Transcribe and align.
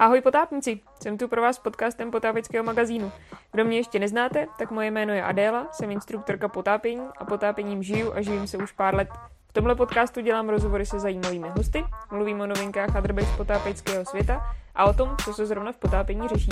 Ahoj 0.00 0.20
potápníci, 0.20 0.80
jsem 1.02 1.18
tu 1.18 1.28
pro 1.28 1.42
vás 1.42 1.56
s 1.56 1.58
podcastem 1.58 2.10
potápěckého 2.10 2.64
magazínu. 2.64 3.12
Kdo 3.52 3.64
mě 3.64 3.76
ještě 3.76 3.98
neznáte, 3.98 4.46
tak 4.58 4.70
moje 4.70 4.90
jméno 4.90 5.12
je 5.12 5.22
Adéla, 5.22 5.68
jsem 5.72 5.90
instruktorka 5.90 6.48
potápění 6.48 7.02
a 7.18 7.24
potápěním 7.24 7.82
žiju 7.82 8.12
a 8.12 8.22
živím 8.22 8.46
se 8.46 8.56
už 8.56 8.72
pár 8.72 8.94
let. 8.94 9.08
V 9.48 9.52
tomhle 9.52 9.74
podcastu 9.74 10.20
dělám 10.20 10.48
rozhovory 10.48 10.86
se 10.86 11.00
zajímavými 11.00 11.48
hosty, 11.48 11.84
mluvím 12.10 12.40
o 12.40 12.46
novinkách 12.46 12.96
a 12.96 13.00
drbech 13.00 13.28
z 13.28 13.36
potápěckého 13.36 14.04
světa 14.04 14.42
a 14.74 14.84
o 14.84 14.92
tom, 14.92 15.16
co 15.24 15.34
se 15.34 15.46
zrovna 15.46 15.72
v 15.72 15.76
potápění 15.76 16.28
řeší. 16.28 16.50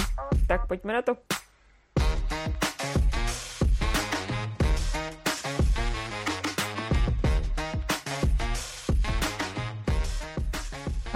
Tak 0.49 0.67
pojďme 0.67 0.93
na 0.93 1.03
to. 1.03 1.17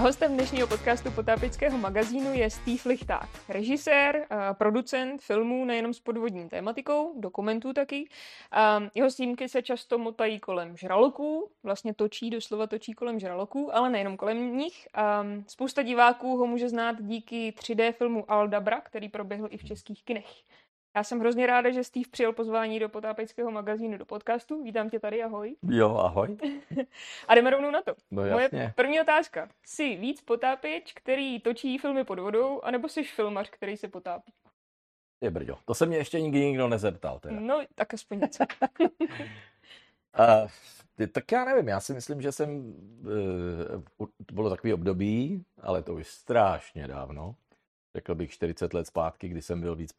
Hostem 0.03 0.33
dnešního 0.33 0.67
podcastu 0.67 1.11
Potápického 1.11 1.77
magazínu 1.77 2.33
je 2.33 2.49
Steve 2.49 2.81
Lichták, 2.85 3.29
režisér, 3.49 4.27
producent 4.53 5.21
filmů 5.21 5.65
nejenom 5.65 5.93
s 5.93 5.99
podvodní 5.99 6.49
tématikou, 6.49 7.19
dokumentů 7.19 7.73
taky. 7.73 8.09
Jeho 8.95 9.11
snímky 9.11 9.49
se 9.49 9.61
často 9.61 9.97
motají 9.97 10.39
kolem 10.39 10.77
žraloků, 10.77 11.51
vlastně 11.63 11.93
točí, 11.93 12.29
doslova 12.29 12.67
točí 12.67 12.93
kolem 12.93 13.19
žraloků, 13.19 13.75
ale 13.75 13.89
nejenom 13.89 14.17
kolem 14.17 14.57
nich. 14.57 14.87
Spousta 15.47 15.81
diváků 15.81 16.37
ho 16.37 16.47
může 16.47 16.69
znát 16.69 16.95
díky 16.99 17.53
3D 17.59 17.91
filmu 17.91 18.31
Aldabra, 18.31 18.81
který 18.81 19.09
proběhl 19.09 19.47
i 19.51 19.57
v 19.57 19.63
českých 19.63 20.03
kinech. 20.03 20.43
Já 20.95 21.03
jsem 21.03 21.19
hrozně 21.19 21.47
ráda, 21.47 21.71
že 21.71 21.83
Steve 21.83 22.09
přijel 22.11 22.33
pozvání 22.33 22.79
do 22.79 22.89
potápeckého 22.89 23.51
magazínu 23.51 23.97
do 23.97 24.05
podcastu. 24.05 24.63
Vítám 24.63 24.89
tě 24.89 24.99
tady, 24.99 25.23
ahoj. 25.23 25.55
Jo, 25.69 25.95
ahoj. 25.95 26.37
A 27.27 27.35
jdeme 27.35 27.49
rovnou 27.49 27.71
na 27.71 27.81
to. 27.81 27.95
No 28.11 28.25
jasně. 28.25 28.57
Moje 28.57 28.73
první 28.75 29.01
otázka. 29.01 29.49
Jsi 29.65 29.95
víc 29.95 30.21
potápěč, 30.21 30.93
který 30.93 31.39
točí 31.39 31.77
filmy 31.77 32.03
pod 32.03 32.19
vodou, 32.19 32.61
anebo 32.61 32.89
jsi 32.89 33.03
filmař, 33.03 33.49
který 33.49 33.77
se 33.77 33.87
potápí? 33.87 34.33
Je 35.21 35.31
brďo. 35.31 35.57
To 35.65 35.73
se 35.73 35.85
mě 35.85 35.97
ještě 35.97 36.21
nikdy 36.21 36.39
nikdo 36.39 36.67
nezeptal. 36.67 37.19
Teda. 37.19 37.35
No, 37.39 37.61
tak 37.75 37.93
aspoň 37.93 38.19
něco. 38.19 38.43
uh, 38.79 38.87
tak 41.11 41.31
já 41.31 41.45
nevím, 41.45 41.67
já 41.67 41.79
si 41.79 41.93
myslím, 41.93 42.21
že 42.21 42.31
jsem, 42.31 42.73
uh, 43.99 44.07
to 44.25 44.33
bylo 44.33 44.49
takový 44.49 44.73
období, 44.73 45.45
ale 45.61 45.83
to 45.83 45.93
už 45.93 46.07
strašně 46.07 46.87
dávno, 46.87 47.35
řekl 47.95 48.15
bych 48.15 48.31
40 48.31 48.73
let 48.73 48.87
zpátky, 48.87 49.27
kdy 49.27 49.41
jsem 49.41 49.61
byl 49.61 49.75
víc 49.75 49.93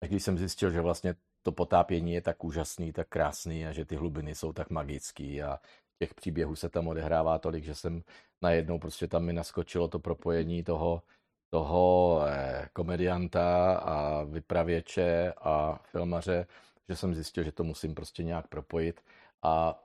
potápěč 0.00 0.10
když 0.10 0.22
jsem 0.22 0.38
zjistil, 0.38 0.70
že 0.70 0.80
vlastně 0.80 1.14
to 1.42 1.52
potápění 1.52 2.12
je 2.12 2.20
tak 2.20 2.44
úžasný, 2.44 2.92
tak 2.92 3.08
krásný 3.08 3.66
a 3.66 3.72
že 3.72 3.84
ty 3.84 3.96
hlubiny 3.96 4.34
jsou 4.34 4.52
tak 4.52 4.70
magický 4.70 5.42
a 5.42 5.60
těch 5.98 6.14
příběhů 6.14 6.56
se 6.56 6.68
tam 6.68 6.88
odehrává 6.88 7.38
tolik, 7.38 7.64
že 7.64 7.74
jsem 7.74 8.02
najednou 8.42 8.78
prostě 8.78 9.08
tam 9.08 9.24
mi 9.24 9.32
naskočilo 9.32 9.88
to 9.88 9.98
propojení 9.98 10.62
toho, 10.62 11.02
toho 11.50 12.20
eh, 12.26 12.68
komedianta 12.72 13.76
a 13.76 14.24
vypravěče 14.24 15.32
a 15.32 15.80
filmaře, 15.84 16.46
že 16.88 16.96
jsem 16.96 17.14
zjistil, 17.14 17.44
že 17.44 17.52
to 17.52 17.64
musím 17.64 17.94
prostě 17.94 18.22
nějak 18.22 18.46
propojit. 18.48 19.00
A 19.42 19.82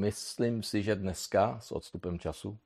myslím 0.00 0.62
si, 0.62 0.82
že 0.82 0.94
dneska 0.96 1.60
s 1.60 1.72
odstupem 1.72 2.18
času 2.18 2.58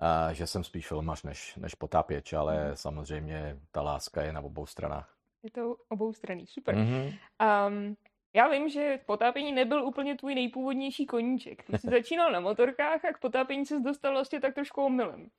a 0.00 0.32
že 0.32 0.46
jsem 0.46 0.64
spíš 0.64 0.88
filmař 0.88 1.22
než, 1.22 1.56
než 1.56 1.74
potápěč, 1.74 2.32
ale 2.32 2.68
mm. 2.68 2.76
samozřejmě 2.76 3.60
ta 3.72 3.82
láska 3.82 4.22
je 4.22 4.32
na 4.32 4.40
obou 4.40 4.66
stranách. 4.66 5.16
Je 5.42 5.50
to 5.50 5.76
obou 5.88 6.12
strany, 6.12 6.46
super. 6.46 6.74
Mm-hmm. 6.74 7.18
Um, 7.68 7.96
já 8.36 8.48
vím, 8.48 8.68
že 8.68 9.00
potápění 9.06 9.52
nebyl 9.52 9.84
úplně 9.84 10.16
tvůj 10.16 10.34
nejpůvodnější 10.34 11.06
koníček. 11.06 11.64
Ty 11.64 11.78
jsi 11.78 11.86
začínal 11.90 12.32
na 12.32 12.40
motorkách 12.40 13.04
a 13.04 13.12
k 13.12 13.20
potápění 13.20 13.66
se 13.66 13.80
dostal 13.80 14.12
vlastně 14.12 14.40
tak 14.40 14.54
trošku 14.54 14.84
omylem. 14.84 15.30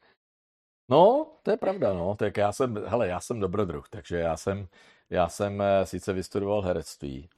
No, 0.90 1.32
to 1.44 1.52
je 1.52 1.58
pravda, 1.58 1.94
no. 1.94 2.16
Tak 2.16 2.38
já 2.38 2.52
jsem, 2.52 2.86
hele, 2.86 3.08
já 3.08 3.20
jsem 3.20 3.40
dobrodruh, 3.40 3.90
takže 3.90 4.18
já 4.18 4.38
jsem, 4.38 4.68
já 5.10 5.30
jsem 5.30 5.62
eh, 5.62 5.86
sice 5.86 6.14
vystudoval 6.14 6.62
herectví, 6.62 7.30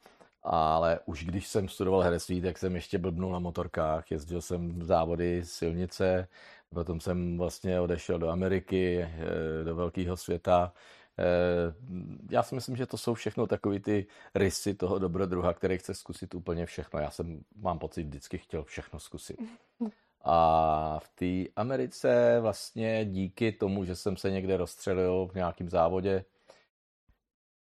ale 0.43 0.99
už 1.05 1.25
když 1.25 1.47
jsem 1.47 1.69
studoval 1.69 2.01
herectví, 2.01 2.41
tak 2.41 2.57
jsem 2.57 2.75
ještě 2.75 2.97
blbnul 2.97 3.31
na 3.31 3.39
motorkách, 3.39 4.11
jezdil 4.11 4.41
jsem 4.41 4.83
závody, 4.83 5.41
silnice, 5.45 6.27
Potom 6.73 6.99
jsem 6.99 7.37
vlastně 7.37 7.79
odešel 7.79 8.19
do 8.19 8.29
Ameriky, 8.29 9.01
eh, 9.01 9.63
do 9.63 9.75
velkého 9.75 10.17
světa. 10.17 10.73
Eh, 11.19 11.73
já 12.31 12.43
si 12.43 12.55
myslím, 12.55 12.75
že 12.75 12.85
to 12.85 12.97
jsou 12.97 13.13
všechno 13.13 13.47
takové 13.47 13.79
ty 13.79 14.07
rysy 14.35 14.73
toho 14.73 14.99
dobrodruha, 14.99 15.53
který 15.53 15.77
chce 15.77 15.93
zkusit 15.93 16.35
úplně 16.35 16.65
všechno. 16.65 16.99
Já 16.99 17.11
jsem, 17.11 17.43
mám 17.55 17.79
pocit, 17.79 18.03
vždycky 18.03 18.37
chtěl 18.37 18.63
všechno 18.63 18.99
zkusit. 18.99 19.37
A 20.21 20.99
v 20.99 21.09
té 21.09 21.51
Americe 21.55 22.37
vlastně 22.41 23.05
díky 23.05 23.51
tomu, 23.51 23.85
že 23.85 23.95
jsem 23.95 24.17
se 24.17 24.31
někde 24.31 24.57
rozstřelil 24.57 25.27
v 25.31 25.35
nějakém 25.35 25.69
závodě, 25.69 26.25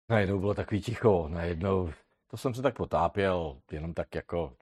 najednou 0.09 0.39
bylo 0.39 0.53
takový 0.53 0.81
ticho, 0.81 1.27
najednou, 1.27 1.91
to 2.27 2.37
jsem 2.37 2.53
se 2.53 2.61
tak 2.61 2.75
potápěl, 2.75 3.61
jenom 3.71 3.93
tak 3.93 4.15
jako 4.15 4.57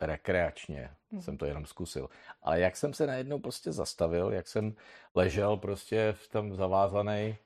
rekreačně 0.00 0.90
hmm. 1.10 1.22
jsem 1.22 1.38
to 1.38 1.46
jenom 1.46 1.66
zkusil. 1.66 2.08
Ale 2.42 2.60
jak 2.60 2.76
jsem 2.76 2.94
se 2.94 3.06
najednou 3.06 3.38
prostě 3.38 3.72
zastavil, 3.72 4.32
jak 4.32 4.48
jsem 4.48 4.74
ležel 5.14 5.56
prostě 5.56 6.12
v 6.12 6.28
tom 6.28 6.54
zavázaný, 6.54 7.36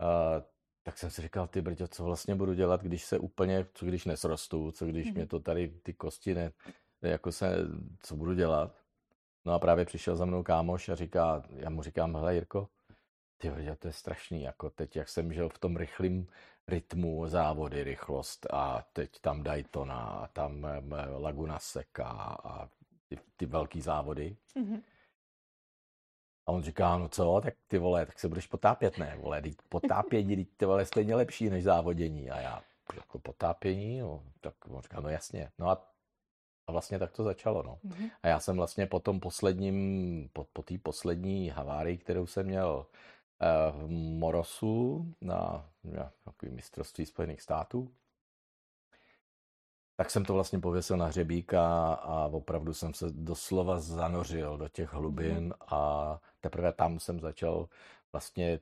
uh, 0.00 0.42
tak 0.82 0.98
jsem 0.98 1.10
si 1.10 1.22
říkal, 1.22 1.48
ty 1.48 1.62
brďo, 1.62 1.88
co 1.88 2.04
vlastně 2.04 2.34
budu 2.34 2.54
dělat, 2.54 2.82
když 2.82 3.04
se 3.04 3.18
úplně, 3.18 3.66
co 3.74 3.86
když 3.86 4.04
nesrostu, 4.04 4.72
co 4.72 4.86
když 4.86 5.06
hmm. 5.06 5.14
mě 5.14 5.26
to 5.26 5.40
tady 5.40 5.68
ty 5.68 5.94
kosti 5.94 6.34
ne, 6.34 6.52
jako 7.02 7.32
se, 7.32 7.56
co 8.02 8.16
budu 8.16 8.34
dělat. 8.34 8.76
No 9.44 9.52
a 9.52 9.58
právě 9.58 9.84
přišel 9.84 10.16
za 10.16 10.24
mnou 10.24 10.42
kámoš 10.42 10.88
a 10.88 10.94
říká, 10.94 11.42
já 11.50 11.70
mu 11.70 11.82
říkám, 11.82 12.16
hele 12.16 12.34
Jirko, 12.34 12.68
ty 13.38 13.50
brďo, 13.50 13.76
to 13.76 13.88
je 13.88 13.92
strašný, 13.92 14.42
jako 14.42 14.70
teď, 14.70 14.96
jak 14.96 15.08
jsem 15.08 15.32
žil 15.32 15.48
v 15.48 15.58
tom 15.58 15.76
rychlým 15.76 16.26
rytmu, 16.68 17.28
závody, 17.28 17.84
rychlost 17.84 18.46
a 18.52 18.84
teď 18.92 19.20
tam 19.20 19.42
Daytona 19.42 19.96
a 19.96 20.26
tam 20.26 20.66
Laguna 21.18 21.58
Seca 21.58 22.08
a 22.44 22.68
ty, 23.08 23.18
ty 23.36 23.46
velký 23.46 23.80
závody. 23.80 24.36
Mm-hmm. 24.56 24.82
A 26.46 26.52
on 26.52 26.62
říká, 26.62 26.98
no 26.98 27.08
co, 27.08 27.40
tak 27.44 27.54
ty 27.68 27.78
vole, 27.78 28.06
tak 28.06 28.18
se 28.18 28.28
budeš 28.28 28.46
potápět, 28.46 28.98
ne, 28.98 29.16
vole, 29.20 29.42
teď 29.42 29.54
potápění, 29.68 30.36
teď 30.36 30.48
ty 30.56 30.64
vole 30.66 30.86
stejně 30.86 31.14
lepší 31.14 31.50
než 31.50 31.64
závodění. 31.64 32.30
A 32.30 32.40
já, 32.40 32.62
jako 32.96 33.18
potápění, 33.18 33.98
no, 33.98 34.22
tak 34.40 34.54
on 34.68 34.82
říká, 34.82 35.00
no 35.00 35.08
jasně. 35.08 35.50
No 35.58 35.70
a, 35.70 35.92
a 36.66 36.72
vlastně 36.72 36.98
tak 36.98 37.12
to 37.12 37.24
začalo, 37.24 37.62
no. 37.62 37.78
Mm-hmm. 37.86 38.10
A 38.22 38.28
já 38.28 38.40
jsem 38.40 38.56
vlastně 38.56 38.86
po 38.86 39.00
tom 39.00 39.20
posledním, 39.20 40.28
po, 40.32 40.46
po 40.52 40.62
té 40.62 40.78
poslední 40.78 41.48
havárii, 41.48 41.98
kterou 41.98 42.26
jsem 42.26 42.46
měl 42.46 42.86
v 43.72 43.88
Morosu 44.18 45.06
na 45.20 45.64
takový 46.24 46.52
mistrovství 46.52 47.06
Spojených 47.06 47.42
států. 47.42 47.90
Tak 49.96 50.10
jsem 50.10 50.24
to 50.24 50.34
vlastně 50.34 50.58
pověsil 50.58 50.96
na 50.96 51.06
hřebík 51.06 51.54
a, 51.54 51.94
a 51.94 52.26
opravdu 52.26 52.74
jsem 52.74 52.94
se 52.94 53.06
doslova 53.10 53.78
zanořil 53.78 54.58
do 54.58 54.68
těch 54.68 54.92
hlubin 54.92 55.44
mhm. 55.44 55.52
a 55.60 56.20
teprve 56.40 56.72
tam 56.72 57.00
jsem 57.00 57.20
začal 57.20 57.68
vlastně 58.12 58.60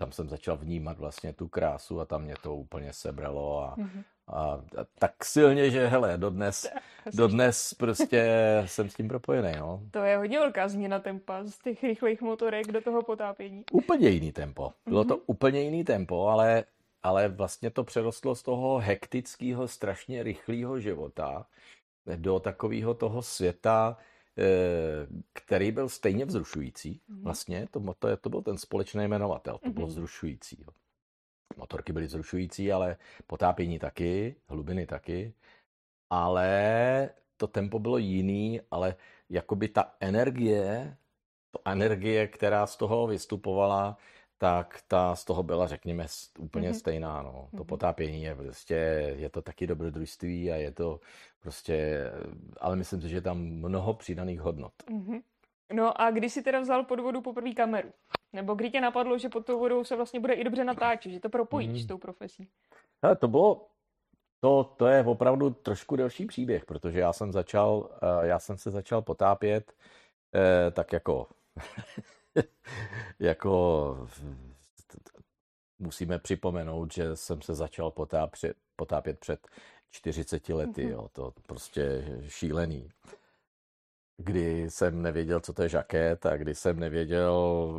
tam 0.00 0.12
jsem 0.12 0.28
začal 0.28 0.56
vnímat 0.56 0.98
vlastně 0.98 1.32
tu 1.32 1.48
krásu 1.48 2.00
a 2.00 2.04
tam 2.04 2.22
mě 2.22 2.34
to 2.42 2.54
úplně 2.54 2.92
sebralo 2.92 3.64
a, 3.64 3.76
mm-hmm. 3.76 4.04
A, 4.32 4.42
a 4.78 4.84
tak 4.98 5.24
silně, 5.24 5.70
že 5.70 5.86
hele, 5.86 6.18
dodnes, 6.18 6.66
dodnes 7.14 7.74
prostě 7.74 8.26
jsem 8.66 8.90
s 8.90 8.94
tím 8.94 9.08
propojený, 9.08 9.52
no. 9.58 9.82
To 9.90 9.98
je 9.98 10.16
hodně 10.16 10.38
velká 10.38 10.68
změna 10.68 10.98
tempa 10.98 11.44
z 11.44 11.58
těch 11.58 11.82
rychlých 11.82 12.22
motorek 12.22 12.66
do 12.66 12.80
toho 12.80 13.02
potápění. 13.02 13.64
Úplně 13.72 14.08
jiný 14.08 14.32
tempo. 14.32 14.72
Bylo 14.86 15.04
mm-hmm. 15.04 15.08
to 15.08 15.14
mhm. 15.14 15.24
úplně 15.26 15.60
jiný 15.62 15.84
tempo, 15.84 16.26
ale, 16.26 16.64
ale 17.02 17.28
vlastně 17.28 17.70
to 17.70 17.84
přerostlo 17.84 18.34
z 18.34 18.42
toho 18.42 18.78
hektického, 18.78 19.68
strašně 19.68 20.22
rychlého 20.22 20.80
života 20.80 21.46
do 22.16 22.40
takového 22.40 22.94
toho 22.94 23.22
světa, 23.22 23.96
Eh, 24.40 25.06
který 25.32 25.72
byl 25.72 25.88
stejně 25.88 26.24
vzrušující. 26.24 27.00
Mhm. 27.08 27.22
Vlastně 27.22 27.68
to, 27.70 27.94
to, 27.98 28.16
to 28.16 28.30
byl 28.30 28.42
ten 28.42 28.58
společný 28.58 29.04
jmenovatel, 29.04 29.58
to 29.58 29.70
bylo 29.70 29.86
mhm. 29.86 29.94
vzrušující. 29.94 30.64
Motorky 31.56 31.92
byly 31.92 32.06
vzrušující, 32.06 32.72
ale 32.72 32.96
potápění 33.26 33.78
taky, 33.78 34.36
hlubiny 34.48 34.86
taky. 34.86 35.34
Ale 36.10 37.10
to 37.36 37.46
tempo 37.46 37.78
bylo 37.78 37.98
jiný, 37.98 38.60
ale 38.70 38.94
jakoby 39.30 39.68
ta 39.68 39.94
energie, 40.00 40.96
to 41.50 41.60
energie, 41.64 42.26
která 42.26 42.66
z 42.66 42.76
toho 42.76 43.06
vystupovala, 43.06 43.96
tak 44.38 44.82
ta 44.88 45.16
z 45.16 45.24
toho 45.24 45.42
byla, 45.42 45.66
řekněme, 45.66 46.06
úplně 46.38 46.70
mm-hmm. 46.70 46.78
stejná. 46.78 47.22
No. 47.22 47.48
To 47.50 47.56
mm-hmm. 47.56 47.66
potápění 47.66 48.22
je 48.22 48.34
prostě, 48.34 48.74
je 49.16 49.30
to 49.30 49.42
taky 49.42 49.66
dobrodružství 49.66 50.52
a 50.52 50.56
je 50.56 50.72
to 50.72 51.00
prostě, 51.40 52.04
ale 52.60 52.76
myslím 52.76 53.00
si, 53.00 53.08
že 53.08 53.16
je 53.16 53.20
tam 53.20 53.38
mnoho 53.38 53.94
přidaných 53.94 54.40
hodnot. 54.40 54.72
Mm-hmm. 54.90 55.22
No 55.72 56.00
a 56.00 56.10
kdy 56.10 56.30
jsi 56.30 56.42
teda 56.42 56.60
vzal 56.60 56.84
pod 56.84 57.00
vodu 57.00 57.20
poprvé 57.20 57.52
kameru? 57.52 57.92
Nebo 58.32 58.54
kdy 58.54 58.70
tě 58.70 58.80
napadlo, 58.80 59.18
že 59.18 59.28
pod 59.28 59.46
tou 59.46 59.58
vodou 59.58 59.84
se 59.84 59.96
vlastně 59.96 60.20
bude 60.20 60.34
i 60.34 60.44
dobře 60.44 60.64
natáčet, 60.64 61.12
že 61.12 61.20
to 61.20 61.28
propojíš 61.28 61.70
mm-hmm. 61.70 61.84
s 61.84 61.86
tou 61.86 61.98
profesí? 61.98 62.48
Hele, 63.02 63.16
to 63.16 63.28
bylo, 63.28 63.66
to, 64.40 64.74
to 64.76 64.86
je 64.86 65.04
opravdu 65.04 65.50
trošku 65.50 65.96
delší 65.96 66.26
příběh, 66.26 66.64
protože 66.64 67.00
já 67.00 67.12
jsem 67.12 67.32
začal, 67.32 67.90
eh, 68.02 68.26
já 68.26 68.38
jsem 68.38 68.58
se 68.58 68.70
začal 68.70 69.02
potápět 69.02 69.72
eh, 70.34 70.70
tak 70.70 70.92
jako 70.92 71.26
jako 73.18 74.08
musíme 75.78 76.18
připomenout, 76.18 76.92
že 76.92 77.16
jsem 77.16 77.42
se 77.42 77.54
začal 77.54 77.90
potápět, 77.90 78.56
potápět 78.76 79.18
před 79.18 79.48
40 79.90 80.48
lety, 80.48 80.86
mm-hmm. 80.86 80.90
jo, 80.90 81.08
to 81.12 81.34
prostě 81.46 82.04
šílený. 82.28 82.90
Kdy 84.22 84.70
jsem 84.70 85.02
nevěděl, 85.02 85.40
co 85.40 85.52
to 85.52 85.62
je 85.62 85.68
žaket 85.68 86.26
a 86.26 86.36
kdy 86.36 86.54
jsem 86.54 86.80
nevěděl, 86.80 87.72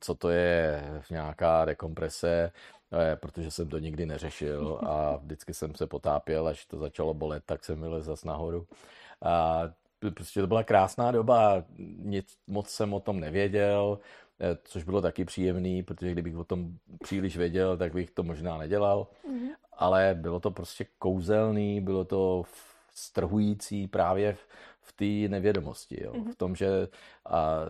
co 0.00 0.14
to 0.14 0.30
je 0.30 0.84
nějaká 1.10 1.64
dekomprese, 1.64 2.52
eh, 2.92 3.16
protože 3.16 3.50
jsem 3.50 3.68
to 3.68 3.78
nikdy 3.78 4.06
neřešil 4.06 4.80
a 4.86 5.16
vždycky 5.22 5.54
jsem 5.54 5.74
se 5.74 5.86
potápěl, 5.86 6.48
až 6.48 6.66
to 6.66 6.78
začalo 6.78 7.14
bolet, 7.14 7.42
tak 7.46 7.64
jsem 7.64 7.80
vylez 7.80 8.04
zas 8.04 8.24
nahoru. 8.24 8.66
A 9.22 9.62
prostě 10.14 10.40
to 10.40 10.46
byla 10.46 10.62
krásná 10.62 11.10
doba, 11.12 11.64
nic 11.98 12.36
moc 12.46 12.68
jsem 12.68 12.94
o 12.94 13.00
tom 13.00 13.20
nevěděl, 13.20 13.98
eh, 14.40 14.58
což 14.64 14.84
bylo 14.84 15.00
taky 15.00 15.24
příjemný, 15.24 15.82
protože 15.82 16.12
kdybych 16.12 16.36
o 16.36 16.44
tom 16.44 16.78
příliš 17.02 17.36
věděl, 17.36 17.76
tak 17.76 17.92
bych 17.92 18.10
to 18.10 18.22
možná 18.22 18.58
nedělal. 18.58 19.06
Mm-hmm. 19.24 19.50
Ale 19.72 20.18
bylo 20.20 20.40
to 20.40 20.50
prostě 20.50 20.86
kouzelný, 20.98 21.80
bylo 21.80 22.04
to 22.04 22.42
strhující 22.94 23.86
právě 23.86 24.32
v, 24.32 24.38
v 24.88 24.92
té 24.92 25.30
nevědomosti. 25.30 26.04
Jo. 26.04 26.12
Mm-hmm. 26.12 26.32
V 26.32 26.36
tom, 26.36 26.56
že... 26.56 26.88
A, 27.26 27.60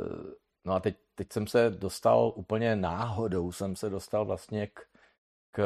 no 0.65 0.73
a 0.73 0.81
teď, 0.81 0.97
teď 1.15 1.33
jsem 1.33 1.47
se 1.47 1.71
dostal 1.71 2.33
úplně 2.37 2.77
náhodou, 2.77 3.53
jsem 3.53 3.77
se 3.77 3.91
dostal 3.91 4.25
vlastně 4.25 4.67
k, 4.67 4.81
k, 5.51 5.63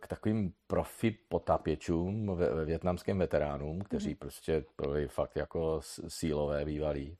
k 0.00 0.06
takovým 0.06 0.52
profi 0.66 1.10
potápěčům, 1.28 2.36
ve, 2.36 2.50
ve 2.54 2.64
větnamským 2.64 3.18
veteránům, 3.18 3.80
kteří 3.80 4.14
mm-hmm. 4.14 4.18
prostě 4.18 4.64
byli 4.82 5.08
fakt 5.08 5.36
jako 5.36 5.80
sílové 6.08 6.64
bývalí. 6.64 7.16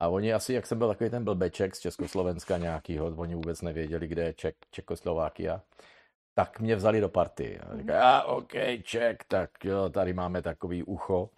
A 0.00 0.08
oni 0.08 0.34
asi, 0.34 0.52
jak 0.52 0.66
jsem 0.66 0.78
byl 0.78 0.88
takový 0.88 1.10
ten 1.10 1.24
blbeček 1.24 1.76
z 1.76 1.80
Československa 1.80 2.58
nějakýho, 2.58 3.06
oni 3.06 3.34
vůbec 3.34 3.62
nevěděli, 3.62 4.08
kde 4.08 4.22
je 4.22 4.32
Ček, 4.32 4.56
Čekoslovákia, 4.70 5.62
tak 6.34 6.60
mě 6.60 6.76
vzali 6.76 7.00
do 7.00 7.08
party. 7.08 7.60
A 7.60 7.76
říkají, 7.76 7.98
a 8.02 8.22
OK, 8.22 8.52
Ček, 8.82 9.24
tak 9.24 9.64
jo, 9.64 9.88
tady 9.88 10.12
máme 10.12 10.42
takový 10.42 10.82
ucho. 10.82 11.30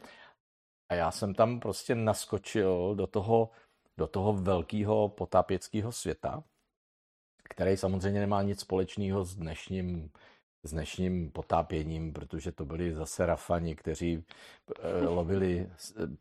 A 0.88 0.94
já 0.94 1.10
jsem 1.10 1.34
tam 1.34 1.60
prostě 1.60 1.94
naskočil 1.94 2.94
do 2.94 3.06
toho, 3.06 3.50
do 3.96 4.06
toho 4.06 4.32
velkého 4.32 5.08
potápěckého 5.08 5.92
světa, 5.92 6.44
který 7.44 7.76
samozřejmě 7.76 8.20
nemá 8.20 8.42
nic 8.42 8.60
společného 8.60 9.24
s 9.24 9.34
dnešním, 9.34 10.10
s 10.66 10.70
dnešním 10.70 11.30
potápěním, 11.30 12.12
protože 12.12 12.52
to 12.52 12.64
byli 12.64 12.94
zase 12.94 13.26
rafani, 13.26 13.76
kteří 13.76 14.24
eh, 14.80 15.06
lovili, 15.06 15.68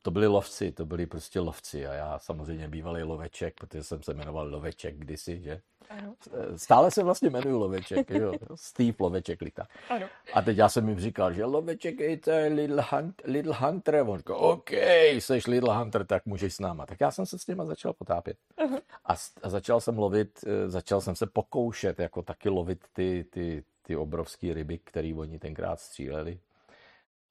to 0.02 0.12
byli 0.12 0.28
lovci, 0.28 0.72
to 0.72 0.86
byli 0.86 1.06
prostě 1.06 1.40
lovci 1.40 1.88
a 1.88 1.94
já 1.94 2.20
samozřejmě 2.20 2.68
bývalý 2.68 3.04
loveček, 3.04 3.54
protože 3.60 3.84
jsem 3.84 4.04
se 4.04 4.14
jmenoval 4.14 4.48
Loveček 4.48 4.98
kdysi, 4.98 5.42
že? 5.42 5.62
Ano. 5.90 6.16
Stále 6.56 6.92
se 6.92 7.04
vlastně 7.04 7.30
jmenuji 7.30 7.56
Loveček, 7.56 8.10
jo. 8.10 8.34
Steve 8.56 8.96
Loveček 9.00 9.42
Lita. 9.42 9.68
Ano. 9.90 10.08
A 10.34 10.42
teď 10.42 10.58
já 10.58 10.70
jsem 10.70 10.90
jim 10.90 11.00
říkal, 11.00 11.34
že 11.34 11.46
Loveček 11.46 12.00
je 12.00 12.18
to 12.18 12.32
Little, 12.50 12.84
Hunt, 12.90 13.22
Little 13.26 13.56
Hunter. 13.56 13.96
On 14.08 14.18
říkal, 14.18 14.36
OK, 14.36 14.72
jsi 14.72 15.40
Little 15.48 15.78
Hunter, 15.78 16.06
tak 16.06 16.26
můžeš 16.26 16.54
s 16.54 16.60
náma. 16.60 16.86
Tak 16.86 17.02
já 17.02 17.12
jsem 17.12 17.26
se 17.26 17.40
s 17.40 17.48
nima 17.48 17.66
začal 17.66 17.94
potápět. 17.94 18.38
Uh-huh. 18.58 18.82
A, 19.06 19.14
a 19.44 19.50
začal 19.50 19.82
jsem 19.82 19.98
lovit, 19.98 20.40
eh, 20.48 20.70
začal 20.70 21.02
jsem 21.02 21.16
se 21.16 21.26
pokoušet 21.26 22.00
jako 22.00 22.22
taky 22.22 22.50
lovit 22.50 22.80
ty, 22.94 23.26
ty, 23.30 23.64
ty 23.86 23.96
obrovské 23.96 24.54
ryby, 24.54 24.78
které 24.78 25.14
oni 25.18 25.40
tenkrát 25.40 25.80
stříleli. 25.80 26.40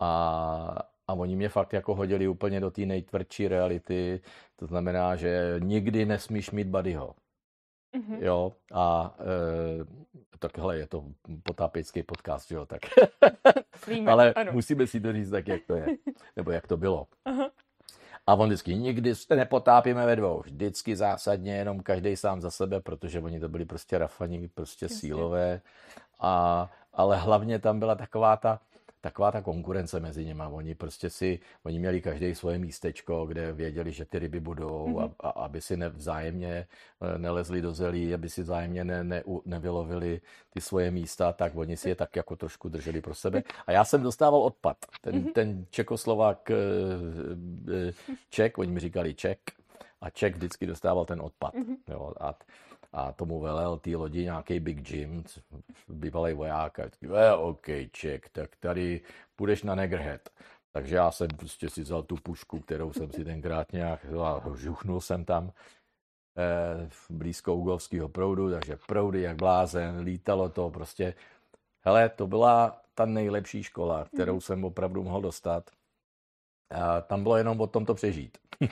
A, 0.00 0.78
a 1.08 1.12
oni 1.14 1.36
mě 1.36 1.48
fakt 1.48 1.72
jako 1.72 1.94
hodili 1.94 2.28
úplně 2.28 2.60
do 2.60 2.70
té 2.70 2.86
nejtvrdší 2.86 3.48
reality. 3.48 4.20
To 4.56 4.66
znamená, 4.66 5.16
že 5.16 5.56
nikdy 5.58 6.06
nesmíš 6.06 6.50
mít 6.50 6.68
buddyho. 6.68 7.14
Mm-hmm. 7.94 8.18
Jo, 8.20 8.52
a 8.72 9.14
e, 9.20 10.38
tak 10.38 10.58
hele, 10.58 10.78
je 10.78 10.86
to 10.86 11.04
potápěcký 11.42 12.02
podcast, 12.02 12.50
jo, 12.50 12.66
tak. 12.66 12.80
Víme, 13.86 14.10
Ale 14.12 14.32
ano. 14.32 14.52
musíme 14.52 14.86
si 14.86 15.00
to 15.00 15.12
říct 15.12 15.30
tak, 15.30 15.48
jak 15.48 15.62
to 15.66 15.74
je, 15.74 15.86
nebo 16.36 16.50
jak 16.50 16.66
to 16.66 16.76
bylo. 16.76 17.06
Aha. 17.24 17.50
A 18.26 18.34
on 18.34 18.48
vždycky, 18.48 18.74
nikdy 18.74 19.14
se 19.14 19.36
nepotápíme 19.36 20.06
ve 20.06 20.16
dvou, 20.16 20.40
vždycky 20.40 20.96
zásadně, 20.96 21.56
jenom 21.56 21.80
každý 21.80 22.16
sám 22.16 22.40
za 22.40 22.50
sebe, 22.50 22.80
protože 22.80 23.20
oni 23.20 23.40
to 23.40 23.48
byli 23.48 23.64
prostě 23.64 23.98
rafani, 23.98 24.48
prostě 24.48 24.84
Jasně. 24.84 24.98
sílové. 24.98 25.60
A, 26.20 26.70
ale 26.92 27.16
hlavně 27.16 27.58
tam 27.58 27.78
byla 27.78 27.94
taková 27.94 28.36
ta, 28.36 28.60
taková 29.04 29.32
ta 29.32 29.42
konkurence 29.42 30.00
mezi 30.00 30.24
nimi. 30.24 30.42
Oni 30.50 30.74
prostě 30.74 31.10
si, 31.10 31.40
oni 31.62 31.78
měli 31.78 32.00
každý 32.00 32.34
svoje 32.34 32.58
místečko, 32.58 33.26
kde 33.26 33.52
věděli, 33.52 33.92
že 33.92 34.04
ty 34.04 34.18
ryby 34.18 34.40
budou, 34.40 34.86
mm-hmm. 34.88 35.12
a, 35.20 35.28
a, 35.28 35.44
aby 35.44 35.60
si 35.60 35.76
ne, 35.76 35.88
vzájemně 35.88 36.48
eh, 36.48 37.18
nelezli 37.18 37.60
do 37.60 37.72
zelí, 37.72 38.14
aby 38.14 38.30
si 38.30 38.42
vzájemně 38.42 38.84
ne, 38.84 39.04
ne, 39.04 39.22
nevylovili 39.44 40.20
ty 40.50 40.60
svoje 40.60 40.90
místa, 40.90 41.32
tak 41.32 41.56
oni 41.56 41.76
si 41.76 41.88
je 41.88 41.94
tak 41.94 42.16
jako 42.16 42.36
trošku 42.36 42.68
drželi 42.68 43.00
pro 43.00 43.14
sebe. 43.14 43.42
A 43.66 43.72
já 43.72 43.84
jsem 43.84 44.02
dostával 44.02 44.42
odpad. 44.42 44.76
Ten, 45.00 45.14
mm-hmm. 45.14 45.32
ten 45.32 45.66
Čekoslovák 45.70 46.50
eh, 46.50 46.56
eh, 47.88 47.92
Ček, 48.30 48.58
oni 48.58 48.72
mi 48.72 48.80
říkali 48.80 49.14
Ček, 49.14 49.38
a 50.00 50.10
Ček 50.10 50.36
vždycky 50.36 50.66
dostával 50.66 51.04
ten 51.04 51.20
odpad. 51.20 51.54
Mm-hmm. 51.54 51.76
Jo, 51.88 52.12
a, 52.20 52.34
a 52.94 53.12
tomu 53.12 53.40
velel 53.40 53.78
té 53.78 53.96
lodi 53.96 54.24
nějaký 54.24 54.60
Big 54.60 54.90
Jim, 54.90 55.24
bývalý 55.88 56.34
voják. 56.34 56.78
A 56.78 56.88
říkal, 56.88 57.18
eh, 57.18 57.34
OK, 57.34 57.66
Ček, 57.92 58.28
tak 58.28 58.56
tady 58.56 59.00
půjdeš 59.36 59.62
na 59.62 59.74
Negerhead. 59.74 60.28
Takže 60.72 60.96
já 60.96 61.10
jsem 61.10 61.28
prostě 61.28 61.70
si 61.70 61.82
vzal 61.82 62.02
tu 62.02 62.16
pušku, 62.16 62.60
kterou 62.60 62.92
jsem 62.92 63.12
si 63.12 63.24
tenkrát 63.24 63.72
nějak, 63.72 64.06
a 64.22 64.42
žuchnul 64.56 65.00
jsem 65.00 65.24
tam 65.24 65.52
eh, 66.38 66.88
blízko 67.10 67.54
Ugovského 67.54 68.08
proudu, 68.08 68.50
takže 68.50 68.78
proudy 68.86 69.22
jak 69.22 69.36
blázen, 69.36 69.98
lítalo 69.98 70.48
to 70.48 70.70
prostě. 70.70 71.14
Hele, 71.80 72.08
to 72.08 72.26
byla 72.26 72.80
ta 72.94 73.06
nejlepší 73.06 73.62
škola, 73.62 74.04
kterou 74.04 74.40
jsem 74.40 74.64
opravdu 74.64 75.02
mohl 75.02 75.20
dostat. 75.20 75.70
A 76.70 77.00
tam 77.00 77.22
bylo 77.22 77.36
jenom 77.36 77.60
o 77.60 77.66
tom 77.66 77.86
to 77.86 77.94
přežít. 77.94 78.38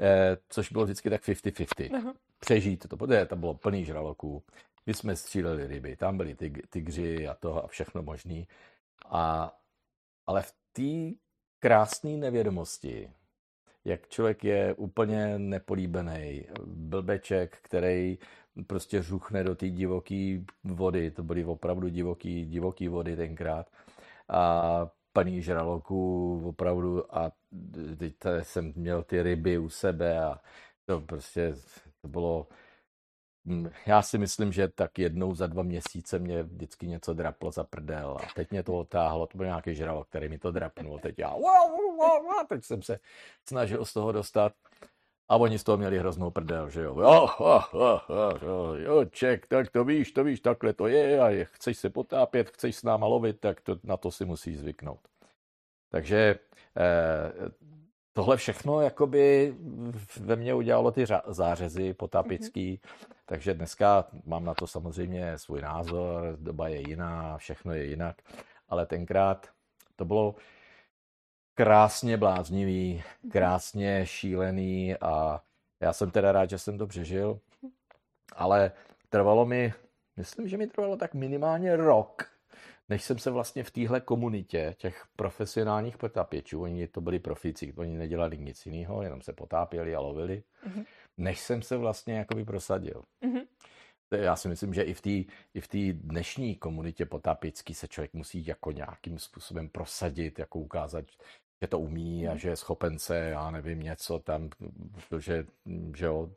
eh, 0.00 0.36
což 0.48 0.72
bylo 0.72 0.84
vždycky 0.84 1.10
tak 1.10 1.22
50-50 1.22 2.14
přežít 2.40 2.88
to, 2.88 2.96
protože 2.96 3.26
tam 3.26 3.40
bylo 3.40 3.54
plný 3.54 3.84
žraloků. 3.84 4.42
My 4.86 4.94
jsme 4.94 5.16
stříleli 5.16 5.66
ryby, 5.66 5.96
tam 5.96 6.16
byli 6.16 6.34
tyg, 6.34 6.66
tygři 6.66 7.28
a 7.28 7.34
to 7.34 7.64
a 7.64 7.66
všechno 7.66 8.02
možný. 8.02 8.48
A, 9.06 9.52
ale 10.26 10.42
v 10.42 10.54
té 10.72 11.18
krásné 11.60 12.10
nevědomosti, 12.10 13.10
jak 13.84 14.08
člověk 14.08 14.44
je 14.44 14.74
úplně 14.74 15.38
nepolíbený, 15.38 16.46
blbeček, 16.64 17.58
který 17.62 18.18
prostě 18.66 19.02
žuchne 19.02 19.44
do 19.44 19.54
té 19.54 19.70
divoké 19.70 20.38
vody, 20.64 21.10
to 21.10 21.22
byly 21.22 21.44
opravdu 21.44 21.88
divoký, 21.88 22.44
divoký 22.46 22.88
vody 22.88 23.16
tenkrát, 23.16 23.70
a 24.28 24.90
plný 25.12 25.42
žraloků 25.42 26.42
opravdu 26.48 27.16
a 27.16 27.32
teď 27.98 28.14
jsem 28.42 28.72
měl 28.76 29.02
ty 29.02 29.22
ryby 29.22 29.58
u 29.58 29.68
sebe 29.68 30.24
a 30.24 30.40
to 30.84 31.00
prostě 31.00 31.54
to 32.02 32.08
bylo, 32.08 32.46
hm, 33.46 33.68
já 33.86 34.02
si 34.02 34.18
myslím, 34.18 34.52
že 34.52 34.68
tak 34.68 34.98
jednou 34.98 35.34
za 35.34 35.46
dva 35.46 35.62
měsíce 35.62 36.18
mě 36.18 36.42
vždycky 36.42 36.86
něco 36.86 37.14
draplo 37.14 37.50
za 37.50 37.64
prdel 37.64 38.16
a 38.22 38.32
teď 38.34 38.50
mě 38.50 38.62
to 38.62 38.72
otáhlo, 38.78 39.26
to 39.26 39.38
byl 39.38 39.46
nějaký 39.46 39.74
žralok, 39.74 40.08
který 40.08 40.28
mi 40.28 40.38
to 40.38 40.52
drapnul, 40.52 40.98
teď 40.98 41.18
já, 41.18 41.34
teď 42.48 42.64
jsem 42.64 42.82
se 42.82 42.98
snažil 43.48 43.84
z 43.84 43.92
toho 43.92 44.12
dostat 44.12 44.52
a 45.28 45.36
oni 45.36 45.58
z 45.58 45.64
toho 45.64 45.78
měli 45.78 45.98
hroznou 45.98 46.30
prdel, 46.30 46.70
že 46.70 46.82
jo. 46.82 47.00
Jo, 47.00 47.28
jo, 47.40 48.00
jo, 48.08 48.32
jo, 48.42 48.74
jo 48.74 49.04
ček, 49.04 49.46
tak 49.46 49.70
to 49.70 49.84
víš, 49.84 50.12
to 50.12 50.24
víš, 50.24 50.40
takhle 50.40 50.72
to 50.72 50.86
je 50.86 51.20
a 51.20 51.46
chceš 51.52 51.78
se 51.78 51.90
potápět, 51.90 52.50
chceš 52.50 52.76
s 52.76 52.82
náma 52.82 53.06
lovit, 53.06 53.40
tak 53.40 53.60
to, 53.60 53.76
na 53.84 53.96
to 53.96 54.10
si 54.10 54.24
musíš 54.24 54.58
zvyknout. 54.58 55.00
Takže 55.90 56.38
eh, 56.76 57.50
tohle 58.12 58.36
všechno 58.36 58.80
jakoby 58.80 59.54
ve 60.20 60.36
mně 60.36 60.54
udělalo 60.54 60.90
ty 60.90 61.04
zářezy 61.26 61.94
potápický, 61.94 62.76
mm-hmm. 62.76 63.12
takže 63.26 63.54
dneska 63.54 64.06
mám 64.24 64.44
na 64.44 64.54
to 64.54 64.66
samozřejmě 64.66 65.38
svůj 65.38 65.60
názor, 65.60 66.36
doba 66.40 66.68
je 66.68 66.88
jiná, 66.88 67.38
všechno 67.38 67.74
je 67.74 67.84
jinak, 67.84 68.16
ale 68.68 68.86
tenkrát 68.86 69.48
to 69.96 70.04
bylo 70.04 70.34
krásně 71.54 72.16
bláznivý, 72.16 73.02
mhm. 73.22 73.30
krásně 73.30 74.06
šílený 74.06 74.96
a 74.96 75.40
já 75.80 75.92
jsem 75.92 76.10
teda 76.10 76.32
rád, 76.32 76.50
že 76.50 76.58
jsem 76.58 76.78
to 76.78 76.86
přežil, 76.86 77.40
ale 78.36 78.72
trvalo 79.08 79.46
mi, 79.46 79.74
myslím, 80.16 80.48
že 80.48 80.56
mi 80.56 80.66
trvalo 80.66 80.96
tak 80.96 81.14
minimálně 81.14 81.76
rok, 81.76 82.32
než 82.88 83.02
jsem 83.02 83.18
se 83.18 83.30
vlastně 83.30 83.64
v 83.64 83.70
téhle 83.70 84.00
komunitě 84.00 84.74
těch 84.78 85.06
profesionálních 85.16 85.98
potápěčů, 85.98 86.62
oni 86.62 86.88
to 86.88 87.00
byli 87.00 87.18
profíci, 87.18 87.72
oni 87.76 87.96
nedělali 87.96 88.38
nic 88.38 88.66
jiného, 88.66 89.02
jenom 89.02 89.22
se 89.22 89.32
potápěli 89.32 89.94
a 89.94 90.00
lovili, 90.00 90.42
mm-hmm. 90.66 90.84
než 91.18 91.40
jsem 91.40 91.62
se 91.62 91.76
vlastně 91.76 92.14
jakoby 92.14 92.44
prosadil. 92.44 93.02
Mm-hmm. 93.22 93.46
Já 94.12 94.36
si 94.36 94.48
myslím, 94.48 94.74
že 94.74 94.82
i 94.82 94.94
v 94.94 95.00
té 95.00 95.10
i 95.54 95.60
v 95.60 95.68
té 95.68 95.92
dnešní 95.92 96.56
komunitě 96.56 97.06
potápěcký 97.06 97.74
se 97.74 97.88
člověk 97.88 98.12
musí 98.12 98.46
jako 98.46 98.72
nějakým 98.72 99.18
způsobem 99.18 99.68
prosadit, 99.68 100.38
jako 100.38 100.58
ukázat, 100.58 101.04
že 101.62 101.68
to 101.68 101.78
umí 101.78 102.28
a 102.28 102.30
mhm. 102.30 102.38
že 102.38 102.48
je 102.48 102.56
schopen 102.56 102.98
se, 102.98 103.18
já 103.18 103.50
nevím, 103.50 103.80
něco 103.80 104.18
tam, 104.18 104.50
že, 105.18 105.46
že 105.96 106.06
jo, 106.06 106.30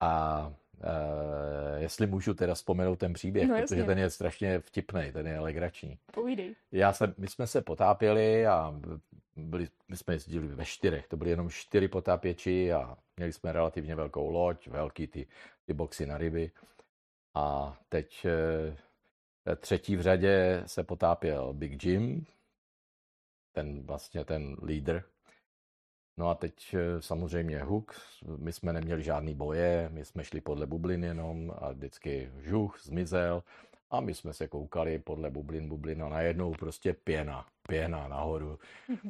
A 0.00 0.52
Uh, 0.78 1.82
jestli 1.82 2.06
můžu 2.06 2.34
teda 2.34 2.54
vzpomenout 2.54 2.96
ten 2.98 3.12
příběh, 3.12 3.48
No, 3.48 3.54
protože 3.54 3.74
jasně. 3.74 3.84
ten 3.84 3.98
je 3.98 4.10
strašně 4.10 4.60
vtipný, 4.60 5.12
ten 5.12 5.26
je 5.26 5.40
legrační. 5.40 5.98
Povídej. 6.14 6.54
Já 6.72 6.92
jsem, 6.92 7.14
my 7.18 7.28
jsme 7.28 7.46
se 7.46 7.62
potápěli 7.62 8.46
a 8.46 8.74
byli, 9.36 9.68
my 9.88 9.96
jsme 9.96 10.14
jezdili 10.14 10.46
ve 10.48 10.64
čtyřech, 10.64 11.08
to 11.08 11.16
byly 11.16 11.30
jenom 11.30 11.50
čtyři 11.50 11.88
potápěči 11.88 12.72
a 12.72 12.96
měli 13.16 13.32
jsme 13.32 13.52
relativně 13.52 13.94
velkou 13.94 14.30
loď, 14.30 14.68
velký 14.68 15.06
ty, 15.06 15.26
ty 15.66 15.72
boxy 15.72 16.06
na 16.06 16.18
ryby. 16.18 16.50
A 17.34 17.76
teď 17.88 18.26
eh, 18.26 19.56
třetí 19.56 19.96
v 19.96 20.00
řadě 20.00 20.62
se 20.66 20.84
potápěl 20.84 21.52
Big 21.52 21.84
Jim, 21.84 22.26
ten 23.52 23.82
vlastně 23.82 24.24
ten 24.24 24.56
lídr. 24.62 25.02
No 26.16 26.28
a 26.28 26.34
teď 26.34 26.74
eh, 26.74 27.02
samozřejmě 27.02 27.62
Hook, 27.62 28.00
my 28.36 28.52
jsme 28.52 28.72
neměli 28.72 29.02
žádný 29.02 29.34
boje, 29.34 29.88
my 29.92 30.04
jsme 30.04 30.24
šli 30.24 30.40
podle 30.40 30.66
bublin 30.66 31.04
jenom 31.04 31.54
a 31.58 31.72
vždycky 31.72 32.30
žuch 32.42 32.78
zmizel 32.82 33.42
a 33.90 34.00
my 34.00 34.14
jsme 34.14 34.32
se 34.32 34.48
koukali 34.48 34.98
podle 34.98 35.30
bublin, 35.30 35.68
bublin 35.68 36.02
a 36.02 36.08
najednou 36.08 36.52
prostě 36.52 36.92
pěna, 36.92 37.46
pěna 37.68 38.08
nahoru. 38.08 38.58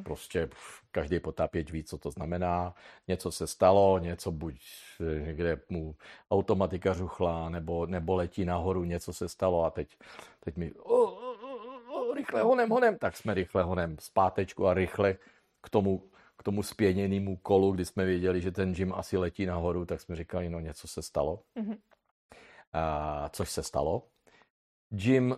Prostě 0.03 0.47
pff, 0.47 0.81
každý 0.91 1.19
potápěč 1.19 1.71
ví, 1.71 1.83
co 1.83 1.97
to 1.97 2.11
znamená. 2.11 2.73
Něco 3.07 3.31
se 3.31 3.47
stalo, 3.47 3.99
něco 3.99 4.31
buď 4.31 4.55
eh, 4.99 5.19
někde 5.25 5.61
mu 5.69 5.95
automatika 6.31 6.93
žuchla, 6.93 7.49
nebo, 7.49 7.85
nebo 7.85 8.15
letí 8.15 8.45
nahoru, 8.45 8.83
něco 8.83 9.13
se 9.13 9.29
stalo 9.29 9.65
a 9.65 9.69
teď, 9.69 9.97
teď 10.39 10.57
mi 10.57 10.71
o, 10.71 10.95
o, 10.95 11.03
o, 11.03 11.07
o, 11.07 11.18
rychle 12.13 12.41
honem, 12.41 12.69
honem, 12.69 12.97
tak 12.97 13.17
jsme 13.17 13.33
rychle 13.33 13.63
honem 13.63 13.97
zpátečku 13.99 14.67
a 14.67 14.73
rychle 14.73 15.17
k 15.61 15.69
tomu, 15.69 16.09
k 16.37 16.43
tomu 16.43 16.63
spěněnému 16.63 17.37
kolu, 17.37 17.71
kdy 17.71 17.85
jsme 17.85 18.05
věděli, 18.05 18.41
že 18.41 18.51
ten 18.51 18.73
Jim 18.77 18.93
asi 18.93 19.17
letí 19.17 19.45
nahoru, 19.45 19.85
tak 19.85 20.01
jsme 20.01 20.15
říkali, 20.15 20.49
no 20.49 20.59
něco 20.59 20.87
se 20.87 21.01
stalo. 21.01 21.43
Mhm. 21.55 21.77
A, 22.73 23.29
což 23.29 23.49
se 23.49 23.63
stalo. 23.63 24.07
Jim 24.91 25.35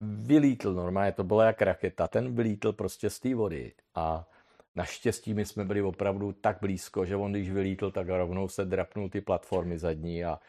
vylítl 0.00 0.74
normálně, 0.74 1.12
to 1.12 1.24
bylo 1.24 1.40
jak 1.40 1.62
raketa, 1.62 2.08
ten 2.08 2.34
vylítl 2.34 2.72
prostě 2.72 3.10
z 3.10 3.20
té 3.20 3.34
vody 3.34 3.74
a 3.94 4.28
naštěstí 4.74 5.34
my 5.34 5.44
jsme 5.44 5.64
byli 5.64 5.82
opravdu 5.82 6.32
tak 6.32 6.58
blízko, 6.60 7.04
že 7.04 7.16
on 7.16 7.32
když 7.32 7.50
vylítl, 7.50 7.90
tak 7.90 8.08
rovnou 8.08 8.48
se 8.48 8.64
drapnul 8.64 9.08
ty 9.08 9.20
platformy 9.20 9.78
zadní 9.78 10.24
a, 10.24 10.40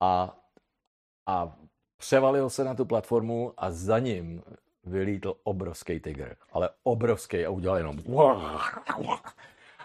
a, 0.00 0.38
a 1.26 1.56
převalil 1.96 2.50
se 2.50 2.64
na 2.64 2.74
tu 2.74 2.84
platformu 2.84 3.54
a 3.56 3.70
za 3.70 3.98
ním 3.98 4.42
vylítl 4.84 5.34
obrovský 5.42 6.00
tygr, 6.00 6.36
ale 6.52 6.70
obrovský 6.82 7.46
a 7.46 7.50
udělal 7.50 7.76
jenom 7.76 7.96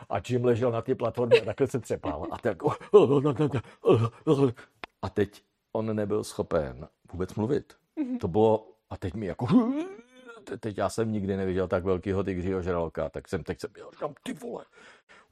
a 0.09 0.15
Jim 0.29 0.45
ležel 0.45 0.71
na 0.71 0.81
té 0.81 0.95
platformě 0.95 1.41
a 1.41 1.45
takhle 1.45 1.67
se 1.67 1.79
třepal 1.79 2.27
a 2.31 2.37
tak 2.37 2.57
a 5.01 5.09
teď 5.09 5.43
on 5.73 5.95
nebyl 5.95 6.23
schopen 6.23 6.87
vůbec 7.11 7.35
mluvit. 7.35 7.73
To 8.19 8.27
bylo, 8.27 8.71
a 8.89 8.97
teď 8.97 9.13
mi 9.13 9.25
jako, 9.25 9.47
teď 10.59 10.77
já 10.77 10.89
jsem 10.89 11.11
nikdy 11.11 11.37
neviděl 11.37 11.67
tak 11.67 11.83
velkýho 11.83 12.23
tygřího 12.23 12.61
žraloka, 12.61 13.09
tak 13.09 13.27
jsem 13.27 13.43
teď 13.43 13.59
jsem 13.59 13.69
měl, 13.73 13.91
říkám, 13.91 14.13
ty 14.23 14.33
vole, 14.33 14.65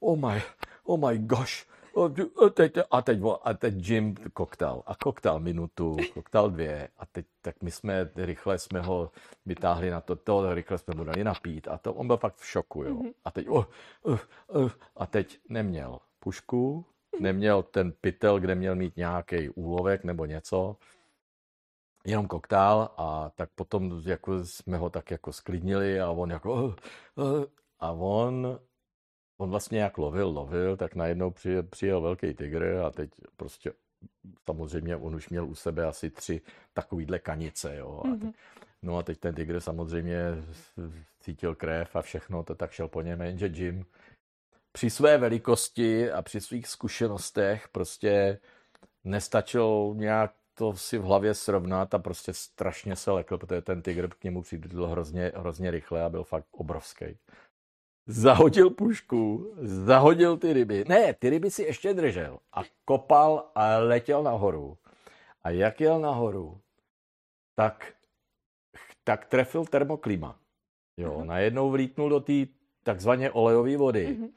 oh 0.00 0.18
my, 0.18 0.42
oh 0.84 1.08
my 1.08 1.18
gosh, 1.18 1.66
a 2.04 2.48
teď, 2.54 2.78
a 2.90 3.02
teď, 3.02 3.20
a 3.44 3.54
teď 3.54 3.88
Jim 3.88 4.14
koktal 4.32 4.82
a 4.86 4.94
koktal 4.94 5.40
minutu, 5.40 5.96
koktal 6.14 6.50
dvě 6.50 6.88
a 6.96 7.06
teď 7.06 7.26
tak 7.42 7.62
my 7.62 7.70
jsme 7.70 8.10
rychle 8.16 8.58
jsme 8.58 8.80
ho 8.80 9.10
vytáhli 9.46 9.90
na 9.90 10.00
to, 10.00 10.16
to 10.16 10.54
rychle 10.54 10.78
jsme 10.78 10.94
mu 10.96 11.04
dali 11.04 11.24
napít 11.24 11.68
a 11.68 11.78
to 11.78 11.94
on 11.94 12.06
byl 12.06 12.16
fakt 12.16 12.36
v 12.36 12.46
šoku, 12.46 12.82
jo. 12.82 13.02
A 13.24 13.30
teď, 13.30 13.48
oh, 13.48 13.64
uh, 14.02 14.18
uh, 14.48 14.70
a 14.96 15.06
teď 15.06 15.38
neměl 15.48 15.98
pušku, 16.18 16.84
neměl 17.20 17.62
ten 17.62 17.92
pytel, 18.00 18.40
kde 18.40 18.54
měl 18.54 18.74
mít 18.74 18.96
nějaký 18.96 19.48
úlovek 19.48 20.04
nebo 20.04 20.24
něco, 20.24 20.76
jenom 22.04 22.26
koktál 22.26 22.90
a 22.96 23.30
tak 23.34 23.50
potom 23.54 24.02
jako 24.04 24.44
jsme 24.44 24.76
ho 24.76 24.90
tak 24.90 25.10
jako 25.10 25.32
sklidnili 25.32 26.00
a 26.00 26.10
on 26.10 26.30
jako 26.30 26.74
a 27.80 27.92
on 27.92 28.58
on 29.38 29.50
vlastně 29.50 29.80
jak 29.80 29.98
lovil, 29.98 30.28
lovil, 30.28 30.76
tak 30.76 30.94
najednou 30.94 31.30
přijel, 31.30 31.62
přijel 31.62 32.00
velký 32.00 32.34
tygr 32.34 32.64
a 32.86 32.90
teď 32.90 33.10
prostě 33.36 33.72
samozřejmě 34.44 34.96
on 34.96 35.14
už 35.14 35.28
měl 35.28 35.46
u 35.46 35.54
sebe 35.54 35.84
asi 35.84 36.10
tři 36.10 36.40
takovýhle 36.72 37.18
kanice, 37.18 37.76
jo. 37.76 38.02
A 38.04 38.16
te, 38.16 38.32
no 38.82 38.98
a 38.98 39.02
teď 39.02 39.18
ten 39.18 39.34
tygr 39.34 39.60
samozřejmě 39.60 40.18
cítil 41.20 41.54
krev 41.54 41.96
a 41.96 42.02
všechno, 42.02 42.42
to 42.42 42.54
tak 42.54 42.70
šel 42.70 42.88
po 42.88 43.02
něm, 43.02 43.20
jenže 43.20 43.46
Jim 43.46 43.86
při 44.72 44.90
své 44.90 45.18
velikosti 45.18 46.10
a 46.10 46.22
při 46.22 46.40
svých 46.40 46.66
zkušenostech 46.66 47.68
prostě 47.68 48.38
nestačil 49.04 49.94
nějak 49.96 50.34
to 50.54 50.76
si 50.76 50.98
v 50.98 51.02
hlavě 51.02 51.34
srovnat 51.34 51.94
a 51.94 51.98
prostě 51.98 52.32
strašně 52.32 52.96
se 52.96 53.10
lekl, 53.10 53.38
protože 53.38 53.62
ten 53.62 53.82
tygr 53.82 54.08
k 54.08 54.24
němu 54.24 54.42
přidl 54.42 54.86
hrozně, 54.86 55.32
hrozně 55.36 55.70
rychle 55.70 56.02
a 56.02 56.08
byl 56.08 56.24
fakt 56.24 56.46
obrovský 56.52 57.04
zahodil 58.06 58.70
pušku, 58.70 59.52
zahodil 59.62 60.36
ty 60.36 60.52
ryby. 60.52 60.84
Ne, 60.88 61.14
ty 61.14 61.30
ryby 61.30 61.50
si 61.50 61.62
ještě 61.62 61.94
držel 61.94 62.38
a 62.52 62.60
kopal 62.84 63.50
a 63.54 63.76
letěl 63.78 64.22
nahoru. 64.22 64.78
A 65.42 65.50
jak 65.50 65.80
jel 65.80 66.00
nahoru, 66.00 66.60
tak, 67.54 67.92
tak 69.04 69.24
trefil 69.26 69.64
termoklima. 69.64 70.38
Jo, 70.96 71.18
Mhm. 71.18 71.26
najednou 71.26 71.70
vlítnul 71.70 72.08
do 72.08 72.20
té 72.20 72.32
takzvaně 72.82 73.30
olejové 73.30 73.76
vody 73.76 74.06
Mhm. 74.06 74.28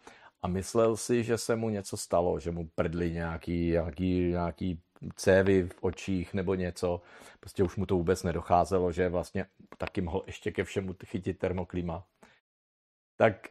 a 0.41 0.47
myslel 0.47 0.97
si, 0.97 1.23
že 1.23 1.37
se 1.37 1.55
mu 1.55 1.69
něco 1.69 1.97
stalo, 1.97 2.39
že 2.39 2.51
mu 2.51 2.67
prdly 2.75 3.11
nějaký, 3.11 3.69
nějaký, 3.71 4.19
nějaký 4.19 4.81
cévy 5.15 5.63
v 5.63 5.83
očích 5.83 6.33
nebo 6.33 6.55
něco. 6.55 7.01
Prostě 7.39 7.63
už 7.63 7.75
mu 7.75 7.85
to 7.85 7.95
vůbec 7.95 8.23
nedocházelo, 8.23 8.91
že 8.91 9.09
vlastně 9.09 9.45
taky 9.77 10.01
mohl 10.01 10.23
ještě 10.27 10.51
ke 10.51 10.63
všemu 10.63 10.95
chytit 11.05 11.39
termoklima. 11.39 12.05
Tak 13.17 13.49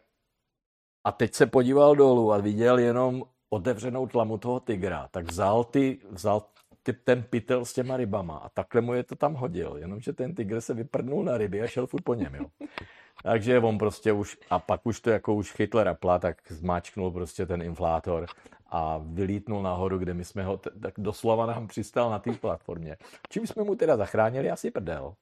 a 1.09 1.13
teď 1.13 1.35
se 1.35 1.47
podíval 1.47 1.97
dolů 1.97 2.33
a 2.33 2.39
viděl 2.39 2.79
jenom 2.79 3.25
otevřenou 3.51 4.07
tlamu 4.07 4.39
toho 4.39 4.61
tygra, 4.61 5.09
tak 5.11 5.25
vzal, 5.25 5.65
ty, 5.65 5.99
vzal 6.11 6.43
ty, 6.83 6.93
ten 6.93 7.23
pytel 7.23 7.65
s 7.65 7.73
těma 7.73 7.97
rybama 7.97 8.37
a 8.37 8.49
takhle 8.49 8.81
mu 8.81 8.95
je 8.95 9.03
to 9.03 9.17
tam 9.17 9.35
hodil, 9.35 9.77
jenomže 9.77 10.13
ten 10.13 10.35
tygr 10.35 10.61
se 10.61 10.75
vyprdnul 10.75 11.25
na 11.25 11.39
ryby 11.39 11.63
a 11.63 11.67
šel 11.67 11.87
furt 11.87 12.03
po 12.03 12.15
něm, 12.15 12.35
jo. 12.35 12.47
Takže 13.23 13.59
on 13.59 13.79
prostě 13.79 14.13
už, 14.13 14.39
a 14.51 14.59
pak 14.59 14.87
už 14.87 15.01
to 15.01 15.11
jako 15.11 15.35
už 15.35 15.53
chytl 15.53 15.83
rapla, 15.83 16.19
tak 16.19 16.53
zmáčknul 16.53 17.11
prostě 17.11 17.47
ten 17.47 17.63
inflátor 17.63 18.27
a 18.67 18.99
vylítnul 18.99 19.63
nahoru, 19.63 19.99
kde 19.99 20.15
my 20.15 20.25
jsme 20.25 20.45
ho, 20.45 20.57
t- 20.57 20.71
tak 20.83 20.95
doslova 20.99 21.47
nám 21.47 21.69
přistal 21.69 22.11
na 22.11 22.19
té 22.19 22.33
platformě. 22.33 22.97
Čím 23.31 23.47
jsme 23.47 23.65
mu 23.65 23.75
teda 23.75 23.97
zachránili 23.97 24.51
asi 24.51 24.71
prdel. 24.71 25.15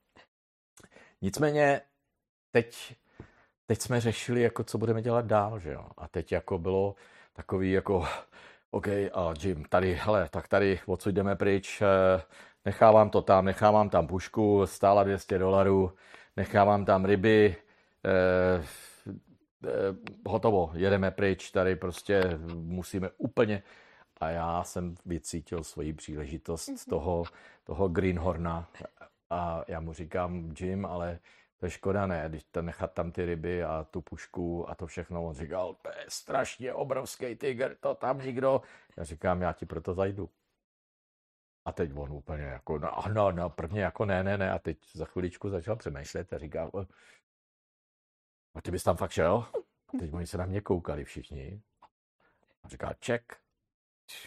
Nicméně 1.22 1.80
teď 2.52 2.96
teď 3.66 3.80
jsme 3.82 4.00
řešili, 4.00 4.42
jako 4.42 4.64
co 4.64 4.78
budeme 4.78 5.02
dělat 5.02 5.26
dál, 5.26 5.58
že 5.58 5.72
jo. 5.72 5.86
A 5.98 6.08
teď 6.08 6.32
jako 6.32 6.58
bylo 6.58 6.94
takový 7.32 7.72
jako, 7.72 8.06
OK, 8.70 8.88
a 8.88 9.34
Jim, 9.42 9.64
tady, 9.64 9.94
hele, 9.94 10.28
tak 10.30 10.48
tady 10.48 10.80
odsud 10.86 11.14
jdeme 11.14 11.36
pryč, 11.36 11.82
eh, 11.82 12.22
nechávám 12.64 13.10
to 13.10 13.22
tam, 13.22 13.44
nechávám 13.44 13.88
tam 13.90 14.06
pušku, 14.06 14.66
stála 14.66 15.04
200 15.04 15.38
dolarů, 15.38 15.92
nechávám 16.36 16.84
tam 16.84 17.04
ryby, 17.04 17.56
eh, 18.06 18.64
eh, 19.66 19.70
hotovo, 20.26 20.70
jedeme 20.74 21.10
pryč, 21.10 21.50
tady 21.50 21.76
prostě 21.76 22.38
musíme 22.54 23.10
úplně, 23.18 23.62
a 24.20 24.28
já 24.28 24.64
jsem 24.64 24.94
vycítil 25.06 25.64
svoji 25.64 25.92
příležitost 25.92 26.70
z 26.78 26.84
toho, 26.84 27.24
toho 27.64 27.88
Greenhorna 27.88 28.68
a 29.30 29.64
já 29.68 29.80
mu 29.80 29.92
říkám, 29.92 30.54
Jim, 30.60 30.86
ale 30.86 31.18
to 31.58 31.66
je 31.66 31.70
škoda, 31.70 32.06
ne, 32.06 32.24
když 32.28 32.44
to 32.44 32.62
nechat 32.62 32.92
tam 32.92 33.12
ty 33.12 33.24
ryby 33.24 33.64
a 33.64 33.84
tu 33.90 34.00
pušku 34.00 34.70
a 34.70 34.74
to 34.74 34.86
všechno. 34.86 35.26
On 35.26 35.34
říkal, 35.34 35.74
to 35.74 35.88
je 35.88 36.04
strašně 36.08 36.74
obrovský 36.74 37.36
tygr, 37.36 37.76
to 37.80 37.94
tam 37.94 38.18
nikdo. 38.18 38.62
Já 38.96 39.04
říkám, 39.04 39.42
já 39.42 39.52
ti 39.52 39.66
proto 39.66 39.94
zajdu. 39.94 40.30
A 41.64 41.72
teď 41.72 41.90
on 41.96 42.12
úplně 42.12 42.42
jako, 42.42 42.78
no, 42.78 42.90
no, 43.12 43.32
no, 43.32 43.50
prvně 43.50 43.82
jako 43.82 44.04
ne, 44.04 44.24
ne, 44.24 44.38
ne. 44.38 44.52
A 44.52 44.58
teď 44.58 44.78
za 44.92 45.04
chviličku 45.04 45.50
začal 45.50 45.76
přemýšlet 45.76 46.32
a 46.32 46.38
říkal, 46.38 46.70
"O, 46.72 46.86
a 48.54 48.60
ty 48.62 48.70
bys 48.70 48.82
tam 48.82 48.96
fakt 48.96 49.10
šel? 49.10 49.46
A 49.88 49.98
teď 49.98 50.12
oni 50.12 50.26
se 50.26 50.38
na 50.38 50.46
mě 50.46 50.60
koukali 50.60 51.04
všichni. 51.04 51.62
A 52.62 52.68
říkal, 52.68 52.94
check, 53.04 53.32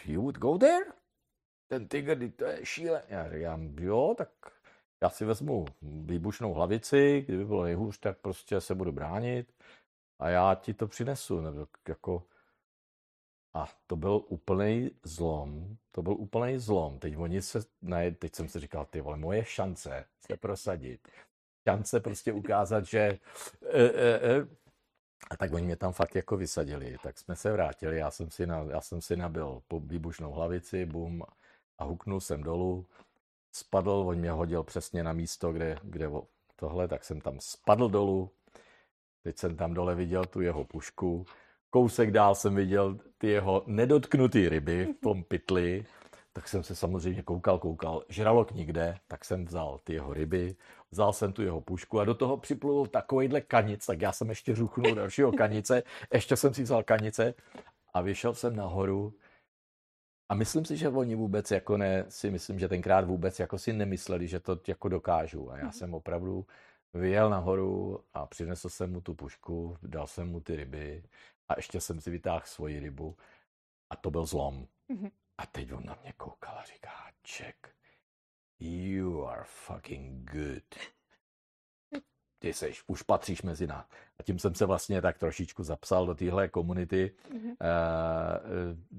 you 0.05 0.21
would 0.21 0.37
go 0.37 0.57
there? 0.57 0.85
Ten 1.67 1.87
tygr, 1.87 2.31
to 2.31 2.45
je 2.45 2.65
šíle. 2.65 3.03
Já 3.07 3.29
říkám, 3.29 3.75
jo, 3.79 4.15
tak 4.17 4.29
já 5.01 5.09
si 5.09 5.25
vezmu 5.25 5.65
výbušnou 5.81 6.53
hlavici, 6.53 7.23
kdyby 7.27 7.45
bylo 7.45 7.63
nejhůř, 7.63 7.99
tak 7.99 8.17
prostě 8.17 8.61
se 8.61 8.75
budu 8.75 8.91
bránit 8.91 9.53
a 10.19 10.29
já 10.29 10.55
ti 10.55 10.73
to 10.73 10.87
přinesu. 10.87 11.41
Nebo 11.41 11.67
jako... 11.87 12.23
A 13.53 13.67
to 13.87 13.95
byl 13.95 14.25
úplný 14.27 14.91
zlom. 15.03 15.77
To 15.91 16.01
byl 16.01 16.13
úplný 16.13 16.59
zlom. 16.59 16.99
Teď 16.99 17.17
oni 17.17 17.41
se, 17.41 17.59
ne, 17.81 18.11
teď 18.11 18.35
jsem 18.35 18.49
si 18.49 18.59
říkal, 18.59 18.85
ty 18.85 19.01
vole, 19.01 19.17
moje 19.17 19.45
šance 19.45 20.05
se 20.19 20.37
prosadit. 20.37 21.07
Šance 21.69 21.99
prostě 21.99 22.33
ukázat, 22.33 22.85
že 22.85 22.99
e, 22.99 23.19
e, 23.83 24.37
e, 24.37 24.47
A 25.29 25.37
tak 25.37 25.53
oni 25.53 25.65
mě 25.65 25.75
tam 25.75 25.93
fakt 25.93 26.15
jako 26.15 26.37
vysadili. 26.37 26.97
Tak 27.03 27.19
jsme 27.19 27.35
se 27.35 27.51
vrátili, 27.51 27.97
já 27.97 28.11
jsem 28.11 28.31
si, 28.31 28.47
na, 28.47 28.57
já 28.69 28.81
jsem 28.81 29.01
si 29.01 29.17
nabil 29.17 29.61
výbušnou 29.79 30.31
hlavici, 30.31 30.85
bum, 30.85 31.23
a 31.77 31.83
huknul 31.83 32.19
jsem 32.21 32.43
dolů. 32.43 32.87
Spadl, 33.51 33.89
on 33.91 34.17
mě 34.17 34.31
hodil 34.31 34.63
přesně 34.63 35.03
na 35.03 35.13
místo, 35.13 35.51
kde, 35.51 35.77
kde 35.83 36.09
tohle, 36.55 36.87
tak 36.87 37.03
jsem 37.03 37.21
tam 37.21 37.35
spadl 37.39 37.89
dolů. 37.89 38.31
Teď 39.23 39.37
jsem 39.37 39.55
tam 39.55 39.73
dole 39.73 39.95
viděl 39.95 40.25
tu 40.25 40.41
jeho 40.41 40.63
pušku. 40.63 41.25
Kousek 41.69 42.11
dál 42.11 42.35
jsem 42.35 42.55
viděl 42.55 42.99
ty 43.17 43.27
jeho 43.27 43.63
nedotknutý 43.65 44.49
ryby 44.49 44.93
v 44.97 45.01
tom 45.01 45.23
pytli 45.23 45.85
tak 46.33 46.47
jsem 46.47 46.63
se 46.63 46.75
samozřejmě 46.75 47.23
koukal, 47.23 47.59
koukal, 47.59 48.03
žralok 48.09 48.51
nikde, 48.51 48.97
tak 49.07 49.25
jsem 49.25 49.45
vzal 49.45 49.79
ty 49.83 49.93
jeho 49.93 50.13
ryby, 50.13 50.55
vzal 50.91 51.13
jsem 51.13 51.33
tu 51.33 51.41
jeho 51.41 51.61
pušku 51.61 51.99
a 51.99 52.05
do 52.05 52.13
toho 52.13 52.37
připlul 52.37 52.87
takovýhle 52.87 53.41
kanic, 53.41 53.85
tak 53.85 54.01
já 54.01 54.11
jsem 54.11 54.29
ještě 54.29 54.55
řuchnul 54.55 54.95
dalšího 54.95 55.31
kanice, 55.31 55.83
ještě 56.13 56.35
jsem 56.35 56.53
si 56.53 56.63
vzal 56.63 56.83
kanice 56.83 57.33
a 57.93 58.01
vyšel 58.01 58.33
jsem 58.33 58.55
nahoru 58.55 59.13
a 60.29 60.35
myslím 60.35 60.65
si, 60.65 60.77
že 60.77 60.89
oni 60.89 61.15
vůbec 61.15 61.51
jako 61.51 61.77
ne, 61.77 62.05
si 62.09 62.31
myslím, 62.31 62.59
že 62.59 62.67
tenkrát 62.67 63.05
vůbec 63.05 63.39
jako 63.39 63.57
si 63.57 63.73
nemysleli, 63.73 64.27
že 64.27 64.39
to 64.39 64.59
jako 64.67 64.89
dokážu 64.89 65.51
a 65.51 65.57
já 65.57 65.63
mhm. 65.63 65.73
jsem 65.73 65.93
opravdu 65.93 66.45
vyjel 66.93 67.29
nahoru 67.29 68.03
a 68.13 68.25
přinesl 68.25 68.69
jsem 68.69 68.91
mu 68.91 69.01
tu 69.01 69.13
pušku, 69.13 69.77
dal 69.83 70.07
jsem 70.07 70.27
mu 70.27 70.39
ty 70.39 70.55
ryby 70.55 71.03
a 71.47 71.53
ještě 71.57 71.81
jsem 71.81 72.01
si 72.01 72.11
vytáhl 72.11 72.41
svoji 72.45 72.79
rybu 72.79 73.17
a 73.89 73.95
to 73.95 74.11
byl 74.11 74.25
zlom. 74.25 74.67
Mm-hmm. 74.89 75.11
A 75.37 75.45
teď 75.45 75.73
on 75.73 75.85
na 75.85 75.97
mě 76.01 76.13
koukal 76.13 76.57
a 76.57 76.63
říká, 76.63 76.91
Jack, 77.23 77.67
you 78.59 79.25
are 79.25 79.43
fucking 79.45 80.31
good. 80.31 80.75
Ty 82.39 82.53
seš, 82.53 82.83
už 82.87 83.01
patříš 83.01 83.41
mezi 83.41 83.67
nás. 83.67 83.89
A 84.19 84.23
tím 84.23 84.39
jsem 84.39 84.55
se 84.55 84.65
vlastně 84.65 85.01
tak 85.01 85.17
trošičku 85.17 85.63
zapsal 85.63 86.05
do 86.05 86.15
téhle 86.15 86.47
komunity. 86.47 87.15
Mm-hmm. 87.31 87.55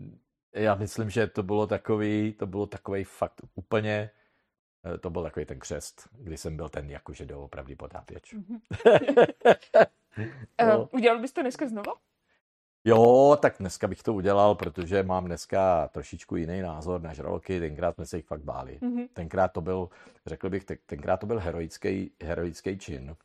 Uh, 0.03 0.17
já 0.53 0.75
myslím, 0.75 1.11
že 1.11 1.27
to 1.27 1.43
bylo 1.43 1.67
takový, 1.67 2.33
to 2.33 2.47
bylo 2.47 2.67
takový 2.67 3.05
fakt 3.05 3.41
úplně, 3.55 4.11
eh, 4.95 4.99
to 4.99 5.11
byl 5.11 5.23
takový 5.23 5.47
ten 5.47 5.59
křest, 5.59 6.09
kdy 6.13 6.37
jsem 6.37 6.57
byl 6.57 6.69
ten 6.69 6.91
jakože 6.91 7.27
doopravdy 7.27 7.77
potápěč. 7.77 8.35
Mm-hmm. 8.35 8.61
no. 10.67 10.79
uh, 10.81 10.89
udělal 10.93 11.21
bys 11.21 11.33
to 11.33 11.43
dneska 11.43 11.69
znova? 11.69 11.93
Jo, 12.85 13.37
tak 13.43 13.55
dneska 13.61 13.89
bych 13.89 14.03
to 14.03 14.15
udělal, 14.15 14.55
protože 14.55 15.03
mám 15.03 15.25
dneska 15.25 15.89
trošičku 15.89 16.37
jiný 16.37 16.61
názor 16.61 17.03
na 17.03 17.13
žraloky. 17.13 17.61
Tenkrát 17.61 17.95
jsme 17.95 18.07
se 18.07 18.17
jich 18.17 18.27
fakt 18.27 18.43
báli. 18.43 18.79
Mm-hmm. 18.83 19.09
Tenkrát 19.13 19.49
to 19.49 19.61
byl, 19.61 19.89
řekl 20.27 20.51
bych, 20.51 20.65
tenkrát 20.87 21.17
to 21.17 21.27
byl 21.27 21.39
heroický, 21.41 22.13
heroický 22.23 22.79
čin. 22.79 23.17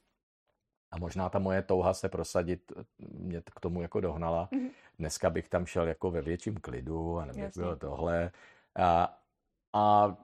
A 0.91 0.98
možná 0.98 1.29
ta 1.29 1.39
moje 1.39 1.62
touha 1.62 1.94
se 1.94 2.10
prosadit 2.10 2.72
mě 3.00 3.41
k 3.55 3.60
tomu 3.60 3.82
jako 3.82 4.01
dohnala. 4.01 4.50
Mm-hmm. 4.51 4.70
Dneska 5.00 5.30
bych 5.30 5.50
tam 5.50 5.66
šel 5.66 5.88
jako 5.88 6.12
ve 6.12 6.22
větším 6.22 6.56
klidu 6.56 7.20
a 7.20 7.25
nebych 7.25 7.58
bylo 7.58 7.75
tohle. 7.75 8.32
A, 8.75 9.20
a, 9.74 10.18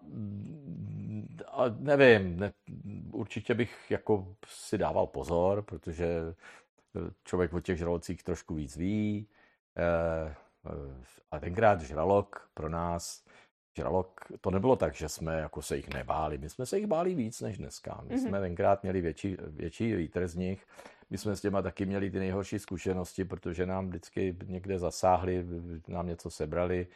a 1.47 1.63
nevím, 1.79 2.39
ne, 2.39 2.53
určitě 3.11 3.53
bych 3.53 3.91
jako 3.91 4.35
si 4.45 4.77
dával 4.77 5.07
pozor, 5.07 5.61
protože 5.61 6.33
člověk 7.23 7.53
o 7.53 7.59
těch 7.59 7.77
žralocích 7.77 8.23
trošku 8.23 8.55
víc 8.55 8.77
ví. 8.77 9.27
Eh, 9.77 10.35
eh, 10.65 11.03
a 11.31 11.39
tenkrát 11.39 11.81
žralok 11.81 12.49
pro 12.53 12.69
nás, 12.69 13.23
žralok, 13.77 14.21
to 14.41 14.51
nebylo 14.51 14.75
tak, 14.75 14.95
že 14.95 15.09
jsme 15.09 15.39
jako 15.39 15.61
se 15.61 15.77
jich 15.77 15.93
nebáli. 15.93 16.37
My 16.37 16.49
jsme 16.49 16.65
se 16.65 16.77
jich 16.77 16.87
báli 16.87 17.15
víc 17.15 17.41
než 17.41 17.57
dneska. 17.57 18.01
My 18.03 18.15
mm-hmm. 18.15 18.27
jsme 18.27 18.39
tenkrát 18.39 18.83
měli 18.83 19.01
větší, 19.01 19.37
větší 19.47 19.95
vítr 19.95 20.27
z 20.27 20.35
nich. 20.35 20.67
My 21.11 21.17
jsme 21.17 21.35
s 21.35 21.41
těma 21.41 21.61
taky 21.61 21.85
měli 21.85 22.11
ty 22.11 22.19
nejhorší 22.19 22.59
zkušenosti, 22.59 23.25
protože 23.25 23.65
nám 23.65 23.87
vždycky 23.87 24.35
někde 24.45 24.79
zasáhli, 24.79 25.45
nám 25.87 26.07
něco 26.07 26.29
sebrali 26.29 26.87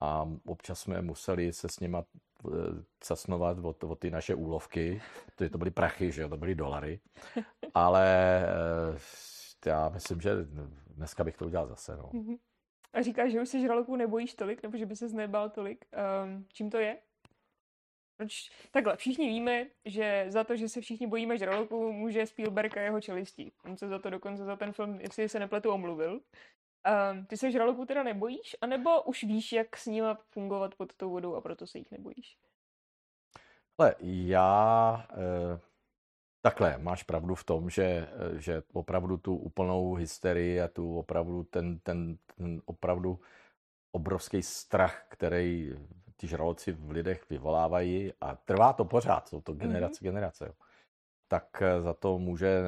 a 0.00 0.28
občas 0.46 0.80
jsme 0.80 1.02
museli 1.02 1.52
se 1.52 1.68
s 1.68 1.80
nima 1.80 2.04
eh, 2.46 2.50
casnovat 3.00 3.58
o, 3.58 3.74
o 3.88 3.94
ty 3.94 4.10
naše 4.10 4.34
úlovky. 4.34 5.02
To, 5.36 5.48
to 5.48 5.58
byly 5.58 5.70
prachy, 5.70 6.12
že 6.12 6.22
jo, 6.22 6.28
to 6.28 6.36
byly 6.36 6.54
dolary. 6.54 7.00
Ale 7.74 8.46
já 9.66 9.88
myslím, 9.88 10.20
že 10.20 10.30
dneska 10.86 11.24
bych 11.24 11.36
to 11.36 11.46
udělal 11.46 11.66
zase. 11.66 11.96
No. 11.96 12.02
Mm-hmm. 12.02 12.38
A 12.92 13.02
říkáš, 13.02 13.32
že 13.32 13.42
už 13.42 13.48
se 13.48 13.60
žraloků 13.60 13.96
nebojíš 13.96 14.34
tolik, 14.34 14.62
nebo 14.62 14.78
že 14.78 14.86
by 14.86 14.96
se 14.96 15.08
znebal 15.08 15.50
tolik. 15.50 15.84
Um, 16.24 16.46
čím 16.52 16.70
to 16.70 16.78
je? 16.78 16.98
Proč? 18.18 18.50
Takhle, 18.70 18.96
všichni 18.96 19.28
víme, 19.28 19.66
že 19.84 20.26
za 20.28 20.44
to, 20.44 20.56
že 20.56 20.68
se 20.68 20.80
všichni 20.80 21.06
bojíme 21.06 21.38
žraloků, 21.38 21.92
může 21.92 22.26
Spielberg 22.26 22.76
a 22.76 22.80
jeho 22.80 23.00
čelistí. 23.00 23.52
On 23.64 23.76
se 23.76 23.88
za 23.88 23.98
to 23.98 24.10
dokonce 24.10 24.44
za 24.44 24.56
ten 24.56 24.72
film, 24.72 25.00
jestli 25.00 25.28
se 25.28 25.38
nepletu, 25.38 25.70
omluvil. 25.70 26.12
Um, 27.12 27.26
ty 27.26 27.36
se 27.36 27.50
žraloků 27.50 27.84
teda 27.84 28.02
nebojíš, 28.02 28.56
anebo 28.60 29.02
už 29.02 29.24
víš, 29.24 29.52
jak 29.52 29.76
s 29.76 29.86
nimi 29.86 30.08
fungovat 30.30 30.74
pod 30.74 30.92
tou 30.92 31.10
vodou 31.10 31.34
a 31.34 31.40
proto 31.40 31.66
se 31.66 31.78
jich 31.78 31.90
nebojíš? 31.90 32.38
Ale 33.78 33.94
já 34.00 35.06
eh, 35.10 35.60
Takhle, 36.40 36.78
máš 36.78 37.02
pravdu 37.02 37.34
v 37.34 37.44
tom, 37.44 37.70
že, 37.70 38.08
že 38.36 38.62
opravdu 38.72 39.16
tu 39.16 39.36
úplnou 39.36 39.94
hysterii 39.94 40.60
a 40.60 40.68
tu 40.68 40.98
opravdu 40.98 41.44
ten, 41.44 41.78
ten, 41.78 42.18
ten 42.36 42.62
opravdu 42.64 43.20
obrovský 43.92 44.42
strach, 44.42 45.06
který 45.08 45.72
ty 46.20 46.26
žraloci 46.26 46.72
v 46.72 46.90
lidech 46.90 47.30
vyvolávají 47.30 48.12
a 48.20 48.36
trvá 48.36 48.72
to 48.72 48.84
pořád, 48.84 49.28
jsou 49.28 49.40
to 49.40 49.52
generace, 49.52 50.00
mm-hmm. 50.00 50.04
generace. 50.04 50.46
Jo. 50.46 50.52
Tak 51.28 51.62
eh, 51.62 51.80
za 51.80 51.94
to 51.94 52.18
může, 52.18 52.62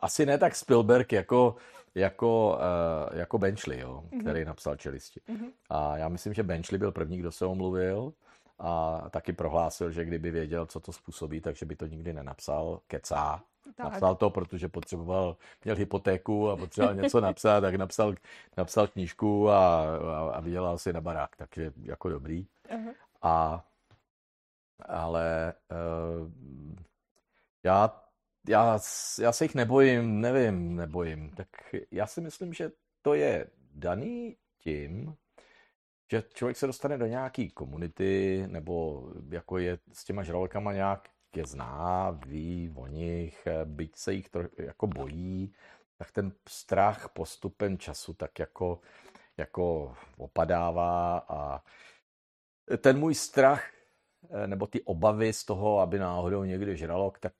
asi 0.00 0.26
ne 0.26 0.38
tak 0.38 0.56
Spielberg 0.56 1.12
jako, 1.12 1.56
jako, 1.94 2.58
eh, 2.60 3.18
jako 3.18 3.38
Benchley, 3.38 3.80
jo, 3.80 4.02
mm-hmm. 4.02 4.20
který 4.20 4.44
napsal 4.44 4.76
čelisti. 4.76 5.20
Mm-hmm. 5.28 5.50
A 5.70 5.96
já 5.96 6.08
myslím, 6.08 6.34
že 6.34 6.42
Benchley 6.42 6.78
byl 6.78 6.92
první, 6.92 7.18
kdo 7.18 7.32
se 7.32 7.46
omluvil 7.46 8.12
a 8.58 9.02
taky 9.10 9.32
prohlásil, 9.32 9.90
že 9.90 10.04
kdyby 10.04 10.30
věděl, 10.30 10.66
co 10.66 10.80
to 10.80 10.92
způsobí, 10.92 11.40
takže 11.40 11.66
by 11.66 11.76
to 11.76 11.86
nikdy 11.86 12.12
nenapsal. 12.12 12.80
Kecá. 12.86 13.42
Tak. 13.76 13.92
Napsal 13.92 14.14
to, 14.14 14.30
protože 14.30 14.68
potřeboval, 14.68 15.36
měl 15.64 15.76
hypotéku 15.76 16.50
a 16.50 16.56
potřeboval 16.56 16.94
něco 16.94 17.20
napsat, 17.20 17.60
tak 17.60 17.74
napsal, 17.74 18.14
napsal 18.56 18.86
knížku 18.86 19.50
a, 19.50 19.84
a, 19.96 20.30
a 20.34 20.40
vydělal 20.40 20.78
si 20.78 20.92
na 20.92 21.00
barák, 21.00 21.36
takže 21.36 21.72
jako 21.82 22.08
dobrý. 22.08 22.46
Uh-huh. 22.68 22.94
A, 23.22 23.64
ale 24.86 25.54
uh, 25.70 26.30
já, 27.64 28.04
já, 28.48 28.78
já 29.20 29.32
se 29.32 29.44
jich 29.44 29.54
nebojím, 29.54 30.20
nevím, 30.20 30.76
nebojím. 30.76 31.30
Tak 31.30 31.48
já 31.90 32.06
si 32.06 32.20
myslím, 32.20 32.52
že 32.52 32.70
to 33.02 33.14
je 33.14 33.46
daný 33.74 34.36
tím, 34.58 35.16
že 36.10 36.22
člověk 36.34 36.56
se 36.56 36.66
dostane 36.66 36.98
do 36.98 37.06
nějaký 37.06 37.50
komunity, 37.50 38.44
nebo 38.46 39.04
jako 39.28 39.58
je 39.58 39.78
s 39.92 40.04
těma 40.04 40.22
žralokama 40.22 40.72
nějak 40.72 41.08
je 41.36 41.46
zná, 41.46 42.10
ví 42.26 42.72
o 42.74 42.86
nich, 42.86 43.48
byť 43.64 43.96
se 43.96 44.12
jich 44.12 44.28
to 44.28 44.40
jako 44.58 44.86
bojí, 44.86 45.54
tak 45.98 46.12
ten 46.12 46.32
strach 46.48 47.08
postupem 47.08 47.78
času 47.78 48.14
tak 48.14 48.38
jako, 48.38 48.80
jako 49.36 49.94
opadává 50.16 51.18
a 51.18 51.62
ten 52.78 52.98
můj 52.98 53.14
strach 53.14 53.70
nebo 54.46 54.66
ty 54.66 54.82
obavy 54.82 55.32
z 55.32 55.44
toho, 55.44 55.80
aby 55.80 55.98
náhodou 55.98 56.44
někdy 56.44 56.76
žralok, 56.76 57.18
tak, 57.18 57.32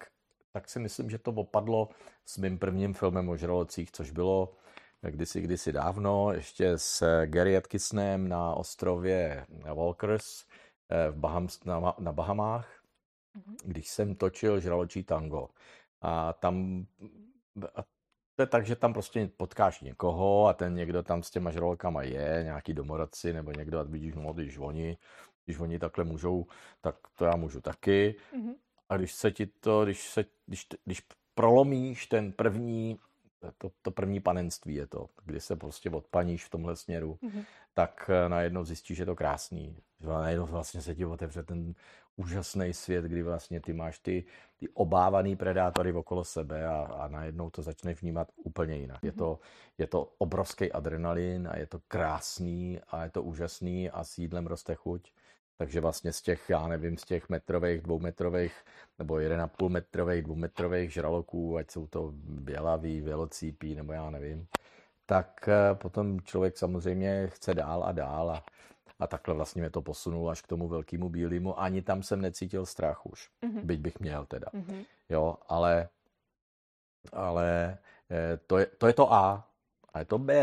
tak 0.53 0.69
si 0.69 0.79
myslím, 0.79 1.11
že 1.11 1.19
to 1.19 1.31
opadlo 1.31 1.89
s 2.25 2.39
mým 2.39 2.59
prvním 2.59 2.95
filmem 2.95 3.29
o 3.29 3.37
žralocích, 3.37 3.93
což 3.93 4.11
bylo 4.11 4.57
kdysi, 5.11 5.41
kdysi 5.41 5.73
dávno, 5.73 6.33
ještě 6.33 6.79
s 6.79 7.25
Gary 7.27 7.57
Atkisonem 7.57 8.29
na 8.29 8.55
ostrově 8.55 9.47
Walkers 9.75 10.45
eh, 10.91 11.11
v 11.11 11.17
Baham, 11.17 11.49
na, 11.65 11.95
na 11.99 12.13
Bahamách. 12.13 12.76
Když 13.65 13.89
jsem 13.89 14.15
točil 14.15 14.61
žraločí 14.61 15.05
tango. 15.05 15.49
A 16.01 16.33
tam 16.33 16.87
a 17.75 17.83
to 18.37 18.43
je 18.43 18.47
tak, 18.47 18.67
že 18.67 18.77
tam 18.77 18.93
prostě 18.93 19.31
potkáš 19.37 19.81
někoho 19.81 20.47
a 20.47 20.53
ten 20.53 20.75
někdo 20.75 21.03
tam 21.03 21.23
s 21.23 21.31
těma 21.31 21.51
žralokama 21.51 22.03
je, 22.03 22.41
nějaký 22.45 22.75
domorodci 22.75 23.33
nebo 23.33 23.53
někdo, 23.53 23.79
a 23.79 23.83
vidíš, 23.83 24.15
no, 24.15 24.33
když 24.33 24.59
oni, 24.59 24.99
když 25.45 25.59
oni 25.59 25.79
takhle 25.79 26.05
můžou, 26.05 26.47
tak 26.81 26.97
to 27.19 27.25
já 27.25 27.37
můžu 27.37 27.61
taky. 27.61 28.15
Mm-hmm. 28.35 28.55
A 28.89 28.97
když 28.97 29.13
se 29.13 29.31
ti 29.31 29.47
to, 29.47 29.85
když, 29.85 30.09
se, 30.09 30.25
když, 30.47 30.67
když 30.85 31.03
prolomíš 31.35 32.07
ten 32.07 32.33
první 32.33 32.99
to, 33.59 33.71
to 33.83 33.91
první 33.91 34.21
panenství 34.21 34.75
je 34.75 34.87
to, 34.87 35.09
kdy 35.25 35.41
se 35.41 35.57
prostě 35.57 35.91
odpaníš 35.91 36.45
v 36.45 36.51
tomhle 36.51 36.77
směru, 36.77 37.19
mm-hmm. 37.23 37.45
tak 37.75 38.11
eh, 38.13 38.29
najednou 38.29 38.65
zjistíš, 38.65 38.97
že 38.97 39.03
je 39.03 39.07
to 39.07 39.17
krásný. 39.17 39.77
Najednou 40.01 40.47
vlastně 40.47 40.83
se 40.83 40.95
ti 40.95 41.05
otevře 41.05 41.43
ten 41.43 41.75
úžasný 42.17 42.73
svět, 42.73 43.05
kdy 43.05 43.23
vlastně 43.23 43.61
ty 43.61 43.73
máš 43.73 43.99
ty, 43.99 44.25
ty 44.57 44.69
obávaný 44.69 45.37
predátory 45.37 45.93
okolo 45.93 46.25
sebe 46.25 46.67
a, 46.67 46.77
a 46.77 47.09
najednou 47.09 47.51
to 47.51 47.63
začne 47.63 47.95
vnímat 47.95 48.29
úplně 48.37 48.77
jinak. 48.77 49.03
Mm-hmm. 49.03 49.07
Je, 49.07 49.13
to, 49.13 49.39
je 49.79 49.87
to 49.87 50.13
obrovský 50.19 50.73
adrenalin 50.73 51.49
a 51.49 51.59
je 51.59 51.67
to 51.67 51.81
krásný 51.89 52.81
a 52.89 53.05
je 53.05 53.11
to 53.11 53.23
úžasný 53.23 53.91
a 53.91 54.05
s 54.05 54.19
jídlem 54.19 54.47
roste 54.47 54.75
chuť. 54.75 55.13
Takže 55.59 55.81
vlastně 55.81 56.13
z 56.13 56.23
těch, 56.23 56.51
já 56.51 56.69
nevím, 56.69 56.99
z 56.99 57.05
těch 57.05 57.29
metrových, 57.29 57.81
dvoumetrových 57.81 58.53
nebo 58.99 59.15
1,5 59.15 59.69
metrových, 59.69 60.23
dvoumetrových 60.23 60.93
žraloků, 60.93 61.57
ať 61.57 61.71
jsou 61.71 61.87
to 61.87 62.13
bělaví, 62.15 63.01
vělocípí, 63.01 63.75
nebo 63.75 63.93
já 63.93 64.11
nevím, 64.11 64.49
tak 65.07 65.49
eh, 65.49 65.75
potom 65.75 66.21
člověk 66.21 66.59
samozřejmě 66.59 67.27
chce 67.27 67.55
dál 67.55 67.85
a 67.85 67.93
dál 67.93 68.31
a, 68.31 68.45
a 68.99 69.07
takhle 69.07 69.35
vlastně 69.35 69.63
mě 69.63 69.71
to 69.71 69.83
posunulo 69.83 70.29
až 70.31 70.43
k 70.43 70.47
tomu 70.47 70.69
velkému 70.69 71.09
bílému. 71.09 71.61
Ani 71.61 71.83
tam 71.83 72.03
jsem 72.03 72.21
necítil 72.21 72.67
strach 72.67 73.07
už, 73.07 73.31
mm-hmm. 73.43 73.65
byť 73.65 73.81
bych 73.81 74.01
měl 74.01 74.27
teda. 74.27 74.47
Mm-hmm. 74.55 74.85
Jo, 75.09 75.37
ale, 75.49 75.89
ale 77.13 77.79
eh, 78.11 78.39
to 78.47 78.59
je, 78.59 78.67
to 78.67 78.87
je 78.87 78.93
to 78.93 79.13
A. 79.13 79.49
A 79.95 80.05
to 80.05 80.19
B 80.19 80.35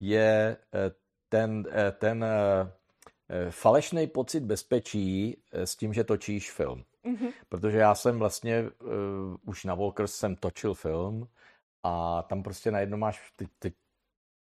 je 0.00 0.56
eh, 0.74 0.90
ten, 1.28 1.64
ten 1.98 2.24
falešný 3.50 4.06
pocit 4.06 4.40
bezpečí 4.40 5.42
s 5.52 5.76
tím, 5.76 5.92
že 5.92 6.04
točíš 6.04 6.52
film. 6.52 6.84
Mm-hmm. 7.04 7.32
Protože 7.48 7.78
já 7.78 7.94
jsem 7.94 8.18
vlastně 8.18 8.62
uh, 8.62 8.90
už 9.44 9.64
na 9.64 9.74
Walkers 9.74 10.14
jsem 10.14 10.36
točil 10.36 10.74
film 10.74 11.28
a 11.82 12.22
tam 12.22 12.42
prostě 12.42 12.70
najednou 12.70 12.98
máš 12.98 13.32
ty, 13.36 13.48
ty 13.58 13.72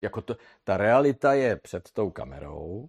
jako 0.03 0.21
to, 0.21 0.37
ta 0.65 0.77
realita 0.77 1.33
je 1.33 1.57
před 1.57 1.91
tou 1.91 2.11
kamerou 2.11 2.89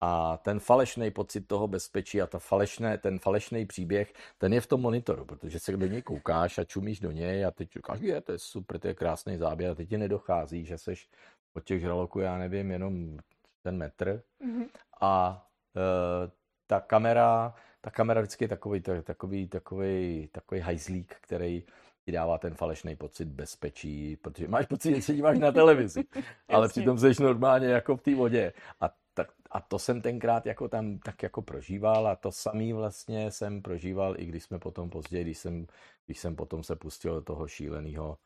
a 0.00 0.36
ten 0.36 0.60
falešný 0.60 1.10
pocit 1.10 1.40
toho 1.40 1.68
bezpečí 1.68 2.22
a 2.22 2.26
ta 2.26 2.38
falešné, 2.38 2.98
ten 2.98 3.18
falešný 3.18 3.66
příběh, 3.66 4.12
ten 4.38 4.52
je 4.52 4.60
v 4.60 4.66
tom 4.66 4.80
monitoru, 4.80 5.24
protože 5.24 5.60
se 5.60 5.76
do 5.76 5.86
něj 5.86 6.02
koukáš 6.02 6.58
a 6.58 6.64
čumíš 6.64 7.00
do 7.00 7.10
něj 7.10 7.44
a 7.44 7.50
teď 7.50 7.72
říkáš, 7.72 8.00
je, 8.00 8.20
to 8.20 8.32
je 8.32 8.38
super, 8.38 8.78
to 8.78 8.88
je 8.88 8.94
krásný 8.94 9.36
záběr 9.36 9.70
a 9.70 9.74
teď 9.74 9.88
ti 9.88 9.98
nedochází, 9.98 10.64
že 10.64 10.78
seš 10.78 11.08
od 11.54 11.64
těch 11.64 11.80
žraloků, 11.80 12.20
já 12.20 12.38
nevím, 12.38 12.70
jenom 12.70 13.18
ten 13.62 13.76
metr 13.76 14.22
mm-hmm. 14.46 14.66
a 15.00 15.46
e, 15.76 16.30
ta 16.66 16.80
kamera, 16.80 17.54
ta 17.80 17.90
kamera 17.90 18.20
vždycky 18.20 18.44
je 18.44 18.48
takový, 18.48 18.80
takový, 18.80 19.48
takový, 19.48 20.28
takový 20.32 20.60
hajzlík, 20.60 21.16
který 21.20 21.64
ti 22.04 22.12
dává 22.12 22.38
ten 22.38 22.54
falešný 22.54 22.96
pocit 22.96 23.28
bezpečí, 23.28 24.16
protože 24.16 24.48
máš 24.48 24.66
pocit, 24.66 24.94
že 24.94 25.02
se 25.02 25.14
díváš 25.14 25.38
na 25.38 25.52
televizi, 25.52 26.04
ale 26.48 26.68
přitom 26.68 26.98
jsi 26.98 27.22
normálně 27.22 27.66
jako 27.66 27.96
v 27.96 28.02
té 28.02 28.14
vodě. 28.14 28.52
A, 28.80 28.90
tak, 29.14 29.28
a 29.50 29.60
to 29.60 29.78
jsem 29.78 30.02
tenkrát 30.02 30.46
jako 30.46 30.68
tam 30.68 30.98
tak 30.98 31.22
jako 31.22 31.42
prožíval 31.42 32.08
a 32.08 32.16
to 32.16 32.32
samý 32.32 32.72
vlastně 32.72 33.30
jsem 33.30 33.62
prožíval, 33.62 34.14
i 34.18 34.26
když 34.26 34.42
jsme 34.42 34.58
potom 34.58 34.90
později, 34.90 35.24
když 35.24 35.38
jsem, 35.38 35.66
když 36.06 36.18
jsem 36.18 36.36
potom 36.36 36.62
se 36.62 36.76
pustil 36.76 37.14
do 37.14 37.22
toho 37.22 37.48
šíleného 37.48 38.18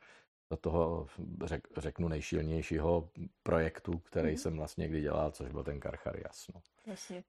do 0.51 0.57
toho, 0.57 1.07
řek, 1.45 1.69
řeknu, 1.77 2.09
nejšílenějšího 2.09 3.09
projektu, 3.43 3.99
který 3.99 4.31
mm. 4.31 4.37
jsem 4.37 4.57
vlastně 4.57 4.89
kdy 4.89 5.01
dělal, 5.01 5.31
což 5.31 5.51
byl 5.51 5.65
ten 5.65 5.81
Karchar, 5.81 6.17
jasno. 6.25 6.61
Jasně. 6.87 7.25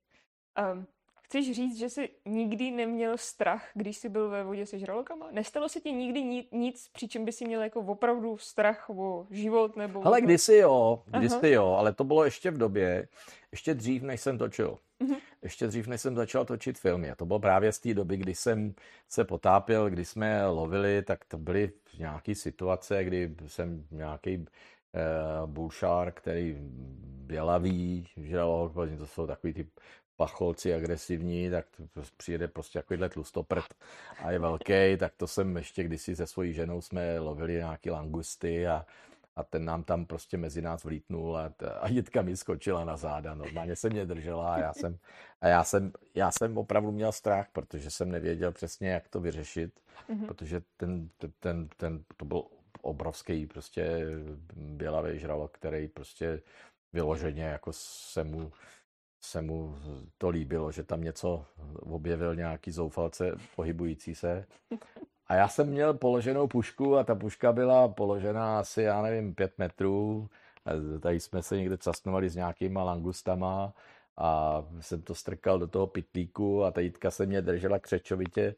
Um, 0.73 0.87
Chceš 1.27 1.51
říct, 1.51 1.77
že 1.77 1.89
jsi 1.89 2.09
nikdy 2.25 2.71
neměl 2.71 3.17
strach, 3.17 3.69
když 3.73 3.97
jsi 3.97 4.09
byl 4.09 4.29
ve 4.29 4.43
vodě 4.43 4.65
se 4.65 4.79
žralokama? 4.79 5.27
Nestalo 5.31 5.69
se 5.69 5.79
ti 5.79 5.91
nikdy 5.91 6.47
nic, 6.51 6.89
přičem 6.93 7.25
by 7.25 7.31
si 7.31 7.45
měl 7.45 7.61
jako 7.61 7.79
opravdu 7.79 8.37
strach 8.37 8.89
o 8.89 9.27
život 9.29 9.75
nebo... 9.75 10.07
Ale 10.07 10.21
kdysi 10.21 10.55
jo, 10.55 11.03
kdysi 11.05 11.35
Aha. 11.35 11.47
jo, 11.47 11.67
ale 11.67 11.93
to 11.93 12.03
bylo 12.03 12.25
ještě 12.25 12.51
v 12.51 12.57
době, 12.57 13.07
ještě 13.51 13.73
dřív, 13.73 14.03
než 14.03 14.21
jsem 14.21 14.37
točil. 14.37 14.77
Uh-huh. 15.01 15.17
Ještě 15.41 15.67
dřív, 15.67 15.87
než 15.87 16.01
jsem 16.01 16.15
začal 16.15 16.45
točit 16.45 16.79
filmy. 16.79 17.11
A 17.11 17.15
to 17.15 17.25
bylo 17.25 17.39
právě 17.39 17.71
z 17.71 17.79
té 17.79 17.93
doby, 17.93 18.17
kdy 18.17 18.35
jsem 18.35 18.73
se 19.07 19.23
potápěl, 19.23 19.89
kdy 19.89 20.05
jsme 20.05 20.47
lovili, 20.47 21.01
tak 21.01 21.25
to 21.25 21.37
byly 21.37 21.71
nějaké 21.99 22.35
situace, 22.35 23.03
kdy 23.03 23.35
jsem 23.47 23.85
nějaký 23.91 24.45
eh, 24.93 25.01
bulšár, 25.45 26.11
který 26.11 26.57
bělavý, 27.27 28.07
žralok, 28.17 28.73
to 28.97 29.07
jsou 29.07 29.27
takový 29.27 29.53
ty 29.53 29.67
pacholci 30.15 30.73
agresivní, 30.73 31.49
tak 31.49 31.65
přijede 32.17 32.47
prostě 32.47 32.79
takovýhle 32.79 33.09
tlustoprd 33.09 33.73
a 34.23 34.31
je 34.31 34.39
velký, 34.39 34.97
tak 34.97 35.13
to 35.17 35.27
jsem 35.27 35.57
ještě 35.57 35.83
kdysi 35.83 36.15
se 36.15 36.27
svojí 36.27 36.53
ženou 36.53 36.81
jsme 36.81 37.19
lovili 37.19 37.53
nějaký 37.53 37.89
langusty 37.89 38.67
a, 38.67 38.85
a 39.37 39.43
ten 39.43 39.65
nám 39.65 39.83
tam 39.83 40.05
prostě 40.05 40.37
mezi 40.37 40.61
nás 40.61 40.83
vlítnul 40.83 41.37
a, 41.37 41.53
a 41.79 41.87
Jitka 41.87 42.21
mi 42.21 42.37
skočila 42.37 42.85
na 42.85 42.97
záda, 42.97 43.35
normálně 43.35 43.75
se 43.75 43.89
mě 43.89 44.05
držela 44.05 44.53
a 44.53 44.59
já 44.59 44.73
jsem, 44.73 44.97
a 45.41 45.47
já 45.47 45.63
jsem, 45.63 45.91
já 46.15 46.31
jsem 46.31 46.57
opravdu 46.57 46.91
měl 46.91 47.11
strach, 47.11 47.47
protože 47.51 47.91
jsem 47.91 48.11
nevěděl 48.11 48.51
přesně, 48.51 48.89
jak 48.89 49.07
to 49.07 49.19
vyřešit, 49.19 49.79
mm-hmm. 50.09 50.25
protože 50.27 50.61
ten, 50.77 51.09
ten, 51.39 51.67
ten, 51.77 52.03
to 52.17 52.25
byl 52.25 52.43
obrovský 52.81 53.45
prostě 53.45 54.05
bělavý 54.55 55.19
žralok, 55.19 55.51
který 55.51 55.87
prostě 55.87 56.41
vyloženě 56.93 57.43
jako 57.43 57.71
se 57.73 58.23
mu 58.23 58.51
se 59.21 59.41
mu 59.41 59.75
to 60.17 60.29
líbilo, 60.29 60.71
že 60.71 60.83
tam 60.83 61.01
něco 61.01 61.45
objevil 61.75 62.35
nějaký 62.35 62.71
zoufalce 62.71 63.31
pohybující 63.55 64.15
se. 64.15 64.45
A 65.27 65.35
já 65.35 65.47
jsem 65.47 65.67
měl 65.67 65.93
položenou 65.93 66.47
pušku 66.47 66.97
a 66.97 67.03
ta 67.03 67.15
puška 67.15 67.51
byla 67.51 67.87
položená 67.87 68.59
asi, 68.59 68.81
já 68.81 69.01
nevím, 69.01 69.35
pět 69.35 69.57
metrů. 69.57 70.29
Tady 70.99 71.19
jsme 71.19 71.43
se 71.43 71.57
někde 71.57 71.77
casnovali 71.77 72.29
s 72.29 72.35
nějakýma 72.35 72.83
langustama 72.83 73.73
a 74.17 74.63
jsem 74.79 75.01
to 75.01 75.15
strkal 75.15 75.59
do 75.59 75.67
toho 75.67 75.87
pitlíku 75.87 76.63
a 76.63 76.71
ta 76.71 76.81
jítka 76.81 77.11
se 77.11 77.25
mě 77.25 77.41
držela 77.41 77.79
křečovitě 77.79 78.55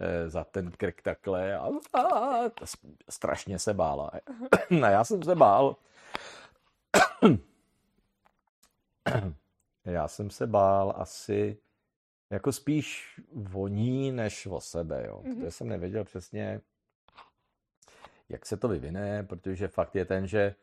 eh, 0.00 0.28
za 0.30 0.44
ten 0.44 0.70
krk 0.70 1.02
takhle 1.02 1.56
a, 1.56 1.68
a, 1.94 2.00
a 2.00 2.50
strašně 3.08 3.58
se 3.58 3.74
bála. 3.74 4.10
A 4.82 4.90
já 4.90 5.04
jsem 5.04 5.22
se 5.22 5.34
bál. 5.34 5.76
Já 9.84 10.08
jsem 10.08 10.30
se 10.30 10.46
bál 10.46 10.94
asi 10.96 11.58
jako 12.30 12.52
spíš 12.52 13.20
voní 13.32 14.12
než 14.12 14.46
o 14.46 14.60
sebe, 14.60 15.04
jo. 15.06 15.22
Mm-hmm. 15.24 15.34
Protože 15.34 15.50
jsem 15.50 15.68
nevěděl 15.68 16.04
přesně, 16.04 16.60
jak 18.28 18.46
se 18.46 18.56
to 18.56 18.68
vyvine, 18.68 19.22
protože 19.22 19.68
fakt 19.68 19.94
je 19.94 20.04
ten, 20.04 20.26
že 20.26 20.54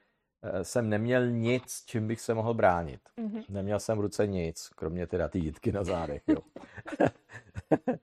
eh, 0.44 0.64
jsem 0.64 0.90
neměl 0.90 1.32
nic, 1.32 1.84
čím 1.86 2.08
bych 2.08 2.22
se 2.22 2.34
mohl 2.34 2.54
bránit. 2.54 3.02
Mm-hmm. 3.18 3.44
Neměl 3.50 3.80
jsem 3.80 3.98
v 3.98 4.02
ruce 4.02 4.28
nic, 4.28 4.70
kromě 4.70 5.08
teda 5.08 5.28
ty 5.28 5.40
jitky 5.40 5.72
na 5.72 5.84
zádech, 5.84 6.24
jo. 6.28 6.42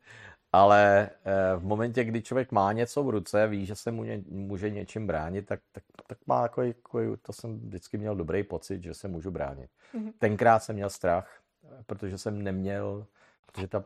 Ale 0.53 1.11
eh, 1.25 1.57
v 1.57 1.65
momentě, 1.65 2.05
kdy 2.05 2.23
člověk 2.23 2.53
má 2.53 2.73
něco 2.73 3.03
v 3.05 3.11
ruce, 3.11 3.47
ví, 3.47 3.67
že 3.67 3.75
se 3.75 3.91
mu 3.91 4.05
ně, 4.05 4.23
může 4.29 4.71
něčím 4.71 5.07
bránit, 5.07 5.47
tak, 5.47 5.61
tak, 5.73 5.85
tak 6.07 6.19
má 6.27 6.43
takový, 6.43 6.73
takový, 6.73 7.17
to 7.23 7.33
jsem 7.33 7.61
vždycky 7.61 7.99
měl 7.99 8.17
dobrý 8.17 8.43
pocit, 8.43 8.83
že 8.83 8.95
se 8.95 9.09
můžu 9.09 9.31
bránit. 9.31 9.71
Mm-hmm. 9.95 10.13
Tenkrát 10.19 10.59
jsem 10.59 10.77
měl 10.77 10.91
strach, 10.91 11.41
protože 11.87 12.19
jsem 12.19 12.43
neměl, 12.43 13.07
protože 13.55 13.69
ta, 13.69 13.85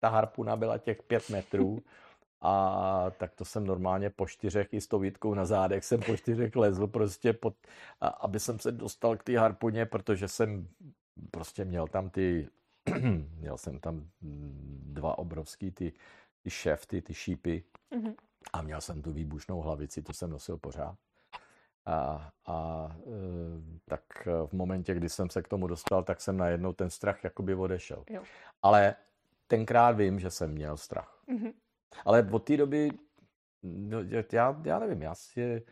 ta 0.00 0.08
harpuna 0.08 0.56
byla 0.56 0.78
těch 0.78 1.02
pět 1.02 1.30
metrů 1.30 1.82
a 2.40 3.10
tak 3.18 3.34
to 3.34 3.44
jsem 3.44 3.66
normálně 3.66 4.10
po 4.10 4.26
čtyřech 4.26 4.68
i 4.72 4.80
s 4.80 4.86
tou 4.86 4.98
výtkou 4.98 5.34
na 5.34 5.44
zádech 5.44 5.84
jsem 5.84 6.00
po 6.00 6.16
čtyřech 6.16 6.56
lezl 6.56 6.86
prostě, 6.86 7.32
pod, 7.32 7.54
a, 8.00 8.08
aby 8.08 8.40
jsem 8.40 8.58
se 8.58 8.72
dostal 8.72 9.16
k 9.16 9.22
té 9.22 9.38
harpuně, 9.38 9.86
protože 9.86 10.28
jsem 10.28 10.68
prostě 11.30 11.64
měl 11.64 11.86
tam 11.86 12.10
ty 12.10 12.48
měl 13.38 13.58
jsem 13.58 13.78
tam 13.78 14.08
dva 14.20 15.18
obrovský 15.18 15.70
ty, 15.70 15.92
ty 16.42 16.50
šefty, 16.50 17.02
ty 17.02 17.14
šípy 17.14 17.64
mm-hmm. 17.92 18.14
a 18.52 18.62
měl 18.62 18.80
jsem 18.80 19.02
tu 19.02 19.12
výbušnou 19.12 19.60
hlavici, 19.60 20.02
to 20.02 20.12
jsem 20.12 20.30
nosil 20.30 20.56
pořád. 20.56 20.96
A, 21.90 22.30
a 22.46 22.88
e, 23.06 23.10
tak 23.88 24.02
v 24.46 24.52
momentě, 24.52 24.94
kdy 24.94 25.08
jsem 25.08 25.30
se 25.30 25.42
k 25.42 25.48
tomu 25.48 25.66
dostal, 25.66 26.02
tak 26.02 26.20
jsem 26.20 26.36
najednou 26.36 26.72
ten 26.72 26.90
strach 26.90 27.24
jakoby 27.24 27.54
odešel. 27.54 28.04
Jo. 28.10 28.22
Ale 28.62 28.94
tenkrát 29.46 29.96
vím, 29.96 30.20
že 30.20 30.30
jsem 30.30 30.50
měl 30.50 30.76
strach. 30.76 31.22
Mm-hmm. 31.28 31.52
Ale 32.04 32.28
od 32.30 32.44
té 32.44 32.56
doby, 32.56 32.90
no, 33.62 33.98
já, 34.32 34.60
já 34.64 34.78
nevím, 34.78 35.02
já 35.02 35.14
si 35.14 35.62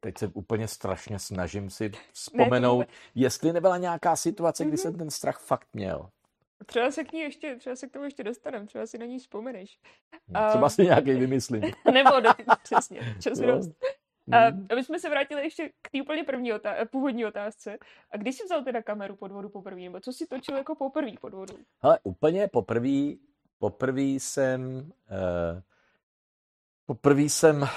teď 0.00 0.18
se 0.18 0.26
úplně 0.26 0.68
strašně 0.68 1.18
snažím 1.18 1.70
si 1.70 1.90
vzpomenout, 2.12 2.78
ne, 2.80 2.86
jestli 3.14 3.52
nebyla 3.52 3.78
nějaká 3.78 4.16
situace, 4.16 4.64
kdy 4.64 4.76
mm-hmm. 4.76 4.80
jsem 4.80 4.98
ten 4.98 5.10
strach 5.10 5.38
fakt 5.38 5.68
měl. 5.72 6.10
Třeba 6.66 6.90
se 6.90 7.04
k 7.04 7.12
ní 7.12 7.20
ještě, 7.20 7.56
třeba 7.56 7.76
se 7.76 7.86
k 7.88 7.92
tomu 7.92 8.04
ještě 8.04 8.24
dostaneme, 8.24 8.66
třeba 8.66 8.86
si 8.86 8.98
na 8.98 9.06
ní 9.06 9.18
vzpomeneš. 9.18 9.78
No, 10.28 10.40
třeba 10.48 10.68
si 10.68 10.82
nějaký 10.82 11.12
vymyslím. 11.12 11.62
Nebo 11.92 12.20
do, 12.20 12.30
přesně, 12.62 13.16
čas 13.20 13.38
no. 13.38 13.46
dost. 13.46 13.70
A 14.32 14.50
mhm. 14.50 14.66
aby 14.70 14.84
jsme 14.84 14.98
se 14.98 15.10
vrátili 15.10 15.42
ještě 15.42 15.68
k 15.82 15.90
té 15.90 16.02
úplně 16.02 16.24
první 16.24 16.52
otá- 16.52 16.86
původní 16.90 17.26
otázce. 17.26 17.78
A 18.10 18.16
když 18.16 18.36
jsi 18.36 18.44
vzal 18.44 18.64
teda 18.64 18.82
kameru 18.82 19.16
pod 19.16 19.32
vodu 19.32 19.48
poprvé, 19.48 19.80
nebo 19.80 20.00
co 20.00 20.12
jsi 20.12 20.26
točil 20.26 20.56
jako 20.56 20.74
poprvé 20.74 21.12
pod 21.20 21.34
vodu? 21.34 21.54
Hele, 21.82 21.98
úplně 22.02 22.48
poprvé, 22.48 23.12
poprvé 23.58 24.02
jsem 24.02 24.92
uh, 25.10 25.60
Poprvé 26.86 27.22
jsem 27.22 27.62
uh, 27.62 27.68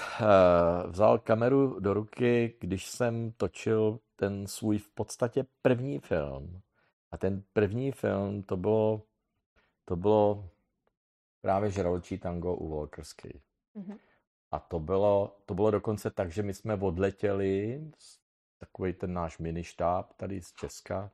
vzal 0.92 1.20
kameru 1.20 1.80
do 1.80 1.94
ruky, 1.94 2.58
když 2.60 2.86
jsem 2.86 3.32
točil 3.32 4.00
ten 4.16 4.48
svůj 4.48 4.78
v 4.78 4.90
podstatě 4.90 5.46
první 5.62 6.00
film. 6.00 6.62
A 7.12 7.18
ten 7.18 7.44
první 7.54 7.92
film 7.92 8.44
to 8.44 8.58
bylo, 8.58 9.02
to 9.86 9.96
bylo 9.96 10.50
právě 11.42 11.72
Žraločí 11.72 12.18
tango 12.18 12.56
u 12.56 12.70
Walkersky. 12.70 13.42
Mm-hmm. 13.76 13.98
A 14.56 14.60
to 14.60 14.80
bylo, 14.80 15.38
to 15.46 15.54
bylo 15.54 15.72
dokonce 15.72 16.12
tak, 16.12 16.32
že 16.32 16.44
my 16.44 16.54
jsme 16.54 16.76
odletěli, 16.76 17.82
takový 18.60 18.94
ten 18.94 19.14
náš 19.14 19.38
mini 19.38 19.64
štáb 19.64 20.14
tady 20.14 20.42
z 20.42 20.54
Česka, 20.54 21.12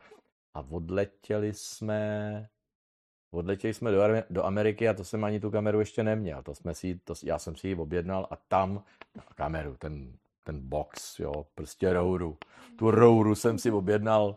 a 0.54 0.60
odletěli 0.70 1.54
jsme 1.54 2.50
odletěli 3.32 3.74
jsme 3.74 3.92
do, 3.92 4.02
do 4.30 4.46
Ameriky 4.46 4.90
a 4.90 4.94
to 4.94 5.04
jsem 5.04 5.24
ani 5.24 5.40
tu 5.40 5.52
kameru 5.52 5.80
ještě 5.80 6.04
neměl. 6.04 6.44
To 6.44 6.56
jsme 6.56 6.76
si, 6.76 7.00
to, 7.04 7.14
já 7.24 7.40
jsem 7.40 7.56
si 7.56 7.68
ji 7.68 7.76
objednal 7.76 8.28
a 8.32 8.36
tam 8.36 8.84
kameru, 9.36 9.76
ten, 9.78 10.14
ten 10.44 10.70
box, 10.70 11.20
jo, 11.20 11.46
prostě 11.56 11.94
rouru. 11.94 12.38
Tu 12.78 12.92
rouru 12.92 13.36
jsem 13.36 13.58
si 13.58 13.72
objednal 13.72 14.36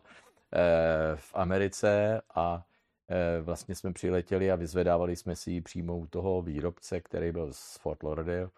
eh, 0.54 1.16
v 1.16 1.34
Americe 1.34 2.22
a 2.34 2.66
eh, 3.08 3.40
vlastně 3.42 3.74
jsme 3.74 3.92
přiletěli 3.92 4.50
a 4.50 4.56
vyzvedávali 4.56 5.16
jsme 5.16 5.36
si 5.36 5.50
ji 5.50 5.60
přímo 5.60 5.98
u 5.98 6.06
toho 6.06 6.42
výrobce, 6.42 7.00
který 7.00 7.32
byl 7.32 7.52
z 7.52 7.78
Fort 7.78 8.02
Lauderdale. 8.02 8.50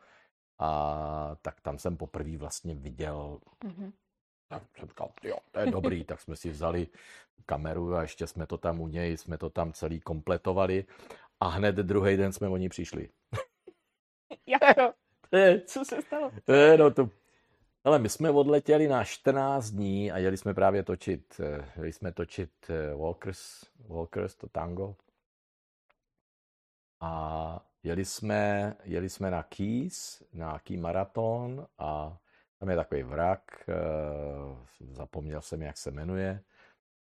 A 0.59 1.37
tak 1.43 1.61
tam 1.61 1.79
jsem 1.79 1.97
poprvé 1.97 2.37
vlastně 2.37 2.75
viděl 2.75 3.41
mm-hmm 3.65 3.93
tak 4.49 4.63
jsem 4.79 4.89
říkal, 4.89 5.13
jo, 5.23 5.37
to 5.53 5.61
je 5.61 5.71
dobrý, 5.71 6.05
tak 6.05 6.21
jsme 6.21 6.37
si 6.37 6.51
vzali 6.51 6.89
kameru 7.47 7.95
a 7.95 8.03
ještě 8.03 8.27
jsme 8.27 8.47
to 8.47 8.59
tam 8.59 8.81
u 8.81 8.89
něj, 8.89 9.17
jsme 9.17 9.39
to 9.39 9.51
tam 9.51 9.73
celý 9.73 10.01
kompletovali 10.01 10.85
a 11.41 11.49
hned 11.49 11.77
druhý 11.77 12.17
den 12.17 12.33
jsme 12.33 12.49
o 12.49 12.57
ní 12.57 12.69
přišli. 12.69 13.09
Jak 14.47 14.77
to? 14.77 14.93
Co 15.67 15.85
se 15.85 16.03
stalo? 16.03 16.33
No 16.79 16.91
to, 16.91 17.11
ale 17.85 17.99
my 17.99 18.09
jsme 18.09 18.31
odletěli 18.31 18.89
na 18.89 19.05
14 19.05 19.71
dní 19.71 20.13
a 20.13 20.19
jeli 20.19 20.37
jsme 20.37 20.55
právě 20.55 20.83
točit, 20.83 21.41
eh, 21.41 21.73
jeli 21.77 21.93
jsme 21.93 22.13
točit 22.13 22.51
eh, 22.69 22.95
Walkers, 22.95 23.65
Walkers 23.89 24.35
to 24.35 24.49
tango. 24.49 24.97
A 27.01 27.67
jeli 27.87 28.05
jsme, 28.05 28.75
jeli 28.85 29.09
jsme 29.09 29.31
na 29.31 29.43
Keys, 29.43 30.23
na 30.33 30.59
Key 30.59 30.77
Marathon 30.77 31.67
a 31.79 32.19
tam 32.59 32.69
je 32.71 32.77
takový 32.77 33.03
vrak, 33.03 33.43
eh, 33.69 33.75
zapomněl 34.81 35.41
jsem, 35.41 35.63
jak 35.63 35.79
se 35.79 35.91
jmenuje. 35.91 36.43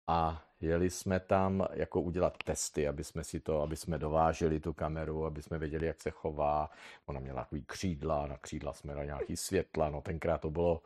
A 0.08 0.44
jeli 0.62 0.90
jsme 0.90 1.20
tam 1.20 1.68
jako 1.74 2.02
udělat 2.02 2.38
testy, 2.44 2.88
aby 2.88 3.04
jsme 3.04 3.24
si 3.24 3.40
to, 3.40 3.62
aby 3.62 3.76
jsme 3.76 3.98
dováželi 3.98 4.60
tu 4.60 4.74
kameru, 4.74 5.26
aby 5.26 5.42
jsme 5.42 5.58
věděli, 5.58 5.88
jak 5.88 6.02
se 6.02 6.12
chová. 6.12 6.70
Ona 7.06 7.20
měla 7.20 7.44
takový 7.44 7.64
křídla, 7.66 8.28
na 8.28 8.38
křídla 8.38 8.74
jsme 8.74 8.96
na 8.96 9.04
nějaký 9.04 9.38
světla, 9.38 9.90
no 9.90 10.02
tenkrát 10.02 10.42
to 10.42 10.50
bylo, 10.50 10.82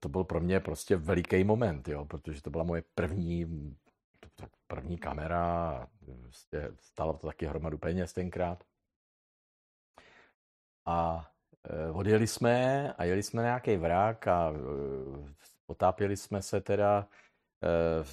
to 0.00 0.08
byl 0.08 0.24
pro 0.24 0.40
mě 0.40 0.60
prostě 0.60 0.96
veliký 0.96 1.44
moment, 1.44 1.88
jo, 1.88 2.04
protože 2.04 2.42
to 2.42 2.50
byla 2.50 2.64
moje 2.64 2.82
první, 2.94 3.76
první 4.66 4.98
kamera, 4.98 5.86
prostě 6.22 6.70
to 6.94 7.12
taky 7.12 7.46
hromadu 7.46 7.78
peněz 7.78 8.12
tenkrát. 8.12 8.64
A 10.86 11.30
Eh, 11.64 11.90
odjeli 11.90 12.26
jsme 12.26 12.92
a 12.92 13.04
jeli 13.04 13.22
jsme 13.22 13.42
na 13.42 13.48
nějaký 13.48 13.76
vrak 13.76 14.28
a 14.28 14.52
eh, 14.52 15.34
potápěli 15.66 16.16
jsme 16.16 16.42
se 16.42 16.60
teda 16.60 17.08
eh, 17.64 18.04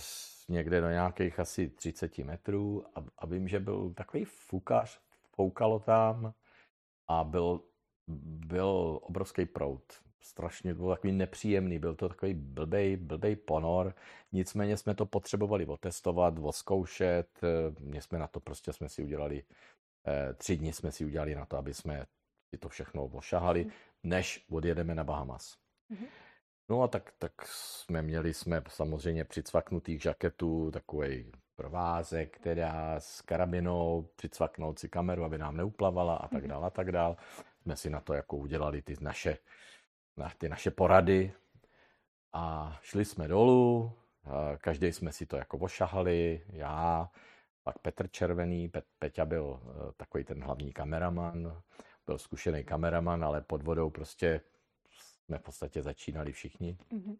někde 0.50 0.82
do 0.82 0.90
nějakých 0.90 1.40
asi 1.40 1.70
30 1.70 2.18
metrů 2.18 2.86
a, 2.96 3.06
a 3.18 3.26
vím, 3.26 3.48
že 3.48 3.60
byl 3.60 3.94
takový 3.94 4.26
fukař, 4.26 5.00
foukalo 5.36 5.80
tam 5.80 6.34
a 7.08 7.24
byl, 7.24 7.62
byl 8.48 9.00
obrovský 9.02 9.46
prout. 9.46 10.07
Strašně 10.28 10.74
byl 10.74 10.90
takový 10.90 11.13
nepříjemný, 11.13 11.80
byl 11.80 11.96
to 11.96 12.10
takový 12.10 12.34
blbej, 12.34 12.98
blbej 12.98 13.36
ponor, 13.36 13.96
nicméně 14.32 14.78
jsme 14.78 14.96
to 14.96 15.06
potřebovali 15.06 15.66
otestovat, 15.66 16.34
oskoušet, 16.42 17.28
mě 17.80 18.02
jsme 18.02 18.20
na 18.20 18.28
to 18.28 18.40
prostě 18.40 18.74
jsme 18.74 18.90
si 18.90 19.04
udělali, 19.04 19.44
tři 20.36 20.58
dny 20.58 20.74
jsme 20.74 20.92
si 20.92 21.06
udělali 21.06 21.36
na 21.36 21.46
to, 21.46 21.58
aby 21.58 21.74
jsme 21.74 22.06
si 22.50 22.58
to 22.58 22.70
všechno 22.70 23.06
ošahali, 23.06 23.66
mm. 23.66 23.72
než 24.04 24.46
odjedeme 24.50 24.96
na 24.96 25.04
Bahamas. 25.04 25.58
Mm. 25.90 26.06
No 26.70 26.84
a 26.84 26.88
tak, 26.88 27.13
tak 27.20 27.32
jsme 27.46 28.02
měli 28.02 28.34
jsme 28.34 28.62
samozřejmě 28.68 29.24
přicvaknutých 29.24 30.02
žaketů, 30.02 30.72
takový 30.72 31.32
provázek 31.56 32.40
teda 32.40 33.00
s 33.00 33.22
karabinou, 33.22 34.10
přicvaknout 34.16 34.80
si 34.80 34.90
kameru, 34.90 35.24
aby 35.24 35.38
nám 35.38 35.58
neuplavala 35.58 36.16
a 36.16 36.28
tak 36.28 36.42
mhm. 36.42 36.50
dál 36.50 36.66
a 36.66 36.70
tak 36.70 36.92
dál. 36.92 37.18
Jsme 37.62 37.76
si 37.76 37.90
na 37.90 38.02
to 38.02 38.13
jako 38.13 38.38
udělali 38.38 38.82
ty 38.82 38.96
naše, 39.02 39.38
na, 40.18 40.32
ty 40.38 40.50
naše 40.50 40.72
porady 40.72 41.34
a 42.34 42.78
šli 42.82 43.06
jsme 43.06 43.28
dolů, 43.28 43.92
každý 44.58 44.94
jsme 44.94 45.12
si 45.12 45.26
to 45.26 45.38
jako 45.38 45.58
ošahali, 45.58 46.46
já, 46.50 47.10
pak 47.64 47.80
Petr 47.80 48.08
Červený, 48.08 48.70
Pet, 48.70 48.86
Peťa 49.00 49.26
byl 49.26 49.60
eh, 49.64 49.92
takový 49.98 50.24
ten 50.24 50.44
hlavní 50.44 50.74
kameraman, 50.74 51.62
byl 52.06 52.18
zkušený 52.18 52.64
kameraman, 52.64 53.24
ale 53.24 53.42
pod 53.42 53.64
vodou 53.64 53.90
prostě 53.90 54.42
jsme 54.90 55.38
v 55.38 55.42
podstatě 55.42 55.82
začínali 55.82 56.32
všichni. 56.32 56.78
Mm-hmm. 56.92 57.18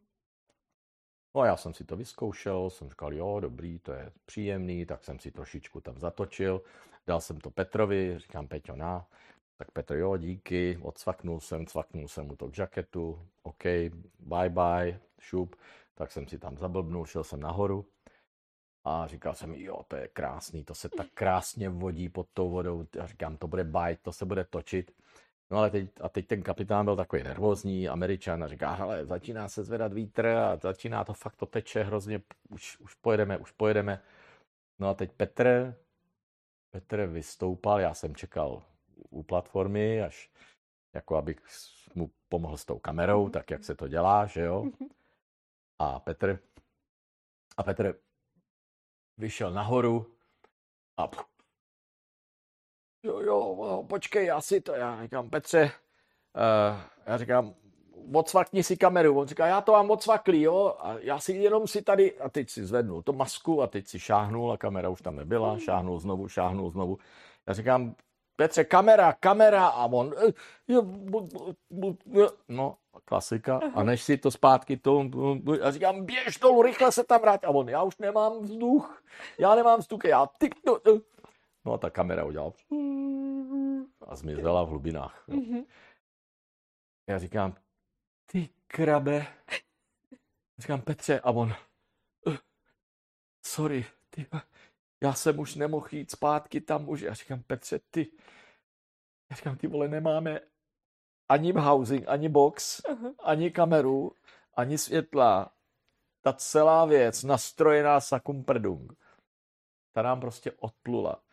No 1.36 1.42
a 1.42 1.46
já 1.46 1.58
jsem 1.58 1.74
si 1.74 1.84
to 1.84 1.96
vyzkoušel, 1.96 2.70
jsem 2.70 2.90
říkal, 2.90 3.14
jo, 3.14 3.40
dobrý, 3.40 3.80
to 3.80 3.94
je 3.94 4.12
příjemný, 4.26 4.86
tak 4.86 5.04
jsem 5.04 5.20
si 5.20 5.32
trošičku 5.32 5.82
tam 5.82 6.00
zatočil, 6.00 6.62
dal 7.08 7.22
jsem 7.22 7.40
to 7.40 7.52
Petrovi, 7.52 8.20
říkám, 8.20 8.48
Peťo, 8.48 8.76
na, 8.76 9.08
tak 9.58 9.72
Petr, 9.72 9.96
jo, 9.96 10.18
díky, 10.18 10.80
odsvaknul 10.82 11.40
jsem, 11.40 11.66
cvaknul 11.66 12.08
jsem 12.08 12.28
mu 12.28 12.36
to 12.36 12.48
k 12.48 12.54
žaketu, 12.54 13.28
OK, 13.44 13.64
bye 14.20 14.50
bye, 14.50 15.00
šup, 15.20 15.56
tak 15.96 16.12
jsem 16.12 16.28
si 16.28 16.40
tam 16.40 16.58
zablbnul, 16.58 17.06
šel 17.06 17.24
jsem 17.24 17.40
nahoru 17.40 17.86
a 18.90 19.08
říkal 19.08 19.34
jsem, 19.34 19.54
jo, 19.54 19.84
to 19.88 19.96
je 19.96 20.08
krásný, 20.08 20.64
to 20.64 20.76
se 20.76 20.90
tak 20.90 21.08
krásně 21.14 21.70
vodí 21.70 22.10
pod 22.10 22.28
tou 22.34 22.50
vodou. 22.50 22.88
A 23.02 23.08
říkám, 23.08 23.38
to 23.38 23.48
bude 23.48 23.64
bajt, 23.64 24.00
to 24.02 24.12
se 24.12 24.26
bude 24.26 24.44
točit. 24.44 24.92
No 25.52 25.58
ale 25.58 25.70
teď, 25.70 25.90
a 26.02 26.10
teď 26.10 26.28
ten 26.28 26.44
kapitán 26.44 26.86
byl 26.86 26.96
takový 26.96 27.24
nervózní, 27.24 27.90
američan 27.90 28.44
a 28.44 28.48
říká, 28.48 28.74
hele, 28.74 29.06
začíná 29.06 29.50
se 29.50 29.64
zvedat 29.64 29.94
vítr 29.94 30.28
a 30.28 30.58
začíná 30.58 31.04
to 31.04 31.14
fakt, 31.14 31.36
to 31.36 31.46
teče 31.46 31.84
hrozně, 31.84 32.22
už, 32.50 32.80
už 32.80 32.94
pojedeme, 32.94 33.38
už 33.38 33.52
pojedeme. 33.52 34.02
No 34.80 34.90
a 34.90 34.94
teď 34.94 35.12
Petr, 35.12 35.76
Petr 36.72 37.06
vystoupal, 37.06 37.80
já 37.80 37.94
jsem 37.94 38.16
čekal 38.16 38.64
u 39.10 39.24
platformy, 39.24 40.02
až 40.02 40.32
jako 40.94 41.16
abych 41.16 41.38
mu 41.96 42.12
pomohl 42.30 42.58
s 42.58 42.66
tou 42.66 42.80
kamerou, 42.80 43.24
mhm. 43.24 43.32
tak 43.32 43.52
jak 43.52 43.64
se 43.64 43.76
to 43.76 43.88
dělá, 43.88 44.26
že 44.26 44.42
jo. 44.42 44.64
Mhm. 44.64 44.90
A 45.80 46.00
Petr, 46.00 46.40
a 47.58 47.64
Petr 47.64 48.00
vyšel 49.18 49.52
nahoru 49.52 50.16
a 50.98 51.10
jo, 53.04 53.20
jo, 53.20 53.86
počkej, 53.90 54.26
já 54.26 54.42
si 54.42 54.62
to, 54.62 54.74
já 54.74 55.04
říkám, 55.04 55.30
Petře, 55.30 55.72
uh, 56.36 56.82
já 57.06 57.18
říkám, 57.18 57.56
odsvakni 58.14 58.64
si 58.64 58.78
kameru. 58.78 59.20
On 59.20 59.28
říká, 59.28 59.48
já 59.48 59.62
to 59.62 59.72
mám 59.72 59.92
odsvaklý, 59.92 60.42
jo, 60.42 60.76
a 60.80 60.94
já 61.00 61.20
si 61.20 61.34
jenom 61.34 61.68
si 61.68 61.82
tady, 61.82 62.20
a 62.20 62.30
teď 62.30 62.50
si 62.50 62.66
zvednul 62.66 63.02
to 63.02 63.14
masku 63.14 63.62
a 63.62 63.68
teď 63.68 63.88
si 63.88 64.00
šáhnul 64.00 64.52
a 64.52 64.58
kamera 64.58 64.90
už 64.90 65.02
tam 65.02 65.16
nebyla, 65.16 65.60
šáhnul 65.60 66.00
znovu, 66.00 66.28
šáhnul 66.28 66.72
znovu. 66.72 66.98
Já 67.48 67.54
říkám, 67.54 67.96
Petře, 68.38 68.64
kamera, 68.64 69.14
kamera 69.14 69.68
a 69.68 69.86
on, 69.86 70.14
no, 72.48 72.78
klasika. 73.06 73.60
A 73.76 73.84
než 73.84 74.04
si 74.04 74.18
to 74.18 74.32
zpátky, 74.32 74.78
to, 74.78 75.06
a 75.64 75.72
říkám, 75.72 76.06
běž 76.06 76.38
dolů, 76.38 76.62
rychle 76.62 76.92
se 76.92 77.04
tam 77.04 77.22
vrát. 77.22 77.46
A 77.46 77.50
on, 77.50 77.70
já 77.70 77.84
už 77.84 77.98
nemám 77.98 78.40
vzduch, 78.42 79.04
já 79.40 79.56
nemám 79.56 79.80
vzduch, 79.80 80.06
já 80.06 80.26
ty, 80.26 80.50
no, 80.66 80.78
no 81.66 81.74
a 81.74 81.78
ta 81.78 81.90
kamera 81.90 82.26
udělala 82.26 82.54
a 84.08 84.16
zmizela 84.16 84.64
v 84.64 84.68
hlubinách. 84.68 85.24
Jo. 85.28 85.36
Mhm. 85.36 85.64
Já 87.10 87.18
říkám, 87.18 87.56
ty 88.26 88.50
krabe. 88.68 89.28
Říkám, 90.58 90.82
Petře, 90.82 91.20
a 91.20 91.32
on, 91.32 91.54
sorry, 93.46 93.86
ty, 94.10 94.26
já 95.04 95.14
jsem 95.14 95.40
už 95.40 95.56
nemohl 95.56 95.88
jít 95.92 96.12
zpátky 96.12 96.62
tam 96.62 96.90
už. 96.90 97.02
Já 97.02 97.14
říkám, 97.14 97.44
Petře, 97.44 97.80
ty, 97.90 98.12
já 99.30 99.36
říkám, 99.36 99.58
ty 99.58 99.68
vole, 99.68 99.88
nemáme 99.88 100.40
ani 101.30 101.52
housing, 101.52 102.08
ani 102.08 102.30
box, 102.30 102.82
uh-huh. 102.82 103.16
ani 103.24 103.52
kameru, 103.52 104.12
ani 104.54 104.78
světla. 104.78 105.54
Ta 106.22 106.34
celá 106.34 106.86
věc, 106.86 107.24
nastrojená 107.24 108.00
sakum 108.00 108.44
prdung, 108.44 108.94
ta 109.92 110.02
nám 110.02 110.20
prostě 110.20 110.52
odplula. 110.52 111.24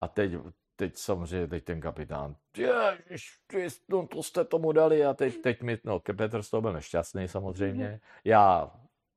A 0.00 0.08
teď, 0.08 0.32
teď 0.76 0.96
samozřejmě, 0.96 1.46
teď 1.46 1.64
ten 1.64 1.80
kapitán, 1.80 2.36
ježiš, 2.56 3.40
no, 3.88 4.06
to 4.06 4.22
jste 4.22 4.44
tomu 4.44 4.72
dali 4.72 5.04
a 5.04 5.14
teď, 5.14 5.40
teď 5.40 5.62
mi, 5.62 5.78
no, 5.84 6.00
Petr 6.00 6.42
z 6.42 6.50
toho 6.50 6.60
byl 6.60 6.72
nešťastný 6.72 7.28
samozřejmě, 7.28 7.88
uh-huh. 7.88 8.20
já 8.24 8.72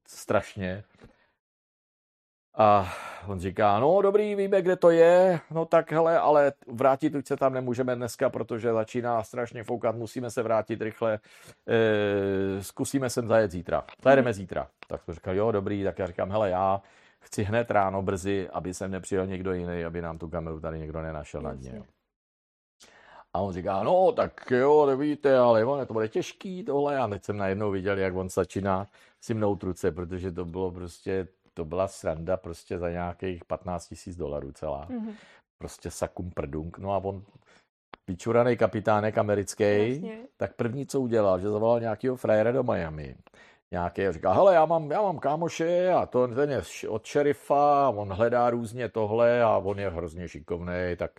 strašně, 0.08 0.84
a 2.58 2.94
on 3.28 3.40
říká, 3.40 3.80
no 3.80 4.02
dobrý, 4.02 4.36
víme, 4.36 4.62
kde 4.62 4.76
to 4.76 4.90
je, 4.90 5.40
no 5.52 5.66
tak 5.66 5.92
hele, 5.92 6.20
ale 6.20 6.54
vrátit 6.68 7.16
už 7.16 7.28
se 7.28 7.38
tam 7.38 7.54
nemůžeme 7.54 7.96
dneska, 7.96 8.30
protože 8.30 8.74
začíná 8.74 9.24
strašně 9.24 9.64
foukat, 9.64 9.96
musíme 9.96 10.32
se 10.32 10.44
vrátit 10.44 10.82
rychle, 10.82 11.20
e, 11.68 12.64
zkusíme 12.64 13.10
sem 13.10 13.28
zajet 13.28 13.52
zítra, 13.52 13.84
zajedeme 14.04 14.30
mhm. 14.30 14.34
zítra. 14.34 14.68
Tak 14.88 15.06
to 15.06 15.14
říkal, 15.14 15.36
jo 15.36 15.52
dobrý, 15.52 15.84
tak 15.84 16.00
já 16.00 16.08
říkám, 16.08 16.32
hele, 16.32 16.50
já 16.50 16.82
chci 17.20 17.44
hned 17.44 17.72
ráno 17.72 18.02
brzy, 18.02 18.50
aby 18.50 18.74
sem 18.74 18.92
nepřijel 18.92 19.28
někdo 19.28 19.54
jiný, 19.54 19.86
aby 19.86 20.02
nám 20.02 20.18
tu 20.18 20.30
kameru 20.30 20.60
tady 20.60 20.80
někdo 20.80 21.02
nenašel 21.02 21.42
na 21.42 21.54
dně. 21.54 21.74
Jo. 21.76 21.84
A 23.34 23.40
on 23.40 23.54
říká, 23.54 23.84
no 23.84 24.12
tak 24.12 24.52
jo, 24.52 24.86
nevíte, 24.86 25.38
ale 25.38 25.66
on, 25.66 25.86
to 25.86 25.94
bude 25.94 26.08
těžký 26.08 26.64
tohle. 26.64 26.98
A 26.98 27.08
teď 27.08 27.24
jsem 27.24 27.38
najednou 27.38 27.72
viděl, 27.72 27.98
jak 27.98 28.16
on 28.16 28.30
začíná 28.30 28.88
si 29.22 29.34
mnou 29.34 29.56
truce, 29.56 29.92
protože 29.92 30.32
to 30.32 30.46
bylo 30.46 30.72
prostě 30.72 31.28
to 31.54 31.66
byla 31.66 31.88
sranda 31.88 32.38
prostě 32.38 32.80
za 32.80 32.90
nějakých 32.90 33.46
15 33.46 33.88
tisíc 33.88 34.16
dolarů 34.16 34.52
celá. 34.52 34.88
Mhm. 34.90 35.14
Prostě 35.58 35.92
sakum 35.92 36.32
prdunk. 36.32 36.78
No 36.78 36.92
a 36.94 36.98
on, 36.98 37.24
vyčuraný 38.08 38.58
kapitánek 38.58 39.18
americký, 39.18 39.64
Jasně. 39.64 40.18
tak 40.38 40.56
první, 40.56 40.86
co 40.86 41.02
udělal, 41.02 41.40
že 41.40 41.50
zavolal 41.50 41.80
nějakého 41.80 42.16
frajera 42.16 42.52
do 42.52 42.64
Miami. 42.64 43.16
Nějaký 43.74 44.12
říká, 44.12 44.34
hele, 44.34 44.54
já 44.54 44.66
mám, 44.66 44.92
já 44.92 45.02
mám 45.02 45.20
kámoše 45.20 45.90
a 45.90 46.06
to, 46.06 46.28
ten 46.28 46.52
je 46.52 46.62
od 46.90 47.06
šerifa, 47.06 47.90
on 47.90 48.14
hledá 48.14 48.50
různě 48.50 48.90
tohle 48.90 49.44
a 49.44 49.58
on 49.58 49.80
je 49.80 49.90
hrozně 49.90 50.28
šikovný, 50.28 50.96
tak 50.98 51.12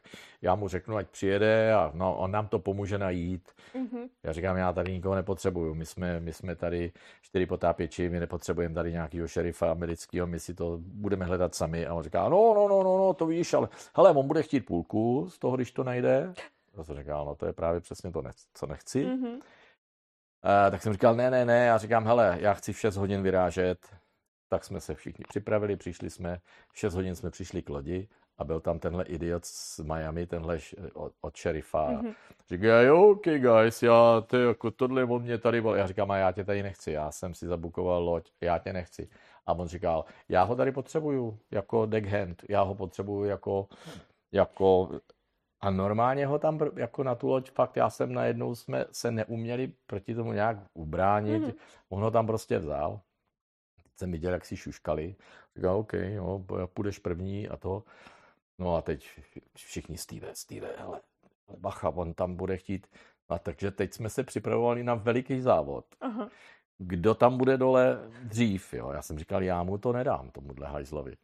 já 0.43 0.55
mu 0.55 0.69
řeknu, 0.69 0.97
ať 0.97 1.09
přijede 1.09 1.75
a 1.75 1.90
no, 1.95 2.17
on 2.17 2.31
nám 2.31 2.49
to 2.49 2.59
pomůže 2.59 2.99
najít. 2.99 3.53
Mhm. 3.75 4.07
Já 4.23 4.33
říkám, 4.33 4.57
já 4.57 4.73
tady 4.73 4.93
nikoho 4.93 5.14
nepotřebuju, 5.14 5.75
my 5.75 5.87
jsme, 5.87 6.21
my 6.21 6.33
jsme 6.33 6.57
tady 6.57 6.93
čtyři 7.23 7.47
potápěči, 7.47 8.09
my 8.09 8.21
nepotřebujeme 8.21 8.75
tady 8.75 8.93
nějakého 8.93 9.29
šerifa 9.29 9.71
amerického, 9.71 10.27
my 10.27 10.40
si 10.40 10.55
to 10.55 10.79
budeme 10.81 11.25
hledat 11.25 11.55
sami. 11.55 11.87
A 11.87 11.95
on 11.95 12.03
říká, 12.03 12.29
no, 12.29 12.55
no, 12.55 12.69
no, 12.69 12.83
no, 12.83 12.99
no, 12.99 13.14
to 13.14 13.27
víš, 13.27 13.55
ale 13.55 13.69
hele, 13.97 14.11
on 14.11 14.27
bude 14.27 14.43
chtít 14.43 14.61
půlku 14.61 15.27
z 15.31 15.38
toho, 15.38 15.57
když 15.57 15.73
to 15.73 15.85
najde. 15.85 16.33
Já 16.77 16.85
jsem 16.85 16.97
říkal, 16.97 17.25
no 17.25 17.35
to 17.35 17.47
je 17.47 17.53
právě 17.53 17.81
přesně 17.81 18.11
to, 18.11 18.23
co 18.55 18.67
nechci. 18.67 19.05
Mhm. 19.05 19.40
Uh, 20.44 20.70
tak 20.70 20.83
jsem 20.83 20.92
říkal, 20.92 21.14
ne, 21.14 21.30
ne, 21.30 21.44
ne, 21.44 21.66
já 21.66 21.78
říkám, 21.78 22.07
hele, 22.07 22.38
já 22.40 22.54
chci 22.54 22.72
v 22.72 22.78
6 22.78 22.96
hodin 22.96 23.22
vyrážet. 23.22 23.78
Tak 24.48 24.64
jsme 24.64 24.80
se 24.80 24.94
všichni 24.94 25.24
připravili, 25.28 25.76
přišli 25.76 26.11
jsme, 26.11 26.38
v 26.72 26.78
6 26.78 26.94
hodin 26.94 27.14
jsme 27.14 27.30
přišli 27.30 27.62
k 27.62 27.68
lodi 27.68 28.09
a 28.38 28.44
byl 28.44 28.61
tam 28.61 28.78
tenhle 28.78 29.04
idiot 29.04 29.44
z 29.44 29.78
Miami, 29.78 30.26
tenhle 30.26 30.59
od, 30.94 31.12
od 31.20 31.37
šerifa. 31.37 31.90
Mhm. 31.90 32.12
Říká, 32.48 32.80
jo, 32.80 33.11
ok, 33.11 33.24
guys, 33.24 33.83
já, 33.83 34.20
ty, 34.20 34.37
jako 34.37 34.70
tohle 34.70 35.04
on 35.04 35.22
mě 35.22 35.38
tady 35.38 35.61
vol. 35.61 35.76
Já 35.76 35.87
říkám, 35.87 36.11
a 36.11 36.16
já 36.16 36.33
tě 36.33 36.44
tady 36.44 36.62
nechci, 36.62 36.92
já 36.92 37.11
jsem 37.11 37.35
si 37.35 37.46
zabukoval 37.46 38.04
loď, 38.04 38.30
já 38.40 38.59
tě 38.59 38.72
nechci. 38.72 39.09
A 39.46 39.52
on 39.52 39.68
říkal, 39.68 40.04
já 40.28 40.42
ho 40.42 40.57
tady 40.57 40.72
potřebuju 40.72 41.38
jako 41.50 41.87
deckhand, 41.87 42.42
já 42.48 42.62
ho 42.62 42.74
potřebuju 42.74 43.24
jako, 43.24 43.68
jako 44.33 44.90
a 45.64 45.70
normálně 45.70 46.27
ho 46.27 46.38
tam 46.38 46.61
jako 46.77 47.03
na 47.03 47.14
tu 47.14 47.29
loď 47.29 47.50
fakt, 47.50 47.77
já 47.77 47.90
jsem 47.90 48.12
najednou 48.12 48.55
jsme 48.55 48.85
se 48.92 49.11
neuměli 49.11 49.72
proti 49.87 50.14
tomu 50.14 50.33
nějak 50.33 50.57
ubránit. 50.74 51.42
Mhm. 51.42 51.53
On 51.88 52.03
ho 52.03 52.11
tam 52.11 52.27
prostě 52.27 52.59
vzal. 52.59 53.00
Teď 53.83 53.92
jsem 53.96 54.12
viděl, 54.12 54.33
jak 54.33 54.44
si 54.44 54.57
šuškali. 54.57 55.16
Říkal, 55.57 55.77
OK, 55.77 55.92
jo, 55.92 56.44
půjdeš 56.74 56.98
první 56.98 57.48
a 57.48 57.57
to. 57.57 57.83
No 58.59 58.77
a 58.77 58.83
teď 58.83 59.20
všichni 59.57 59.98
Steve, 59.98 60.29
Steve, 60.35 60.68
hele, 60.79 61.00
bacha, 61.59 61.88
on 61.88 62.14
tam 62.14 62.37
bude 62.37 62.57
chtít. 62.57 62.87
A 63.29 63.38
takže 63.38 63.70
teď 63.70 63.92
jsme 63.92 64.11
se 64.11 64.24
připravovali 64.24 64.85
na 64.85 64.94
veliký 64.94 65.40
závod. 65.40 65.87
Aha. 66.00 66.29
Kdo 66.79 67.14
tam 67.14 67.38
bude 67.38 67.57
dole 67.57 67.98
dřív, 68.22 68.74
jo? 68.74 68.90
Já 68.90 69.03
jsem 69.03 69.18
říkal, 69.18 69.42
já 69.42 69.62
mu 69.62 69.79
to 69.79 69.92
nedám, 69.92 70.31
tomuhle 70.31 70.66
hajzlovi. 70.66 71.16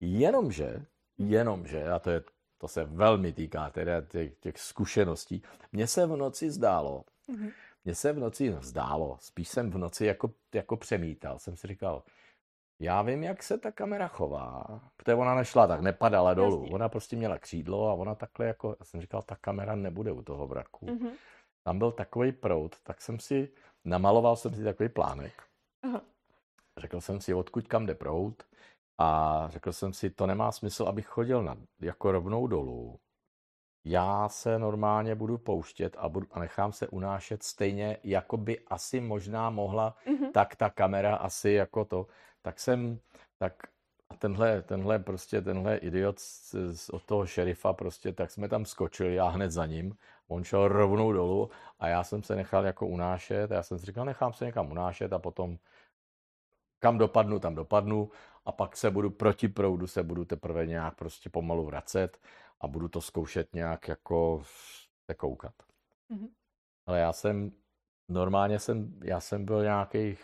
Jenomže, 0.00 0.84
jenomže, 1.18 1.90
a 1.90 1.98
to, 1.98 2.10
je, 2.10 2.22
to 2.58 2.68
se 2.68 2.84
velmi 2.84 3.32
týká 3.32 3.70
teda 3.70 4.00
těch, 4.00 4.34
těch 4.38 4.58
zkušeností, 4.58 5.42
mně 5.72 5.86
se 5.86 6.06
v 6.06 6.16
noci 6.16 6.50
zdálo, 6.50 7.04
Mhm. 7.28 7.50
mně 7.84 7.94
se 7.94 8.12
v 8.12 8.18
noci 8.18 8.56
zdálo, 8.60 9.16
spíš 9.20 9.48
jsem 9.48 9.70
v 9.70 9.78
noci 9.78 10.06
jako, 10.06 10.30
jako 10.54 10.76
přemítal, 10.76 11.38
jsem 11.38 11.56
si 11.56 11.66
říkal, 11.66 12.02
já 12.80 13.02
vím, 13.02 13.22
jak 13.22 13.42
se 13.42 13.58
ta 13.58 13.72
kamera 13.72 14.08
chová, 14.08 14.64
protože 14.96 15.14
ona 15.14 15.34
nešla 15.34 15.66
tak, 15.66 15.80
nepadala 15.80 16.34
dolů, 16.34 16.60
Jasně. 16.62 16.74
ona 16.74 16.88
prostě 16.88 17.16
měla 17.16 17.38
křídlo 17.38 17.88
a 17.88 17.94
ona 17.94 18.14
takhle 18.14 18.46
jako, 18.46 18.76
já 18.78 18.84
jsem 18.84 19.00
říkal, 19.00 19.22
ta 19.22 19.36
kamera 19.36 19.74
nebude 19.76 20.12
u 20.12 20.22
toho 20.22 20.46
vraku. 20.46 20.86
Mhm. 20.86 21.10
Tam 21.62 21.78
byl 21.78 21.92
takový 21.92 22.32
prout, 22.32 22.76
tak 22.82 23.02
jsem 23.02 23.18
si, 23.20 23.52
namaloval 23.84 24.36
jsem 24.36 24.54
si 24.54 24.64
takový 24.64 24.88
plánek. 24.88 25.42
Aha. 25.82 26.00
Řekl 26.78 27.00
jsem 27.00 27.20
si, 27.20 27.34
odkud 27.34 27.68
kam 27.68 27.86
jde 27.86 27.94
prout 27.94 28.42
a 28.98 29.46
řekl 29.50 29.72
jsem 29.72 29.92
si, 29.92 30.10
to 30.10 30.26
nemá 30.26 30.52
smysl, 30.52 30.84
abych 30.84 31.06
chodil 31.06 31.42
na, 31.42 31.56
jako 31.80 32.12
rovnou 32.12 32.46
dolů. 32.46 32.98
Já 33.84 34.28
se 34.28 34.58
normálně 34.58 35.14
budu 35.14 35.38
pouštět 35.38 35.96
a, 35.98 36.08
budu, 36.08 36.26
a 36.30 36.38
nechám 36.40 36.72
se 36.72 36.88
unášet 36.88 37.42
stejně, 37.42 37.98
jako 38.04 38.36
by 38.36 38.60
asi 38.66 39.00
možná 39.00 39.50
mohla, 39.50 39.96
Mhm. 40.06 40.32
tak 40.32 40.56
ta 40.56 40.70
kamera 40.70 41.16
asi 41.16 41.50
jako 41.50 41.84
to. 41.84 42.06
Tak 42.42 42.60
jsem, 42.60 42.98
tak 43.38 43.52
a 44.10 44.16
tenhle, 44.16 44.62
tenhle 44.62 44.98
prostě, 44.98 45.40
tenhle 45.42 45.76
idiot 45.76 46.18
z, 46.18 46.54
z, 46.72 46.90
od 46.90 47.04
toho 47.04 47.26
šerifa 47.26 47.72
prostě, 47.72 48.12
tak 48.12 48.30
jsme 48.30 48.48
tam 48.48 48.64
skočili, 48.64 49.14
já 49.14 49.28
hned 49.28 49.50
za 49.50 49.66
ním, 49.66 49.96
on 50.28 50.44
šel 50.44 50.68
rovnou 50.68 51.12
dolů 51.12 51.50
a 51.78 51.88
já 51.88 52.04
jsem 52.04 52.22
se 52.22 52.36
nechal 52.36 52.66
jako 52.66 52.86
unášet, 52.86 53.50
já 53.50 53.62
jsem 53.62 53.78
si 53.78 53.86
říkal, 53.86 54.04
nechám 54.04 54.32
se 54.32 54.44
někam 54.44 54.70
unášet 54.70 55.12
a 55.12 55.18
potom 55.18 55.58
kam 56.78 56.98
dopadnu, 56.98 57.38
tam 57.38 57.54
dopadnu 57.54 58.10
a 58.44 58.52
pak 58.52 58.76
se 58.76 58.90
budu 58.90 59.10
proti 59.10 59.48
proudu, 59.48 59.86
se 59.86 60.02
budu 60.02 60.24
teprve 60.24 60.66
nějak 60.66 60.96
prostě 60.96 61.30
pomalu 61.30 61.64
vracet 61.64 62.18
a 62.60 62.66
budu 62.68 62.88
to 62.88 63.00
zkoušet 63.00 63.54
nějak 63.54 63.88
jako 63.88 64.42
se 65.10 65.14
koukat. 65.16 65.54
Mhm. 66.08 66.28
Ale 66.86 67.00
já 67.00 67.12
jsem, 67.12 67.52
normálně 68.08 68.58
jsem, 68.58 69.00
já 69.04 69.20
jsem 69.20 69.44
byl 69.44 69.62
nějakých, 69.62 70.22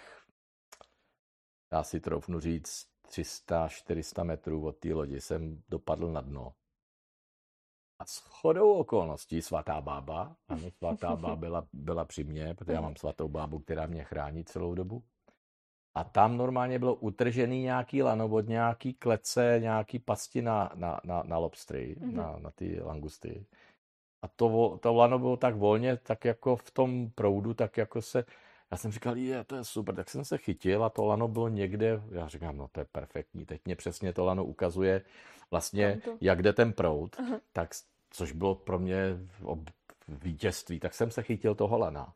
já 1.72 1.82
si 1.82 2.00
troufnu 2.00 2.40
říct, 2.40 2.90
300-400 3.08 4.24
metrů 4.24 4.66
od 4.66 4.78
té 4.78 4.94
lodi 4.94 5.20
jsem 5.20 5.62
dopadl 5.68 6.12
na 6.12 6.20
dno. 6.20 6.54
A 7.98 8.04
s 8.04 8.18
chodou 8.18 8.72
okolností 8.72 9.42
svatá 9.42 9.80
bába, 9.80 10.36
ano, 10.48 10.70
svatá 10.70 11.16
bába 11.16 11.36
byla, 11.36 11.68
byla 11.72 12.04
při 12.04 12.24
mně, 12.24 12.54
protože 12.54 12.72
já 12.72 12.80
mám 12.80 12.96
svatou 12.96 13.28
bábu, 13.28 13.58
která 13.58 13.86
mě 13.86 14.04
chrání 14.04 14.44
celou 14.44 14.74
dobu. 14.74 15.04
A 15.94 16.04
tam 16.04 16.36
normálně 16.36 16.78
bylo 16.78 16.94
utržený 16.94 17.62
nějaký 17.62 18.02
lano 18.02 18.28
od 18.28 18.48
nějaký 18.48 18.94
klece, 18.94 19.56
nějaký 19.62 19.98
pasti 19.98 20.42
na, 20.42 20.70
na, 20.74 21.00
na, 21.04 21.22
na 21.26 21.38
lobstry, 21.38 21.96
Mhm. 22.00 22.16
na, 22.16 22.36
na 22.38 22.50
ty 22.50 22.80
langusty. 22.82 23.46
A 24.22 24.28
to, 24.28 24.78
to 24.82 24.94
lano 24.94 25.18
bylo 25.18 25.36
tak 25.36 25.56
volně, 25.56 25.96
tak 25.96 26.24
jako 26.24 26.56
v 26.56 26.70
tom 26.70 27.10
proudu, 27.14 27.54
tak 27.54 27.76
jako 27.76 28.02
se, 28.02 28.24
já 28.70 28.76
jsem 28.76 28.92
říkal, 28.92 29.16
je, 29.16 29.44
to 29.44 29.56
je 29.56 29.64
super, 29.64 29.94
tak 29.94 30.10
jsem 30.10 30.24
se 30.24 30.38
chytil 30.38 30.84
a 30.84 30.90
to 30.90 31.04
lano 31.04 31.28
bylo 31.28 31.48
někde, 31.48 32.02
já 32.10 32.28
říkám, 32.28 32.56
no 32.56 32.68
to 32.72 32.80
je 32.80 32.84
perfektní, 32.92 33.46
teď 33.46 33.60
mě 33.64 33.76
přesně 33.76 34.12
to 34.12 34.24
lano 34.24 34.44
ukazuje 34.44 35.02
vlastně, 35.50 36.00
to- 36.04 36.16
jak 36.20 36.42
jde 36.42 36.52
ten 36.52 36.72
proud, 36.72 37.16
Aha. 37.20 37.40
tak 37.52 37.70
což 38.10 38.32
bylo 38.32 38.54
pro 38.54 38.78
mě 38.78 39.18
ob- 39.44 39.70
vítězství, 40.08 40.80
tak 40.80 40.94
jsem 40.94 41.10
se 41.10 41.22
chytil 41.22 41.54
toho 41.54 41.78
lana 41.78 42.14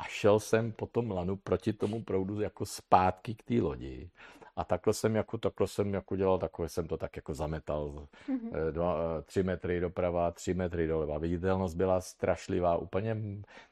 a 0.00 0.04
šel 0.04 0.40
jsem 0.40 0.72
po 0.72 0.86
tom 0.86 1.10
lanu 1.10 1.36
proti 1.36 1.72
tomu 1.72 2.02
proudu 2.02 2.40
jako 2.40 2.66
zpátky 2.66 3.34
k 3.34 3.42
té 3.42 3.54
lodi. 3.54 4.10
A 4.56 4.64
takhle 4.64 4.94
jsem 4.94 5.16
jako, 5.16 5.38
takhle 5.38 5.66
jsem 5.68 5.94
jako 5.94 6.16
dělal, 6.16 6.38
takhle 6.38 6.68
jsem 6.68 6.86
to 6.86 6.96
tak 6.96 7.16
jako 7.16 7.34
zametal. 7.34 8.06
Mhm. 8.28 8.50
Eh, 8.68 8.72
Dva, 8.72 8.96
eh, 9.18 9.22
tři 9.22 9.42
metry 9.42 9.80
doprava, 9.80 10.30
tři 10.30 10.54
metry 10.54 10.86
doleva. 10.86 11.18
Viditelnost 11.18 11.76
byla 11.76 12.00
strašlivá, 12.00 12.76
úplně, 12.76 13.16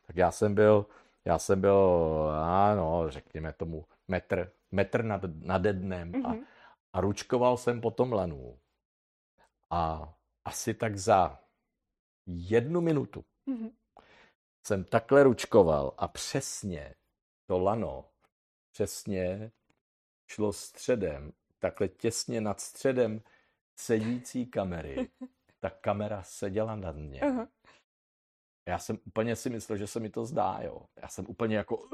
tak 0.07 0.17
já 0.17 0.31
jsem 0.31 0.55
byl, 0.55 0.87
já 1.25 1.39
jsem 1.39 1.61
byl, 1.61 2.01
ano, 2.45 3.05
řekněme 3.09 3.53
tomu, 3.53 3.85
metr, 4.09 4.53
metr 4.73 5.05
nad, 5.05 5.21
nade 5.43 5.73
dnem 5.73 6.13
a, 6.27 6.29
Mhm. 6.29 6.45
a 6.93 7.01
ručkoval 7.01 7.57
jsem 7.57 7.81
po 7.81 7.91
tom 7.91 8.13
lanu. 8.13 8.59
A 9.71 10.13
asi 10.45 10.75
tak 10.75 10.97
za 10.97 11.39
jednu 12.27 12.81
minutu 12.81 13.25
Mhm. 13.47 13.71
Jsem 14.69 14.85
takhle 14.85 15.23
ručkoval 15.23 15.95
a 15.99 16.09
přesně 16.09 16.95
to 17.47 17.59
lano, 17.59 18.05
přesně 18.73 19.51
šlo 20.27 20.53
středem, 20.53 21.33
takhle 21.59 21.89
těsně 21.89 22.41
nad 22.41 22.61
středem 22.61 23.23
sedící 23.77 24.47
kamery. 24.47 25.09
Ta 25.61 25.71
kamera 25.71 26.23
seděla 26.23 26.77
nad 26.77 26.97
mě. 26.97 27.21
Já 28.69 28.79
jsem 28.79 28.99
úplně 29.07 29.37
si 29.37 29.51
myslel, 29.51 29.79
že 29.79 29.87
se 29.87 30.01
mi 30.01 30.11
to 30.11 30.25
zdá, 30.25 30.59
jo. 30.63 30.87
Já 31.03 31.09
jsem 31.09 31.27
úplně 31.29 31.57
jako... 31.57 31.89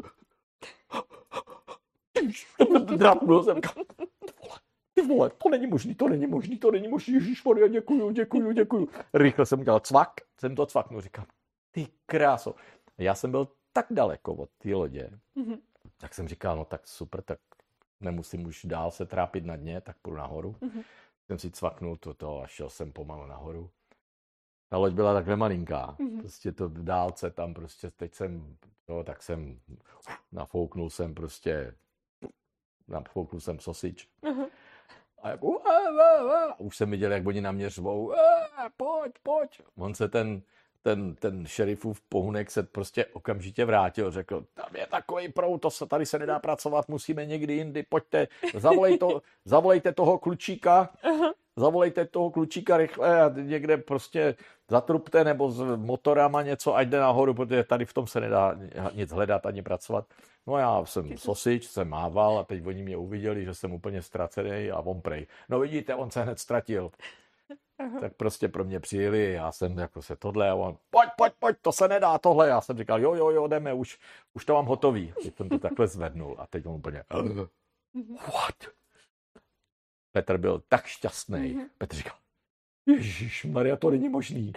Drapnul 2.97 3.45
jsem. 3.45 3.57
říkal, 3.57 3.85
Ty 3.85 4.33
vole, 4.39 4.59
ty 4.95 5.03
vole, 5.03 5.31
to 5.31 5.49
není 5.49 5.67
možný, 5.67 5.95
to 5.95 6.09
není 6.09 6.27
možný, 6.27 6.59
to 6.59 6.71
není 6.71 6.89
možný, 6.89 7.15
ježišmarja, 7.15 7.69
děkuju, 7.69 8.11
děkuju, 8.11 8.53
děkuju. 8.53 8.89
Rychle 9.15 9.47
jsem 9.47 9.61
udělal 9.61 9.81
cvak, 9.81 10.11
jsem 10.41 10.55
to 10.55 10.67
cvaknul, 10.67 11.01
říkám, 11.01 11.27
ty 11.75 11.89
kráso. 12.07 12.55
Já 12.99 13.15
jsem 13.15 13.31
byl 13.31 13.49
tak 13.73 13.87
daleko 13.91 14.35
od 14.35 14.51
té 14.59 14.75
lodě, 14.75 15.11
Mhm. 15.35 15.59
tak 15.99 16.15
jsem 16.15 16.29
říkal, 16.29 16.57
no 16.57 16.65
tak 16.65 16.87
super, 16.89 17.23
tak 17.23 17.39
nemusím 18.01 18.47
už 18.47 18.65
dál 18.65 18.91
se 18.91 19.07
trápit 19.07 19.45
na 19.45 19.57
dně, 19.57 19.81
tak 19.81 19.97
půjdu 20.03 20.17
nahoru. 20.17 20.57
Mhm. 20.61 20.83
Jsem 21.27 21.39
si 21.39 21.51
cvaknul 21.51 21.97
toto 21.97 22.43
a 22.43 22.47
šel 22.47 22.71
jsem 22.71 22.93
pomalu 22.93 23.27
nahoru. 23.27 23.71
Ta 24.69 24.77
loď 24.77 24.93
byla 24.93 25.15
takhle 25.15 25.37
malinká, 25.37 25.97
Mhm. 25.99 26.21
prostě 26.21 26.53
to 26.53 26.69
v 26.69 26.85
dálce 26.85 27.31
tam 27.31 27.55
prostě, 27.55 27.91
teď 27.91 28.15
jsem, 28.15 28.57
no, 28.89 29.05
tak 29.05 29.23
jsem, 29.23 29.61
nafouknul 30.33 30.91
jsem 30.91 31.15
prostě, 31.15 31.75
nafouknul 32.89 33.41
jsem 33.41 33.59
sosič. 33.61 34.09
Aha. 34.31 34.47
A 35.23 35.29
jako, 35.29 35.47
"Ua, 35.47 35.91
ua, 35.91 36.23
ua." 36.25 36.61
už 36.61 36.77
jsem 36.77 36.91
viděl, 36.91 37.13
jak 37.13 37.27
oni 37.27 37.41
na 37.41 37.53
mě 37.53 37.71
řvou, 37.71 38.07
"Ua, 38.07 38.71
pojď, 38.77 39.13
pojď. 39.23 39.61
On 39.77 39.95
se 39.95 40.09
ten, 40.09 40.43
ten, 40.85 41.15
ten 41.15 41.47
šerifův 41.47 42.01
pohunek 42.09 42.51
se 42.51 42.63
prostě 42.63 43.07
okamžitě 43.07 43.65
vrátil, 43.65 44.11
řekl, 44.11 44.45
tam 44.55 44.77
je 44.77 44.87
takový 44.87 45.29
prout, 45.29 45.59
to 45.59 45.71
se, 45.71 45.87
tady 45.87 46.07
se 46.07 46.19
nedá 46.19 46.39
pracovat, 46.39 46.89
musíme 46.89 47.27
někdy 47.27 47.55
jindy, 47.55 47.83
pojďte, 47.83 48.29
zavolej 48.55 48.99
to, 48.99 49.23
zavolejte 49.45 49.93
toho 49.93 50.19
klučíka, 50.19 50.89
zavolejte 51.57 52.05
toho 52.05 52.31
klučíka 52.31 52.77
rychle 52.77 53.23
a 53.23 53.29
někde 53.29 53.77
prostě 53.77 54.35
zatrupte 54.71 55.25
nebo 55.25 55.51
s 55.51 55.77
motorama 55.77 56.43
něco, 56.43 56.77
ať 56.77 56.89
jde 56.89 57.01
nahoru, 57.01 57.35
protože 57.35 57.65
tady 57.65 57.85
v 57.85 57.95
tom 57.95 58.07
se 58.07 58.21
nedá 58.21 58.59
nic 58.95 59.13
hledat 59.13 59.47
ani 59.47 59.63
pracovat. 59.63 60.07
No 60.47 60.59
já 60.59 60.85
jsem 60.85 61.19
sosič, 61.19 61.67
jsem 61.67 61.89
mával 61.89 62.39
a 62.39 62.45
teď 62.45 62.67
oni 62.67 62.83
mě 62.83 62.97
uviděli, 62.97 63.45
že 63.45 63.55
jsem 63.55 63.73
úplně 63.73 64.03
ztracený 64.03 64.71
a 64.71 64.81
on 64.81 65.01
prej. 65.01 65.27
No 65.49 65.61
vidíte, 65.61 65.95
on 65.95 66.11
se 66.11 66.23
hned 66.23 66.39
ztratil. 66.39 66.91
Aha. 67.79 68.01
Tak 68.01 68.15
prostě 68.15 68.49
pro 68.49 68.65
mě 68.65 68.81
přijeli, 68.81 69.33
já 69.33 69.53
jsem 69.53 69.79
jako 69.79 70.03
se 70.03 70.17
tohle 70.17 70.51
a 70.51 70.55
on, 70.55 70.77
pojď, 70.91 71.09
pojď, 71.17 71.33
pojď, 71.39 71.57
to 71.63 71.73
se 71.73 71.89
nedá, 71.89 72.19
tohle. 72.19 72.49
Já 72.49 72.61
jsem 72.61 72.79
říkal, 72.79 73.01
jo, 73.01 73.15
jo, 73.15 73.31
jo, 73.31 73.49
jdeme, 73.49 73.75
už, 73.75 73.99
už 74.35 74.45
to 74.45 74.55
mám 74.55 74.67
hotový. 74.67 75.15
Teď 75.23 75.37
jsem 75.37 75.49
to 75.49 75.59
takhle 75.59 75.87
zvednul 75.87 76.37
a 76.39 76.47
teď 76.47 76.67
on 76.67 76.75
úplně, 76.75 77.05
mhm. 77.15 77.47
what? 78.15 78.75
Petr 80.15 80.39
byl 80.39 80.63
tak 80.69 80.87
šťastný. 80.87 81.39
Mm-hmm. 81.39 81.69
Petr 81.79 81.97
říkal, 81.97 82.17
Ježíš 82.87 83.45
Maria, 83.45 83.77
to 83.77 83.91
není 83.91 84.09
možný. 84.09 84.53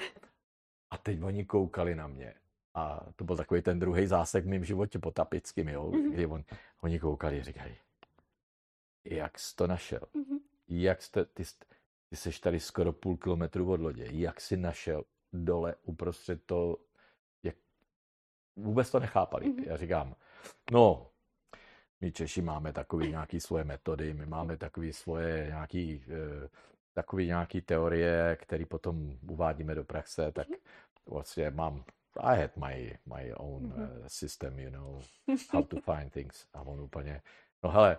A 0.89 0.97
teď 0.97 1.23
oni 1.23 1.45
koukali 1.45 1.95
na 1.95 2.07
mě. 2.07 2.33
A 2.73 3.05
to 3.15 3.23
byl 3.23 3.37
takový 3.37 3.61
ten 3.61 3.79
druhý 3.79 4.07
zásek 4.07 4.45
v 4.45 4.47
mém 4.47 4.65
životě 4.65 4.99
po 4.99 5.11
Tapickým, 5.11 5.69
jo, 5.69 5.83
mm-hmm. 5.83 6.11
kdy 6.11 6.25
on, 6.25 6.43
oni 6.81 6.99
koukali 6.99 7.39
a 7.39 7.43
říkají, 7.43 7.75
jak 9.05 9.39
jsi 9.39 9.55
to 9.55 9.67
našel? 9.67 9.99
Mm-hmm. 9.99 10.39
Jak 10.67 11.01
jste, 11.01 11.25
ty, 11.25 11.43
ty 12.09 12.15
jsi 12.15 12.41
tady 12.41 12.59
skoro 12.59 12.93
půl 12.93 13.17
kilometru 13.17 13.71
od 13.71 13.81
lodě, 13.81 14.07
jak 14.11 14.41
jsi 14.41 14.57
našel 14.57 15.03
dole 15.33 15.75
uprostřed 15.83 16.45
to, 16.45 16.77
jak 17.43 17.55
vůbec 18.55 18.91
to 18.91 18.99
nechápali. 18.99 19.45
Mm-hmm. 19.45 19.63
Já 19.67 19.77
říkám, 19.77 20.15
no, 20.71 21.09
my 22.01 22.11
Češi 22.11 22.41
máme 22.41 22.73
takový 22.73 23.09
nějaký 23.09 23.39
svoje 23.39 23.63
metody, 23.63 24.13
my 24.13 24.25
máme 24.25 24.57
takový 24.57 24.93
svoje 24.93 25.45
nějaký, 25.47 26.03
eh, 26.07 26.49
takový 26.93 27.27
nějaký 27.27 27.61
teorie, 27.61 28.37
které 28.41 28.65
potom 28.65 29.17
uvádíme 29.29 29.75
do 29.75 29.83
praxe, 29.83 30.31
tak 30.31 30.49
mhm. 30.49 30.57
vlastně 31.05 31.49
mám 31.49 31.83
I 32.19 32.41
had 32.41 32.57
my, 32.57 32.97
my 33.05 33.33
own 33.33 33.65
uh, 33.65 34.07
system, 34.07 34.59
you 34.59 34.69
know, 34.69 35.01
how 35.51 35.63
to 35.63 35.77
find 35.81 36.13
things. 36.13 36.47
A 36.53 36.61
on 36.61 36.79
úplně, 36.79 37.21
no 37.63 37.69
hele, 37.69 37.97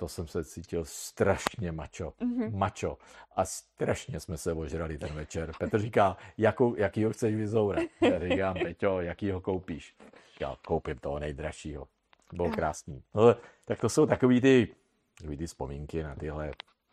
to 0.00 0.08
jsem 0.08 0.26
se 0.26 0.44
cítil 0.44 0.84
strašně 0.84 1.72
mačo, 1.72 2.12
mm-hmm. 2.20 2.56
mačo. 2.56 2.98
A 3.36 3.44
strašně 3.44 4.20
jsme 4.20 4.36
se 4.36 4.52
ožrali 4.52 4.98
ten 4.98 5.14
večer. 5.14 5.52
Petr 5.58 5.78
říká, 5.78 6.16
jakou, 6.38 6.76
jaký 6.76 7.04
ho 7.04 7.12
chceš 7.12 7.34
vyzourat? 7.34 7.84
Já 8.00 8.18
říkám, 8.18 8.54
Peťo, 8.54 9.00
jaký 9.00 9.30
ho 9.30 9.40
koupíš? 9.40 9.96
Já 10.40 10.56
koupím 10.66 10.98
toho 10.98 11.18
nejdražšího. 11.18 11.88
Bylo 12.32 12.50
krásný. 12.50 13.02
No, 13.14 13.34
tak 13.64 13.80
to 13.80 13.88
jsou 13.88 14.06
takový 14.06 14.40
ty, 14.40 14.74
takový 15.18 15.36
ty 15.36 15.46
vzpomínky 15.46 16.02
na 16.02 16.14
tyhle. 16.14 16.50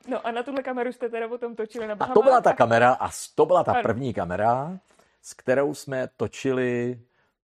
No 0.08 0.28
a 0.28 0.32
na 0.32 0.44
tuhle 0.44 0.64
kameru 0.64 0.92
jste 0.92 1.10
teda 1.10 1.28
potom 1.28 1.56
točili 1.56 1.88
na 1.88 1.96
Bahamách? 1.96 2.18
A 2.18 2.20
to 2.20 2.24
byla 2.24 2.42
ta 2.42 2.54
kamera, 2.54 2.94
a 2.94 3.10
to 3.36 3.46
byla 3.46 3.64
ta 3.64 3.74
první 3.74 4.14
kamera, 4.14 4.80
s 5.22 5.34
kterou 5.34 5.74
jsme 5.74 6.10
točili 6.18 7.00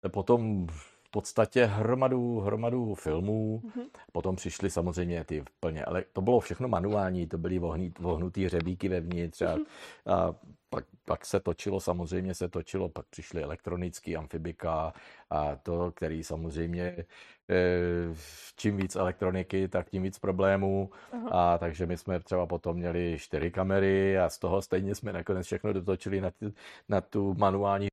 potom 0.07 0.67
v 1.07 1.11
podstatě 1.11 1.65
hromadu, 1.65 2.39
hromadu 2.39 2.95
filmů. 2.95 3.61
Mm-hmm. 3.65 3.85
Potom 4.11 4.35
přišly 4.35 4.69
samozřejmě 4.69 5.23
ty 5.23 5.43
plně, 5.59 5.85
ale 5.85 6.03
to 6.13 6.21
bylo 6.21 6.39
všechno 6.39 6.67
manuální, 6.67 7.27
to 7.27 7.37
byly 7.37 7.59
vohnut, 7.59 7.99
vohnutý 7.99 8.45
hřebíky 8.45 8.89
vevnitř 8.89 9.41
a, 9.41 9.55
mm-hmm. 9.55 9.65
a 10.05 10.35
pak, 10.69 10.85
pak 11.05 11.25
se 11.25 11.39
točilo, 11.39 11.79
samozřejmě 11.79 12.33
se 12.33 12.49
točilo, 12.49 12.89
pak 12.89 13.05
přišly 13.05 13.43
elektronický 13.43 14.17
amfibika 14.17 14.93
a 15.29 15.55
to, 15.55 15.91
který 15.91 16.23
samozřejmě 16.23 16.95
eh, 17.49 18.15
čím 18.55 18.77
víc 18.77 18.95
elektroniky, 18.95 19.67
tak 19.67 19.89
tím 19.89 20.03
víc 20.03 20.19
problémů. 20.19 20.89
Aha. 21.11 21.29
A 21.29 21.57
takže 21.57 21.85
my 21.85 21.97
jsme 21.97 22.19
třeba 22.19 22.45
potom 22.45 22.77
měli 22.77 23.17
čtyři 23.19 23.51
kamery 23.51 24.19
a 24.19 24.29
z 24.29 24.39
toho 24.39 24.61
stejně 24.61 24.95
jsme 24.95 25.13
nakonec 25.13 25.45
všechno 25.45 25.73
dotočili 25.73 26.21
na, 26.21 26.31
na 26.89 27.01
tu 27.01 27.33
manuální 27.37 27.87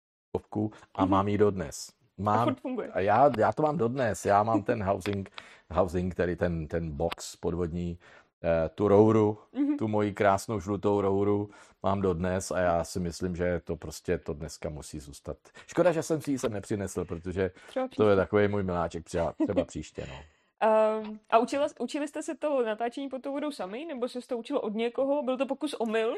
a 0.94 1.02
mhm. 1.02 1.10
mám 1.10 1.28
ji 1.28 1.38
dodnes. 1.38 2.03
Mám, 2.18 2.48
a, 2.48 2.92
a 2.92 3.00
já, 3.00 3.30
já 3.38 3.52
to 3.52 3.62
mám 3.62 3.78
dodnes. 3.78 4.26
Já 4.26 4.42
mám 4.42 4.62
ten 4.62 4.82
housing, 4.84 5.30
housing 5.70 6.14
který 6.14 6.36
ten, 6.36 6.68
ten 6.68 6.90
box 6.90 7.36
podvodní, 7.36 7.98
eh, 8.44 8.68
tu 8.68 8.88
rouru, 8.88 9.38
mm-hmm. 9.54 9.78
tu 9.78 9.88
moji 9.88 10.12
krásnou 10.12 10.60
žlutou 10.60 11.00
rouru 11.00 11.50
mám 11.82 12.00
dodnes 12.00 12.50
a 12.50 12.58
já 12.58 12.84
si 12.84 13.00
myslím, 13.00 13.36
že 13.36 13.60
to 13.64 13.76
prostě 13.76 14.18
to 14.18 14.34
dneska 14.34 14.68
musí 14.68 15.00
zůstat. 15.00 15.36
Škoda, 15.66 15.92
že 15.92 16.02
jsem 16.02 16.20
si 16.20 16.30
ji 16.30 16.38
sem 16.38 16.52
nepřinesl, 16.52 17.04
protože 17.04 17.50
to 17.96 18.08
je 18.08 18.16
takový 18.16 18.48
můj 18.48 18.62
miláček 18.62 19.04
třeba, 19.04 19.32
třeba 19.32 19.64
příště. 19.64 20.06
No. 20.08 20.14
Um, 20.64 21.20
a 21.30 21.38
učila, 21.38 21.66
učili 21.78 22.08
jste 22.08 22.22
se 22.22 22.34
to 22.34 22.64
natáčení 22.64 23.08
pod 23.08 23.22
tou 23.22 23.32
vodou 23.32 23.50
sami, 23.50 23.84
nebo 23.84 24.08
se 24.08 24.20
to 24.20 24.38
učilo 24.38 24.60
od 24.60 24.74
někoho? 24.74 25.22
Byl 25.22 25.38
to 25.38 25.46
pokus 25.46 25.74
omyl? 25.74 26.14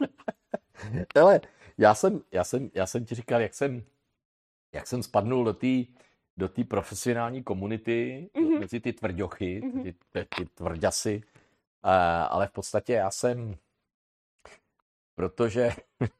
Ale 1.20 1.40
já 1.78 1.94
jsem, 1.94 2.20
já, 2.32 2.44
jsem, 2.44 2.70
já 2.74 2.86
jsem 2.86 3.04
ti 3.04 3.14
říkal, 3.14 3.40
jak 3.40 3.54
jsem 3.54 3.84
jak 4.72 4.86
jsem 4.86 5.02
spadnul 5.02 5.44
do 5.44 5.52
té 5.52 5.84
do 6.36 6.48
té 6.48 6.64
profesionální 6.64 7.42
komunity, 7.42 8.30
mm-hmm. 8.34 8.60
mezi 8.60 8.80
ty 8.80 8.92
tvrdochy, 8.92 9.60
mm-hmm. 9.60 9.82
ty, 9.82 9.92
ty, 9.92 10.26
ty 10.36 10.46
tvrďasy, 10.46 11.22
uh, 11.84 11.90
ale 12.28 12.46
v 12.46 12.52
podstatě 12.52 12.92
já 12.92 13.10
jsem, 13.10 13.56
protože 15.14 15.70
uh, 16.00 16.10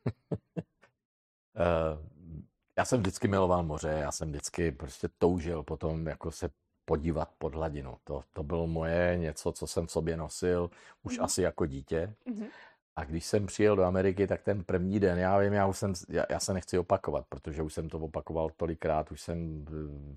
já 2.78 2.84
jsem 2.84 3.00
vždycky 3.00 3.28
miloval 3.28 3.62
moře, 3.62 3.88
já 3.88 4.12
jsem 4.12 4.28
vždycky 4.28 4.72
prostě 4.72 5.08
toužil 5.18 5.62
potom 5.62 6.06
jako 6.06 6.30
se 6.30 6.50
podívat 6.84 7.30
pod 7.38 7.54
hladinu. 7.54 7.96
To, 8.04 8.22
to 8.32 8.42
bylo 8.42 8.66
moje 8.66 9.18
něco, 9.18 9.52
co 9.52 9.66
jsem 9.66 9.86
v 9.86 9.90
sobě 9.90 10.16
nosil 10.16 10.70
už 11.02 11.18
mm-hmm. 11.18 11.24
asi 11.24 11.42
jako 11.42 11.66
dítě. 11.66 12.14
Mm-hmm. 12.26 12.48
A 12.96 13.04
když 13.04 13.26
jsem 13.26 13.46
přijel 13.46 13.76
do 13.76 13.84
Ameriky, 13.84 14.26
tak 14.26 14.42
ten 14.42 14.64
první 14.64 15.00
den, 15.00 15.18
já 15.18 15.38
vím, 15.38 15.52
já, 15.52 15.66
už 15.66 15.78
jsem, 15.78 15.92
já, 16.08 16.24
já 16.30 16.40
se 16.40 16.54
nechci 16.54 16.78
opakovat, 16.78 17.26
protože 17.28 17.62
už 17.62 17.74
jsem 17.74 17.88
to 17.88 17.98
opakoval 17.98 18.50
tolikrát, 18.56 19.12
už 19.12 19.20
jsem 19.20 19.66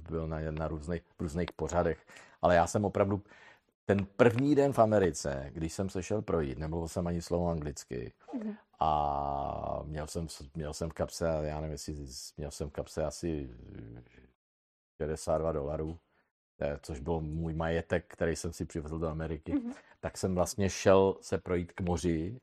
byl 0.09 0.27
na, 0.27 0.37
na 0.51 0.67
různých, 0.67 1.01
různých 1.19 1.51
pořadech, 1.51 2.05
ale 2.41 2.55
já 2.55 2.67
jsem 2.67 2.85
opravdu, 2.85 3.21
ten 3.85 4.05
první 4.17 4.55
den 4.55 4.73
v 4.73 4.79
Americe, 4.79 5.49
když 5.53 5.73
jsem 5.73 5.89
se 5.89 6.03
šel 6.03 6.21
projít, 6.21 6.57
nemluvil 6.57 6.87
jsem 6.87 7.07
ani 7.07 7.21
slovo 7.21 7.49
anglicky 7.49 8.13
mm. 8.33 8.53
a 8.79 9.81
měl 9.85 10.07
jsem, 10.07 10.27
měl 10.55 10.73
jsem 10.73 10.89
v 10.89 10.93
kapse, 10.93 11.25
já 11.41 11.61
nevím, 11.61 11.71
jestli 11.71 11.95
měl 12.37 12.51
jsem 12.51 12.69
v 12.69 12.73
kapse 12.73 13.05
asi 13.05 13.49
62 15.01 15.51
dolarů, 15.51 15.97
eh, 16.61 16.79
což 16.81 16.99
byl 16.99 17.21
můj 17.21 17.53
majetek, 17.53 18.05
který 18.07 18.35
jsem 18.35 18.53
si 18.53 18.65
přivezl 18.65 18.99
do 18.99 19.07
Ameriky, 19.07 19.53
mm-hmm. 19.53 19.73
tak 19.99 20.17
jsem 20.17 20.35
vlastně 20.35 20.69
šel 20.69 21.17
se 21.21 21.37
projít 21.37 21.71
k 21.71 21.81
moři 21.81 22.41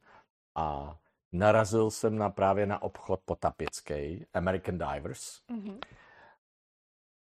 a 0.55 0.99
narazil 1.33 1.91
jsem 1.91 2.17
na 2.17 2.31
právě 2.31 2.67
na 2.67 2.83
obchod 2.83 3.21
potapický, 3.25 4.27
American 4.35 4.79
Divers. 4.79 5.41
Mm-hmm. 5.51 5.79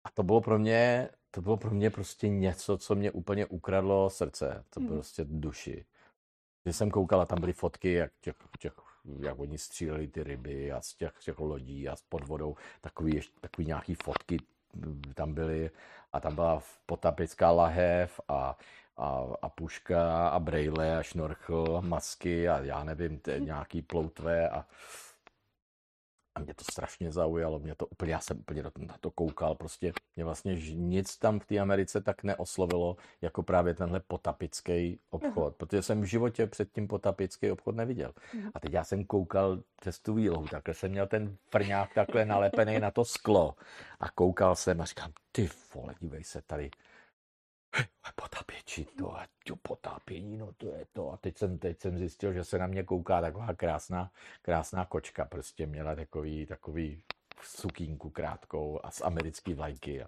A 0.04 0.10
to 0.10 0.22
bylo 0.22 0.40
pro 0.40 0.58
mě, 0.58 1.08
to 1.30 1.42
bylo 1.42 1.56
pro 1.56 1.70
mě 1.70 1.90
prostě 1.90 2.28
něco, 2.28 2.78
co 2.78 2.94
mě 2.94 3.10
úplně 3.10 3.46
ukradlo 3.46 4.10
srdce, 4.10 4.64
to 4.70 4.80
bylo 4.80 4.92
mm-hmm. 4.92 4.96
prostě 4.96 5.24
duši. 5.28 5.86
Když 6.64 6.76
jsem 6.76 6.90
koukala, 6.90 7.26
tam 7.26 7.40
byly 7.40 7.52
fotky, 7.52 7.92
jak, 7.92 8.12
těch, 8.20 8.36
těch, 8.58 8.72
jak 9.20 9.38
oni 9.38 9.58
stříleli 9.58 10.08
ty 10.08 10.22
ryby 10.22 10.72
a 10.72 10.80
z 10.80 10.94
těch, 10.94 11.12
těch 11.24 11.38
lodí 11.38 11.88
a 11.88 11.96
s 11.96 12.02
pod 12.02 12.26
vodou, 12.26 12.56
takový, 12.80 13.20
takový 13.40 13.66
nějaký 13.66 13.94
fotky 13.94 14.38
tam 15.14 15.34
byly 15.34 15.70
a 16.12 16.20
tam 16.20 16.34
byla 16.34 16.62
potapická 16.86 17.50
lahev 17.50 18.20
a 18.28 18.58
a, 18.98 19.26
a 19.42 19.48
puška 19.48 20.28
a 20.28 20.38
brejle 20.38 20.98
a 20.98 21.02
šnorchl, 21.02 21.82
masky 21.82 22.48
a 22.48 22.58
já 22.58 22.84
nevím, 22.84 23.18
te, 23.18 23.40
nějaký 23.40 23.82
ploutve 23.82 24.48
a, 24.48 24.66
a 26.34 26.40
mě 26.40 26.54
to 26.54 26.64
strašně 26.72 27.12
zaujalo, 27.12 27.58
mě 27.58 27.74
to 27.74 27.86
úplně, 27.86 28.12
já 28.12 28.20
jsem 28.20 28.38
úplně 28.38 28.62
na 28.62 28.96
to 29.00 29.10
koukal, 29.10 29.54
prostě 29.54 29.92
mě 30.16 30.24
vlastně 30.24 30.54
nic 30.74 31.16
tam 31.16 31.40
v 31.40 31.46
té 31.46 31.58
Americe 31.58 32.00
tak 32.00 32.22
neoslovilo, 32.22 32.96
jako 33.22 33.42
právě 33.42 33.74
tenhle 33.74 34.00
potapický 34.00 35.00
obchod, 35.10 35.46
Aha. 35.46 35.54
protože 35.56 35.82
jsem 35.82 36.00
v 36.00 36.04
životě 36.04 36.46
předtím 36.46 36.88
potapický 36.88 37.50
obchod 37.50 37.76
neviděl. 37.76 38.12
Aha. 38.40 38.50
A 38.54 38.60
teď 38.60 38.72
já 38.72 38.84
jsem 38.84 39.04
koukal 39.04 39.62
přes 39.80 40.00
tu 40.00 40.14
výlohu, 40.14 40.46
takhle 40.46 40.74
jsem 40.74 40.90
měl 40.90 41.06
ten 41.06 41.36
frňák 41.50 41.94
takhle 41.94 42.24
nalepený 42.24 42.78
na 42.78 42.90
to 42.90 43.04
sklo 43.04 43.54
a 44.00 44.10
koukal 44.10 44.56
jsem 44.56 44.80
a 44.80 44.84
říkám, 44.84 45.12
ty 45.32 45.48
vole, 45.74 45.94
dívej 46.00 46.24
se 46.24 46.42
tady, 46.42 46.70
Potápěči 48.14 48.84
to 48.84 49.16
a 49.16 49.26
to 49.44 49.56
potápění, 49.56 50.36
no 50.36 50.52
to 50.52 50.66
je 50.66 50.86
to. 50.92 51.12
A 51.12 51.16
teď 51.16 51.38
jsem, 51.38 51.58
teď 51.58 51.80
jsem 51.80 51.98
zjistil, 51.98 52.32
že 52.32 52.44
se 52.44 52.58
na 52.58 52.66
mě 52.66 52.82
kouká 52.82 53.20
taková 53.20 53.54
krásná, 53.54 54.10
krásná 54.42 54.84
kočka. 54.84 55.24
Prostě 55.24 55.66
měla 55.66 55.94
takový, 55.94 56.46
takový 56.46 57.02
sukínku 57.42 58.10
krátkou 58.10 58.80
a 58.82 58.90
z 58.90 59.00
americký 59.00 59.54
vlajky. 59.54 60.02
A, 60.02 60.06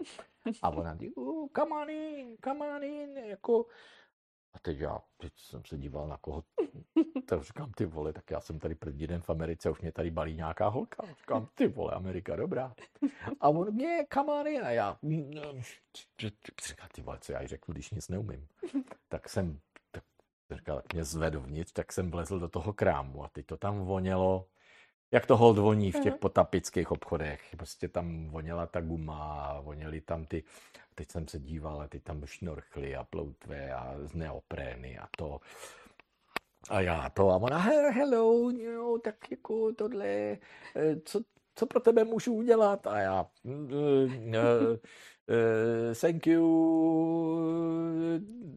a 0.63 0.71
ona 0.71 0.97
říká, 0.97 1.21
oh, 1.21 1.49
come 1.57 1.83
on 1.83 1.91
in, 1.91 2.37
come 2.45 2.77
on 2.77 2.85
in, 2.85 3.19
jako 3.19 3.67
A 4.55 4.59
teď 4.59 4.79
já, 4.79 4.99
teď 5.17 5.33
jsem 5.37 5.65
se 5.65 5.79
díval 5.79 6.09
na 6.09 6.17
koho, 6.17 6.45
tak 7.27 7.43
říkám, 7.43 7.73
ty 7.73 7.87
vole, 7.87 8.13
tak 8.13 8.31
já 8.31 8.41
jsem 8.41 8.59
tady 8.59 8.75
první 8.75 9.07
den 9.07 9.21
v 9.21 9.31
Americe, 9.31 9.71
už 9.71 9.81
mě 9.81 9.93
tady 9.93 10.11
balí 10.11 10.35
nějaká 10.35 10.69
holka. 10.69 11.07
Říkám, 11.19 11.49
ty 11.55 11.69
vole, 11.69 11.93
Amerika, 11.93 12.37
dobrá. 12.37 12.75
A 13.41 13.49
on 13.49 13.75
mě, 13.75 14.07
come 14.15 14.33
on 14.33 14.47
in. 14.47 14.65
A 14.65 14.71
já, 14.71 14.99
říkám, 16.67 16.89
ty 16.95 17.03
vole, 17.03 17.19
co 17.21 17.33
já 17.33 17.43
jí 17.43 17.49
řeknu, 17.49 17.73
když 17.73 17.91
nic 17.91 18.09
neumím. 18.09 18.49
Tak 19.09 19.29
jsem, 19.29 19.61
tak, 19.91 20.05
říkal, 20.51 20.77
tak 20.77 20.93
mě 20.93 21.05
zvedl 21.05 21.41
vnitř, 21.41 21.73
tak 21.73 21.93
jsem 21.93 22.11
vlezl 22.11 22.39
do 22.39 22.49
toho 22.49 22.73
krámu 22.73 23.25
a 23.25 23.29
teď 23.29 23.47
to 23.47 23.57
tam 23.57 23.79
vonělo, 23.79 24.47
jak 25.13 25.27
to 25.27 25.37
hold 25.37 25.59
voní 25.59 25.93
v 25.93 26.01
těch 26.01 26.15
potapických 26.15 26.91
obchodech. 26.91 27.41
Prostě 27.57 27.89
tam 27.89 28.29
voněla 28.29 28.67
ta 28.67 28.81
guma, 28.81 29.61
voněly 29.61 30.01
tam 30.01 30.25
ty, 30.25 30.45
teď 30.95 31.11
jsem 31.11 31.29
se 31.29 31.39
díval, 31.39 31.81
a 31.81 31.89
teď 31.89 32.03
tam 32.03 32.27
šnorchly 32.27 32.97
a 32.97 33.05
ploutve 33.05 33.73
a 33.73 33.95
z 34.05 34.15
neoprény 34.15 34.99
a 34.99 35.09
to. 35.17 35.41
A 36.71 36.81
já 36.81 37.11
to 37.11 37.31
a 37.31 37.37
ona, 37.37 37.59
hello, 37.91 38.51
jo, 38.51 38.99
tak 39.05 39.31
jako 39.31 39.73
tohle, 39.73 40.07
eh, 40.07 40.97
co, 41.05 41.21
co 41.55 41.67
pro 41.67 41.81
tebe 41.81 42.05
můžu 42.05 42.35
udělat? 42.35 42.87
A 42.87 42.99
já, 42.99 43.27
uh, 45.31 45.91
uh, 45.91 45.95
thank 45.95 46.27
you. 46.27 46.71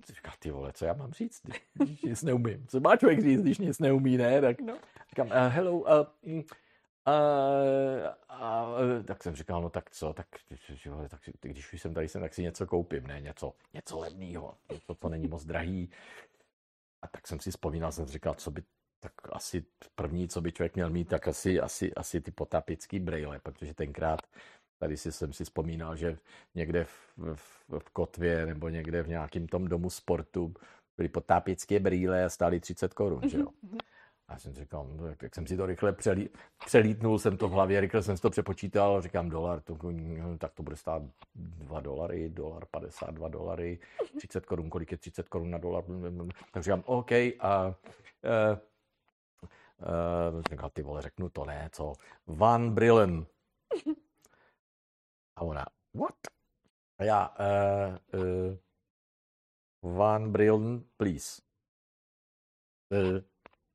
Říká, 0.07 0.33
ty 0.39 0.51
vole, 0.51 0.73
co 0.73 0.85
já 0.85 0.93
mám 0.93 1.13
říct, 1.13 1.41
když 1.73 2.01
nic 2.01 2.23
neumím. 2.23 2.67
Co 2.67 2.79
má 2.79 2.95
člověk 2.95 3.21
říct, 3.21 3.41
když 3.41 3.57
nic 3.57 3.79
neumí, 3.79 4.17
ne? 4.17 4.41
Tak 4.41 4.61
no. 4.61 4.77
říkám, 5.09 5.27
uh, 5.27 5.33
hello, 5.33 5.79
uh, 5.79 5.87
uh, 6.27 6.43
uh, 7.07 9.03
tak 9.05 9.23
jsem 9.23 9.35
říkal, 9.35 9.61
no 9.61 9.69
tak 9.69 9.91
co, 9.91 10.13
tak, 10.13 10.27
tak 11.39 11.51
když 11.51 11.73
už 11.73 11.81
jsem 11.81 11.93
tady 11.93 12.07
jsem, 12.07 12.21
tak 12.21 12.33
si 12.33 12.41
něco 12.41 12.67
koupím, 12.67 13.07
ne, 13.07 13.21
něco, 13.21 13.53
něco 13.73 13.99
levného, 13.99 14.57
něco, 14.71 14.95
co 14.95 15.09
není 15.09 15.27
moc 15.27 15.45
drahý. 15.45 15.89
A 17.01 17.07
tak 17.07 17.27
jsem 17.27 17.39
si 17.39 17.51
vzpomínal, 17.51 17.91
jsem 17.91 18.05
říkal, 18.05 18.33
co 18.33 18.51
by 18.51 18.63
tak 18.99 19.13
asi 19.31 19.65
první, 19.95 20.27
co 20.27 20.41
by 20.41 20.51
člověk 20.51 20.75
měl 20.75 20.89
mít, 20.89 21.07
tak 21.07 21.27
asi, 21.27 21.59
asi, 21.59 21.93
asi 21.93 22.21
ty 22.21 22.31
potapický 22.31 22.99
brejle, 22.99 23.39
protože 23.39 23.73
tenkrát 23.73 24.21
tady 24.83 24.97
si 24.97 25.11
jsem 25.11 25.33
si 25.33 25.43
vzpomínal, 25.43 25.95
že 25.95 26.17
někde 26.55 26.83
v, 26.83 27.17
v, 27.35 27.79
v 27.79 27.89
Kotvě 27.89 28.45
nebo 28.45 28.69
někde 28.69 29.03
v 29.03 29.07
nějakém 29.07 29.47
tom 29.47 29.67
domu 29.67 29.89
sportu 29.89 30.53
byly 30.97 31.09
potápěcké 31.09 31.79
brýle 31.79 32.25
a 32.25 32.29
stály 32.29 32.59
30 32.59 32.93
korun, 32.93 33.21
že 33.29 33.37
jo. 33.37 33.47
A 34.27 34.39
jsem 34.39 34.53
říkal, 34.53 34.87
no, 34.95 35.07
jak, 35.07 35.21
jak 35.23 35.35
jsem 35.35 35.47
si 35.47 35.57
to 35.57 35.65
rychle 35.65 35.93
přelí, 35.93 36.29
přelítnul, 36.65 37.19
jsem 37.19 37.37
to 37.37 37.47
v 37.47 37.51
hlavě, 37.51 37.81
rychle 37.81 38.03
jsem 38.03 38.15
si 38.15 38.21
to 38.21 38.29
přepočítal, 38.29 39.01
říkám 39.01 39.29
dolar, 39.29 39.61
to, 39.61 39.77
no, 39.91 40.37
tak 40.37 40.53
to 40.53 40.63
bude 40.63 40.75
stát 40.75 41.01
2 41.35 41.79
dolary, 41.79 42.29
dolar 42.29 42.65
52 42.65 43.27
dolary, 43.27 43.79
30 44.17 44.45
korun, 44.45 44.69
kolik 44.69 44.91
je 44.91 44.97
30 44.97 45.29
korun 45.29 45.51
na 45.51 45.57
dolar, 45.57 45.83
tak 46.51 46.63
říkám, 46.63 46.83
OK, 46.85 47.11
a 47.39 47.67
uh, 47.67 47.73
uh, 50.35 50.41
říkal, 50.49 50.69
ty 50.69 50.81
vole, 50.81 51.01
řeknu 51.01 51.29
to 51.29 51.45
ne, 51.45 51.69
co, 51.71 51.93
Van 52.27 52.71
Brillen. 52.71 53.25
Ona, 55.43 55.65
what? 55.93 56.15
A 56.97 57.03
já, 57.03 57.35
uh, 57.39 58.21
uh, 58.21 58.57
Van 59.97 60.31
Brillen, 60.31 60.83
please. 60.97 61.41
Uh, 62.91 63.19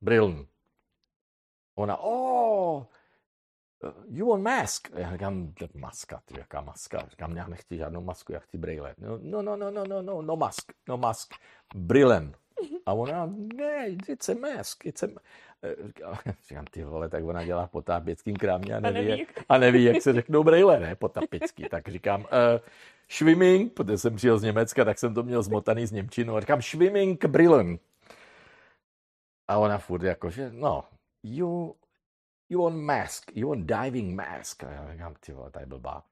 Brillen. 0.01 0.47
Ona, 1.77 1.97
oh, 2.01 2.87
you 4.09 4.29
want 4.29 4.43
mask? 4.43 4.91
Já 4.95 5.12
říkám, 5.12 5.55
maska, 5.75 6.23
ty 6.25 6.39
jaká 6.39 6.61
maska? 6.61 7.07
Říkám, 7.11 7.37
já 7.37 7.47
nechci 7.47 7.77
žádnou 7.77 8.01
masku, 8.01 8.33
já 8.33 8.41
chci 8.41 8.59
brýle. 8.59 8.95
No, 8.99 9.19
no, 9.23 9.43
no, 9.43 9.57
no, 9.57 9.71
no, 9.71 9.85
no, 9.85 10.03
no, 10.03 10.23
no 10.23 10.37
mask, 10.37 10.73
no 10.89 10.97
mask. 10.97 11.35
Brillen. 11.75 12.35
A 12.87 12.93
ona, 12.93 13.27
ne, 13.55 13.89
it's 13.89 14.29
a 14.29 14.35
mask, 14.35 14.87
it's 14.87 15.03
a... 15.03 15.07
Říkám, 16.49 16.65
ty 16.71 16.85
vole, 16.85 17.09
tak 17.09 17.25
ona 17.25 17.45
dělá 17.45 17.67
po 17.67 17.83
tápěckým 17.83 18.37
krámě 18.37 18.75
a 18.75 18.81
neví, 18.81 18.99
a 18.99 19.03
neví, 19.03 19.21
jak, 19.21 19.45
a 19.49 19.59
neví, 19.59 19.85
jak 19.85 20.03
se 20.03 20.13
řeknou 20.13 20.45
brejle, 20.45 20.81
ne, 20.81 20.97
po 20.97 21.09
tapický. 21.09 21.69
Tak 21.69 21.89
říkám, 21.89 22.21
uh, 22.21 22.27
Schwimming, 23.09 23.73
protože 23.73 23.99
jsem 23.99 24.17
přijel 24.17 24.39
z 24.39 24.43
Německa, 24.43 24.85
tak 24.85 24.99
jsem 24.99 25.15
to 25.15 25.23
měl 25.23 25.43
zmotaný 25.43 25.87
z 25.87 25.93
Němčinu. 25.93 26.37
A 26.37 26.41
říkám, 26.41 26.63
Schwimming 26.63 27.25
Brillen. 27.25 27.79
A 29.49 29.59
ona 29.59 29.79
furt 29.79 30.03
jakože, 30.03 30.51
no, 30.53 30.85
you, 31.23 31.75
you 32.49 32.63
want 32.63 32.77
mask, 32.77 33.37
you 33.37 33.49
want 33.49 33.67
diving 33.67 34.15
mask. 34.15 34.65
A 34.65 34.71
já 34.71 34.93
říkám, 34.93 35.15
ty 35.21 35.33
vole, 35.33 35.51
tady 35.51 35.67
blbá. 35.67 36.03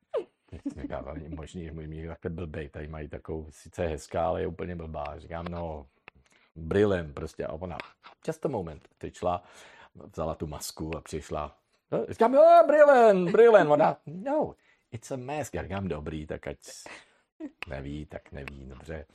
Říkám, 0.80 1.04
není 1.14 1.34
možný, 1.34 1.64
že 1.64 1.72
můj 1.72 2.06
takhle 2.06 2.30
blbej, 2.30 2.68
tady 2.68 2.88
mají 2.88 3.08
takovou, 3.08 3.46
sice 3.50 3.86
hezká, 3.86 4.26
ale 4.26 4.40
je 4.40 4.46
úplně 4.46 4.76
blbá. 4.76 5.18
Říkám, 5.18 5.44
no, 5.44 5.86
brilem 6.56 7.14
prostě. 7.14 7.46
A 7.46 7.52
ona, 7.52 7.78
just 8.26 8.46
a 8.46 8.48
moment, 8.48 8.88
teď 8.98 9.14
šla, 9.14 9.42
vzala 9.94 10.34
tu 10.34 10.46
masku 10.46 10.96
a 10.96 11.00
přišla. 11.00 11.56
No, 11.92 12.06
říkám, 12.08 12.34
jo, 12.34 12.42
brillen, 12.66 13.32
brillen. 13.32 13.72
Ona, 13.72 13.96
no, 14.06 14.54
it's 14.92 15.10
a 15.10 15.16
mask. 15.16 15.54
Já 15.54 15.62
říkám, 15.62 15.88
dobrý, 15.88 16.26
tak 16.26 16.46
ať 16.46 16.58
neví, 17.68 18.06
tak 18.06 18.32
neví, 18.32 18.66
dobře. 18.66 19.06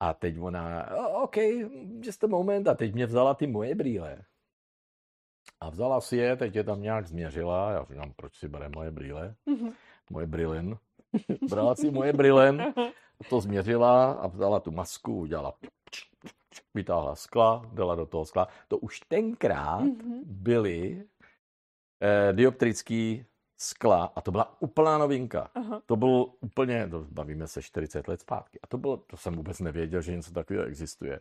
A 0.00 0.14
teď 0.14 0.40
ona, 0.40 0.90
oh, 0.96 1.22
OK, 1.22 1.36
just 2.00 2.24
a 2.24 2.26
moment. 2.26 2.68
A 2.68 2.74
teď 2.74 2.94
mě 2.94 3.06
vzala 3.06 3.34
ty 3.34 3.46
moje 3.46 3.74
brýle. 3.74 4.18
A 5.60 5.70
vzala 5.70 6.00
si 6.00 6.16
je, 6.16 6.36
teď 6.36 6.56
je 6.56 6.64
tam 6.64 6.82
nějak 6.82 7.06
změřila. 7.06 7.70
Já 7.70 7.84
říkám, 7.84 8.12
proč 8.16 8.34
si 8.34 8.48
bere 8.48 8.68
moje 8.68 8.90
brýle? 8.90 9.34
Mm-hmm. 9.46 9.72
Moje 10.10 10.26
brilin. 10.26 10.78
Brala 11.48 11.74
si 11.74 11.90
moje 11.90 12.12
brilin, 12.12 12.62
to 13.30 13.40
změřila 13.40 14.12
a 14.12 14.26
vzala 14.26 14.60
tu 14.60 14.70
masku, 14.70 15.20
udělala 15.20 15.54
vytáhla 16.74 17.14
skla, 17.14 17.70
dala 17.72 17.94
do 17.94 18.06
toho 18.06 18.24
skla. 18.24 18.48
To 18.68 18.78
už 18.78 19.00
tenkrát 19.00 19.82
mm-hmm. 19.82 20.20
byly 20.24 21.04
eh, 22.00 22.32
dioptrický 22.32 23.24
skla 23.56 24.04
a 24.04 24.20
to 24.20 24.30
byla 24.30 24.62
úplná 24.62 24.98
novinka. 24.98 25.50
Aha. 25.54 25.82
To 25.86 25.96
bylo 25.96 26.24
úplně, 26.24 26.88
to 26.88 27.06
bavíme 27.10 27.46
se 27.46 27.62
40 27.62 28.08
let 28.08 28.20
zpátky. 28.20 28.58
A 28.62 28.66
to 28.66 28.78
bylo, 28.78 28.96
to 28.96 29.16
jsem 29.16 29.34
vůbec 29.34 29.60
nevěděl, 29.60 30.00
že 30.00 30.16
něco 30.16 30.32
takového 30.32 30.66
existuje. 30.66 31.20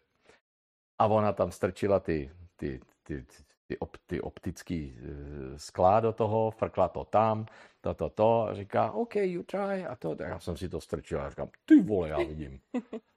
A 0.99 1.07
ona 1.07 1.33
tam 1.33 1.51
strčila 1.51 1.99
ty, 1.99 2.31
ty, 2.55 2.79
ty, 3.03 3.23
ty, 3.23 3.43
ty, 3.67 3.79
op, 3.79 3.97
ty 4.05 4.21
optický 4.21 4.97
uh, 5.01 5.57
skla 5.57 5.99
do 5.99 6.13
toho, 6.13 6.51
frkla 6.51 6.87
to 6.87 7.05
tam, 7.05 7.45
to, 7.81 7.93
to, 7.93 8.09
to, 8.09 8.41
a 8.41 8.53
říká, 8.53 8.91
OK, 8.91 9.15
you 9.15 9.43
try, 9.43 9.85
a 9.85 9.95
to, 9.95 10.15
tak 10.15 10.27
já 10.27 10.39
jsem 10.39 10.57
si 10.57 10.69
to 10.69 10.81
strčil 10.81 11.21
a 11.21 11.29
říkám, 11.29 11.49
ty 11.65 11.81
vole, 11.81 12.09
já 12.09 12.17
vidím. 12.17 12.59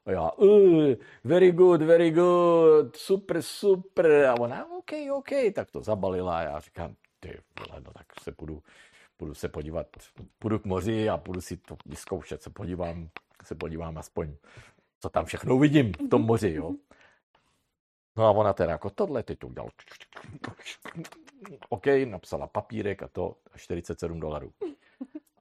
A 0.07 0.11
já, 0.11 0.31
uh, 0.31 0.95
very 1.25 1.53
good, 1.53 1.83
very 1.83 2.11
good, 2.11 2.97
super, 2.97 3.43
super, 3.43 4.25
a 4.25 4.41
ona, 4.41 4.71
OK, 4.79 4.93
OK, 5.13 5.31
tak 5.55 5.71
to 5.71 5.83
zabalila 5.83 6.39
a 6.39 6.43
já 6.43 6.61
říkám, 6.61 6.95
ty 7.21 7.41
vole, 7.59 7.81
no 7.81 7.93
tak 7.93 8.07
se 8.23 8.33
půjdu, 8.33 8.63
půjdu 9.17 9.35
se 9.35 9.49
podívat, 9.49 9.87
půjdu 10.39 10.59
k 10.59 10.65
moři 10.65 11.09
a 11.09 11.17
půjdu 11.17 11.41
si 11.41 11.57
to 11.57 11.77
vyzkoušet, 11.87 12.43
se 12.43 12.51
podívám, 12.51 13.09
se 13.45 13.55
podívám 13.55 13.99
aspoň, 13.99 14.35
co 15.01 15.09
tam 15.09 15.25
všechno 15.25 15.55
uvidím 15.55 15.93
v 15.93 16.09
tom 16.09 16.23
moři, 16.23 16.51
jo. 16.51 16.75
No 18.19 18.25
a 18.25 18.31
ona 18.31 18.53
teda 18.53 18.73
jako 18.73 18.91
tohle, 18.91 19.23
teď 19.23 19.39
to 19.39 19.47
udělal. 19.47 19.71
OK, 21.69 21.87
napsala 22.05 22.47
papírek 22.47 23.03
a 23.03 23.09
to 23.09 23.37
47 23.57 24.21
dolarů. 24.21 24.53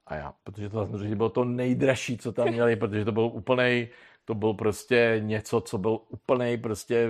A 0.06 0.14
já, 0.14 0.34
protože 0.44 0.68
to 0.68 0.98
že 1.04 1.16
bylo 1.16 1.30
to 1.30 1.44
nejdražší, 1.44 2.18
co 2.18 2.32
tam 2.32 2.48
měli, 2.48 2.76
protože 2.76 3.04
to 3.04 3.12
byl 3.12 3.24
úplnej, 3.24 3.88
to 4.24 4.34
byl 4.34 4.54
prostě 4.54 5.20
něco, 5.24 5.60
co 5.60 5.78
byl 5.78 6.00
úplnej 6.08 6.56
prostě, 6.58 7.08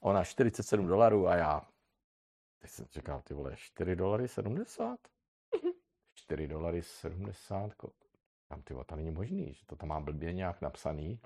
ona 0.00 0.24
47 0.24 0.86
dolarů 0.86 1.28
a 1.28 1.36
já, 1.36 1.62
teď 2.58 2.70
jsem 2.70 2.86
čekal, 2.90 3.20
ty 3.20 3.34
vole, 3.34 3.52
4 3.56 3.96
dolary 3.96 4.28
70? 4.28 4.98
4 6.14 6.48
dolary 6.48 6.82
70, 6.82 7.72
tam 8.48 8.62
ty 8.62 8.74
to 8.86 8.96
není 8.96 9.10
možný, 9.10 9.54
že 9.54 9.66
to 9.66 9.76
tam 9.76 9.88
má 9.88 10.00
blbě 10.00 10.32
nějak 10.32 10.60
napsaný, 10.60 11.20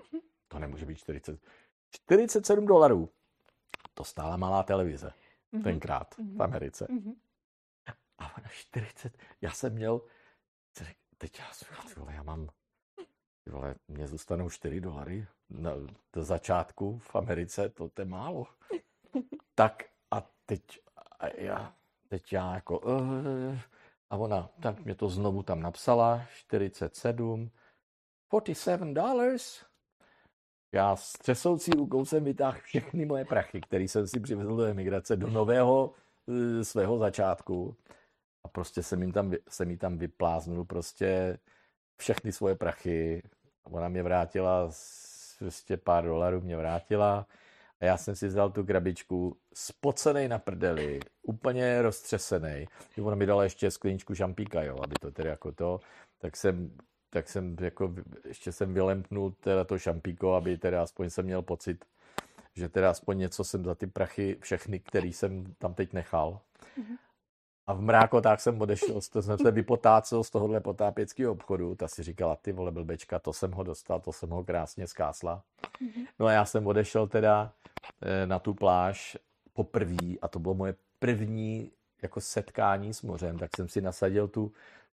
to 0.47 0.59
nemůže 0.59 0.85
být 0.85 0.97
40, 0.97 1.39
47 1.91 2.65
dolarů 2.65 3.09
to 3.93 4.03
stála 4.03 4.37
malá 4.37 4.63
televize 4.63 5.13
mm-hmm. 5.53 5.63
tenkrát 5.63 6.15
mm-hmm. 6.15 6.37
v 6.37 6.41
Americe. 6.41 6.85
Mm-hmm. 6.85 7.15
A 8.17 8.37
ona 8.37 8.47
40, 8.49 9.17
já 9.41 9.51
jsem 9.51 9.73
měl, 9.73 10.01
teď 11.17 11.39
já 11.39 11.53
jsem, 11.53 11.67
vole, 11.97 12.13
já 12.13 12.23
mám, 12.23 12.49
vole, 13.49 13.75
mě 13.87 14.07
zůstanou 14.07 14.49
4 14.49 14.81
dolary 14.81 15.27
na, 15.49 15.71
do 16.13 16.23
začátku 16.23 16.99
v 16.99 17.15
Americe, 17.15 17.69
to, 17.69 17.89
to 17.89 18.01
je 18.01 18.05
málo. 18.05 18.47
tak 19.55 19.83
a 20.11 20.23
teď 20.45 20.79
a 21.19 21.27
já, 21.27 21.75
teď 22.07 22.33
já 22.33 22.55
jako, 22.55 22.79
uh, 22.79 23.59
a 24.09 24.17
ona, 24.17 24.49
tak 24.61 24.85
mě 24.85 24.95
to 24.95 25.09
znovu 25.09 25.43
tam 25.43 25.61
napsala, 25.61 26.25
47, 26.33 27.51
47 28.27 28.93
dollars, 28.93 29.65
já 30.75 30.95
s 30.95 31.13
třesoucí 31.13 31.71
rukou 31.71 32.05
jsem 32.05 32.23
vytáhl 32.23 32.57
všechny 32.63 33.05
moje 33.05 33.25
prachy, 33.25 33.61
které 33.61 33.83
jsem 33.83 34.07
si 34.07 34.19
přivezl 34.19 34.55
do 34.55 34.63
emigrace, 34.63 35.15
do 35.15 35.27
nového 35.27 35.93
uh, 36.25 36.61
svého 36.61 36.97
začátku. 36.97 37.75
A 38.43 38.47
prostě 38.47 38.83
jsem 38.83 39.01
jim 39.01 39.11
tam, 39.11 39.33
jsem 39.49 39.69
jim 39.69 39.79
tam 39.79 39.97
vypláznul 39.97 40.65
prostě 40.65 41.39
všechny 41.97 42.31
svoje 42.31 42.55
prachy. 42.55 43.23
Ona 43.63 43.89
mě 43.89 44.03
vrátila, 44.03 44.71
prostě 45.39 45.77
pár 45.77 46.05
dolarů 46.05 46.41
mě 46.41 46.57
vrátila. 46.57 47.27
A 47.81 47.85
já 47.85 47.97
jsem 47.97 48.15
si 48.15 48.27
vzal 48.27 48.49
tu 48.49 48.65
krabičku, 48.65 49.37
spocený 49.53 50.27
na 50.27 50.39
prdeli, 50.39 50.99
úplně 51.21 51.81
roztřesený. 51.81 52.67
Ona 53.03 53.15
mi 53.15 53.25
dala 53.25 53.43
ještě 53.43 53.71
skleničku 53.71 54.15
šampíka, 54.15 54.63
jo, 54.63 54.77
aby 54.83 54.95
to 55.01 55.11
tedy 55.11 55.29
jako 55.29 55.51
to, 55.51 55.79
tak 56.17 56.37
jsem 56.37 56.77
tak 57.15 57.29
jsem 57.29 57.55
jako, 57.59 57.93
ještě 58.25 58.51
jsem 58.51 58.73
vylempnul 58.73 59.33
teda 59.39 59.63
to 59.63 59.79
šampíko, 59.79 60.33
aby 60.33 60.57
teda 60.57 60.83
aspoň 60.83 61.09
jsem 61.09 61.25
měl 61.25 61.41
pocit, 61.41 61.85
že 62.53 62.69
teda 62.69 62.89
aspoň 62.89 63.17
něco 63.17 63.43
jsem 63.43 63.65
za 63.65 63.75
ty 63.75 63.87
prachy, 63.87 64.37
všechny, 64.41 64.79
který 64.79 65.13
jsem 65.13 65.55
tam 65.57 65.73
teď 65.73 65.93
nechal. 65.93 66.39
Mm-hmm. 66.77 66.97
A 67.67 67.73
v 67.73 67.81
mrákotách 67.81 68.41
jsem 68.41 68.61
odešel, 68.61 68.99
to 69.11 69.21
jsem 69.21 69.37
se 69.37 69.51
vypotácel 69.51 70.23
z 70.23 70.29
tohohle 70.29 70.59
potápěckého 70.59 71.31
obchodu. 71.31 71.75
Ta 71.75 71.87
si 71.87 72.03
říkala, 72.03 72.35
ty 72.35 72.51
vole 72.51 72.71
blbečka, 72.71 73.19
to 73.19 73.33
jsem 73.33 73.51
ho 73.51 73.63
dostal, 73.63 73.99
to 73.99 74.11
jsem 74.11 74.29
ho 74.29 74.43
krásně 74.43 74.87
zkásla. 74.87 75.43
Mm-hmm. 75.63 76.07
No 76.19 76.25
a 76.25 76.31
já 76.31 76.45
jsem 76.45 76.67
odešel 76.67 77.07
teda 77.07 77.51
eh, 78.01 78.27
na 78.27 78.39
tu 78.39 78.53
pláž 78.53 79.17
poprvé 79.53 80.19
a 80.21 80.27
to 80.27 80.39
bylo 80.39 80.53
moje 80.53 80.75
první 80.99 81.71
jako 82.01 82.21
setkání 82.21 82.93
s 82.93 83.01
mořem, 83.01 83.37
tak 83.37 83.55
jsem 83.55 83.69
si 83.69 83.81
nasadil 83.81 84.27
tu 84.27 84.51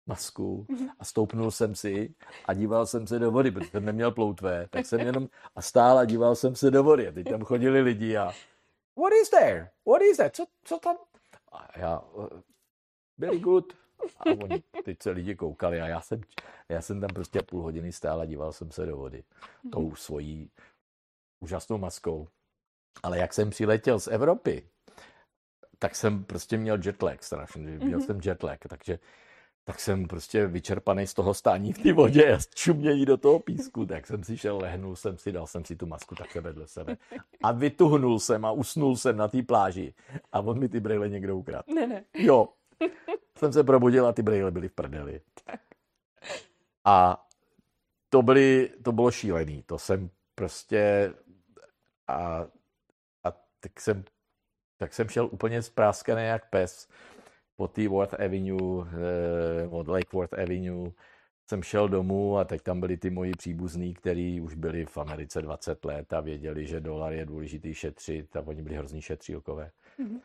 masku 0.09 0.67
mhm. 0.69 0.89
a 0.99 1.05
stoupnul 1.05 1.51
jsem 1.51 1.75
si 1.75 2.15
a 2.45 2.55
díval 2.55 2.87
jsem 2.87 3.07
se 3.07 3.19
do 3.19 3.31
vody, 3.31 3.51
protože 3.51 3.71
jsem 3.71 3.85
neměl 3.85 4.11
ploutvé, 4.11 4.67
tak 4.71 4.87
jsem 4.87 5.01
jenom 5.01 5.29
a 5.57 5.63
stál 5.63 5.99
a 5.99 6.05
díval 6.05 6.35
jsem 6.35 6.57
se 6.57 6.71
do 6.71 6.83
vody. 6.83 7.09
A 7.09 7.13
teď 7.13 7.29
tam 7.29 7.45
chodili 7.45 7.81
lidi 7.81 8.17
a 8.17 8.33
what 8.97 9.13
is 9.23 9.31
there? 9.31 9.71
What 9.87 10.03
is 10.03 10.17
that? 10.17 10.37
Co, 10.37 10.47
co 10.65 10.79
tam? 10.79 10.97
A 11.53 11.79
já, 11.79 11.99
uh, 11.99 12.27
very 13.19 13.39
good. 13.39 13.73
A 14.19 14.25
oni, 14.25 14.63
teď 14.85 15.03
se 15.03 15.11
lidi 15.11 15.35
koukali 15.35 15.81
a 15.81 15.87
já 15.87 16.01
jsem, 16.01 16.21
já 16.69 16.83
jsem 16.83 17.01
tam 17.01 17.11
prostě 17.15 17.43
půl 17.43 17.63
hodiny 17.63 17.93
stál 17.93 18.21
a 18.21 18.25
díval 18.25 18.53
jsem 18.53 18.71
se 18.71 18.87
do 18.87 18.97
vody. 18.97 19.25
Mhm. 19.63 19.71
Tou 19.71 19.95
svojí 19.95 20.51
úžasnou 21.41 21.79
maskou. 21.79 22.29
Ale 23.03 23.19
jak 23.19 23.35
jsem 23.35 23.51
přiletěl 23.51 24.01
z 24.01 24.09
Evropy, 24.09 24.69
tak 25.79 25.97
jsem 25.97 26.25
prostě 26.25 26.57
měl 26.57 26.79
jetlag 26.85 27.23
strašně. 27.23 27.63
Měl 27.63 27.99
mm-hmm. 27.99 28.07
jsem 28.07 28.21
jetlag, 28.25 28.61
takže 28.69 28.99
tak 29.69 29.81
jsem 29.81 30.07
prostě 30.07 30.47
vyčerpaný 30.47 31.07
z 31.07 31.14
toho 31.14 31.35
stání 31.35 31.73
v 31.73 31.79
té 31.79 31.93
vodě 31.93 32.35
a 32.35 32.39
čumění 32.55 33.07
do 33.07 33.16
toho 33.16 33.39
písku, 33.39 33.87
tak 33.87 34.07
jsem 34.07 34.25
si 34.25 34.39
šel, 34.39 34.59
lehnul 34.59 34.97
jsem 34.97 35.19
si, 35.19 35.33
dal 35.33 35.47
jsem 35.47 35.64
si 35.64 35.77
tu 35.77 35.87
masku 35.87 36.14
takhle 36.14 36.43
vedle 36.43 36.66
sebe 36.66 36.97
a 37.43 37.53
vytuhnul 37.53 38.19
jsem 38.21 38.45
a 38.45 38.53
usnul 38.53 38.97
jsem 38.97 39.16
na 39.16 39.29
té 39.29 39.43
pláži 39.43 39.95
a 40.33 40.41
on 40.41 40.59
mi 40.59 40.69
ty 40.69 40.81
brejle 40.81 41.09
někdo 41.09 41.37
ukradl. 41.37 41.75
Ne, 41.75 41.87
ne. 41.87 42.05
Jo. 42.14 42.49
Jsem 43.39 43.53
se 43.53 43.64
probudil 43.64 44.07
a 44.07 44.12
ty 44.12 44.23
brejle 44.23 44.51
byly 44.51 44.69
v 44.69 44.73
prdeli. 44.73 45.21
A 46.85 47.27
to, 48.09 48.23
byly, 48.23 48.71
to 48.83 48.93
bylo 48.93 49.11
šílený. 49.11 49.62
To 49.62 49.79
jsem 49.79 50.11
prostě 50.35 51.14
a, 52.09 52.47
a 53.25 53.33
tak 53.61 53.81
jsem 53.81 54.05
tak 54.77 54.95
jsem 54.95 55.09
šel 55.09 55.29
úplně 55.33 55.62
zpráskaný 55.62 56.25
jak 56.25 56.51
pes 56.51 56.89
po 57.59 57.69
té 57.69 57.89
Worth 57.89 58.15
Avenue, 58.15 58.87
eh, 58.87 59.69
od 59.69 59.89
Lake 59.89 60.17
Worth 60.17 60.35
Avenue, 60.35 60.91
jsem 61.51 61.63
šel 61.63 61.89
domů 61.89 62.39
a 62.39 62.45
teď 62.45 62.63
tam 62.63 62.81
byli 62.81 62.97
ty 62.97 63.11
moji 63.11 63.33
příbuzní, 63.33 63.95
kteří 63.95 64.41
už 64.41 64.55
byli 64.55 64.87
v 64.87 64.99
Americe 64.99 65.43
20 65.43 65.85
let 65.85 66.13
a 66.13 66.21
věděli, 66.21 66.67
že 66.67 66.81
dolar 66.81 67.13
je 67.13 67.27
důležitý 67.27 67.75
šetřit 67.75 68.37
a 68.37 68.41
oni 68.47 68.63
byli 68.63 68.77
hrozný 68.77 69.03
šetřílkové. 69.03 69.71
Mm-hmm. 69.99 70.21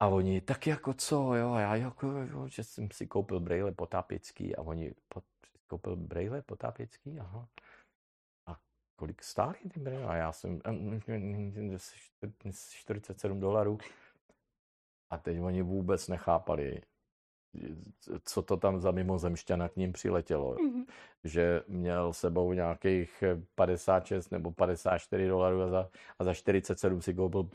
A 0.00 0.08
oni, 0.08 0.40
tak 0.40 0.66
jako 0.66 0.94
co, 0.94 1.34
jo, 1.34 1.52
a 1.52 1.60
já 1.60 1.76
jako, 1.76 2.06
jo, 2.06 2.48
že 2.48 2.64
jsem 2.64 2.90
si 2.90 3.06
koupil 3.06 3.40
brejle 3.40 3.72
potápěcký 3.72 4.56
a 4.56 4.62
oni, 4.62 4.94
pot, 5.08 5.24
koupil 5.66 5.96
brejle 5.96 6.42
potápěcký, 6.42 7.20
aha. 7.20 7.48
A 8.46 8.58
kolik 8.96 9.22
stály 9.22 9.58
ty 9.74 9.80
brejle? 9.80 10.06
A 10.06 10.16
já 10.16 10.32
jsem, 10.32 10.60
47 12.52 13.40
dolarů. 13.40 13.78
A 15.12 15.18
teď 15.18 15.40
oni 15.40 15.62
vůbec 15.62 16.08
nechápali, 16.08 16.82
co 18.24 18.42
to 18.42 18.56
tam 18.56 18.80
za 18.80 18.90
mimozemšťana 18.90 19.68
k 19.68 19.76
ním 19.76 19.92
přiletělo. 19.92 20.54
Mm-hmm. 20.54 20.84
Že 21.24 21.62
měl 21.68 22.12
sebou 22.12 22.52
nějakých 22.52 23.24
56 23.54 24.30
nebo 24.30 24.52
54 24.52 25.28
dolarů 25.28 25.62
a 25.62 25.68
za, 25.68 25.90
a 26.18 26.24
za 26.24 26.34
47 26.34 27.02
si 27.02 27.14
koupil 27.14 27.50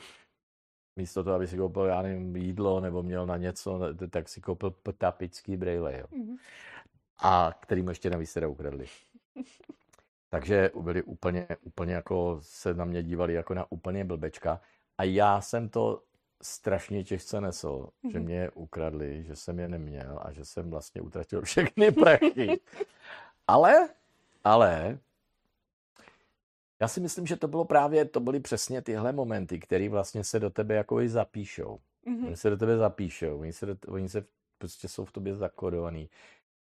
místo 0.95 1.23
toho, 1.23 1.35
aby 1.35 1.47
si 1.47 1.57
koupil, 1.57 1.83
já 1.83 2.01
nevím, 2.01 2.35
jídlo 2.35 2.79
nebo 2.79 3.03
měl 3.03 3.25
na 3.25 3.37
něco, 3.37 3.79
tak 4.09 4.29
si 4.29 4.41
koupil 4.41 4.75
tapický 4.97 5.57
brejle, 5.57 5.97
jo. 5.99 6.05
Mm-hmm. 6.11 6.37
A 7.19 7.53
který 7.59 7.81
mu 7.81 7.89
ještě 7.89 8.09
navíc 8.09 8.33
teda 8.33 8.47
ukradli. 8.47 8.85
Takže 10.29 10.71
byli 10.81 11.03
úplně, 11.03 11.47
úplně 11.61 11.93
jako 11.93 12.37
se 12.41 12.73
na 12.73 12.85
mě 12.85 13.03
dívali 13.03 13.33
jako 13.33 13.53
na 13.53 13.71
úplně 13.71 14.05
blbečka. 14.05 14.61
A 14.97 15.03
já 15.03 15.41
jsem 15.41 15.69
to 15.69 16.03
strašně 16.41 17.03
těžce 17.03 17.41
nesl, 17.41 17.67
mm-hmm. 17.67 18.11
že 18.11 18.17
mhm. 18.17 18.25
mě 18.25 18.35
je 18.35 18.51
ukradli, 18.51 19.23
že 19.23 19.35
jsem 19.35 19.59
je 19.59 19.67
neměl 19.67 20.19
a 20.21 20.31
že 20.31 20.45
jsem 20.45 20.69
vlastně 20.69 21.01
utratil 21.01 21.41
všechny 21.41 21.91
prachy. 22.03 22.59
ale, 23.47 23.89
ale, 24.43 24.99
já 26.79 26.87
si 26.87 26.99
myslím, 26.99 27.27
že 27.27 27.35
to 27.35 27.47
bylo 27.47 27.65
právě, 27.65 28.05
to 28.05 28.19
byly 28.19 28.39
přesně 28.39 28.81
tyhle 28.81 29.11
momenty, 29.11 29.59
které 29.59 29.89
vlastně 29.89 30.23
se 30.23 30.39
do 30.39 30.49
tebe 30.49 30.75
jako 30.75 31.01
i 31.01 31.09
zapíšou. 31.09 31.79
Mm-hmm. 32.07 32.27
Oni 32.27 32.37
se 32.37 32.49
do 32.49 32.57
tebe 32.57 32.77
zapíšou, 32.77 33.39
oni 33.39 33.53
se, 33.53 33.65
do, 33.65 33.75
oni 33.87 34.09
se 34.09 34.25
prostě 34.57 34.87
jsou 34.87 35.05
v 35.05 35.11
tobě 35.11 35.35
zakodovaný. 35.35 36.09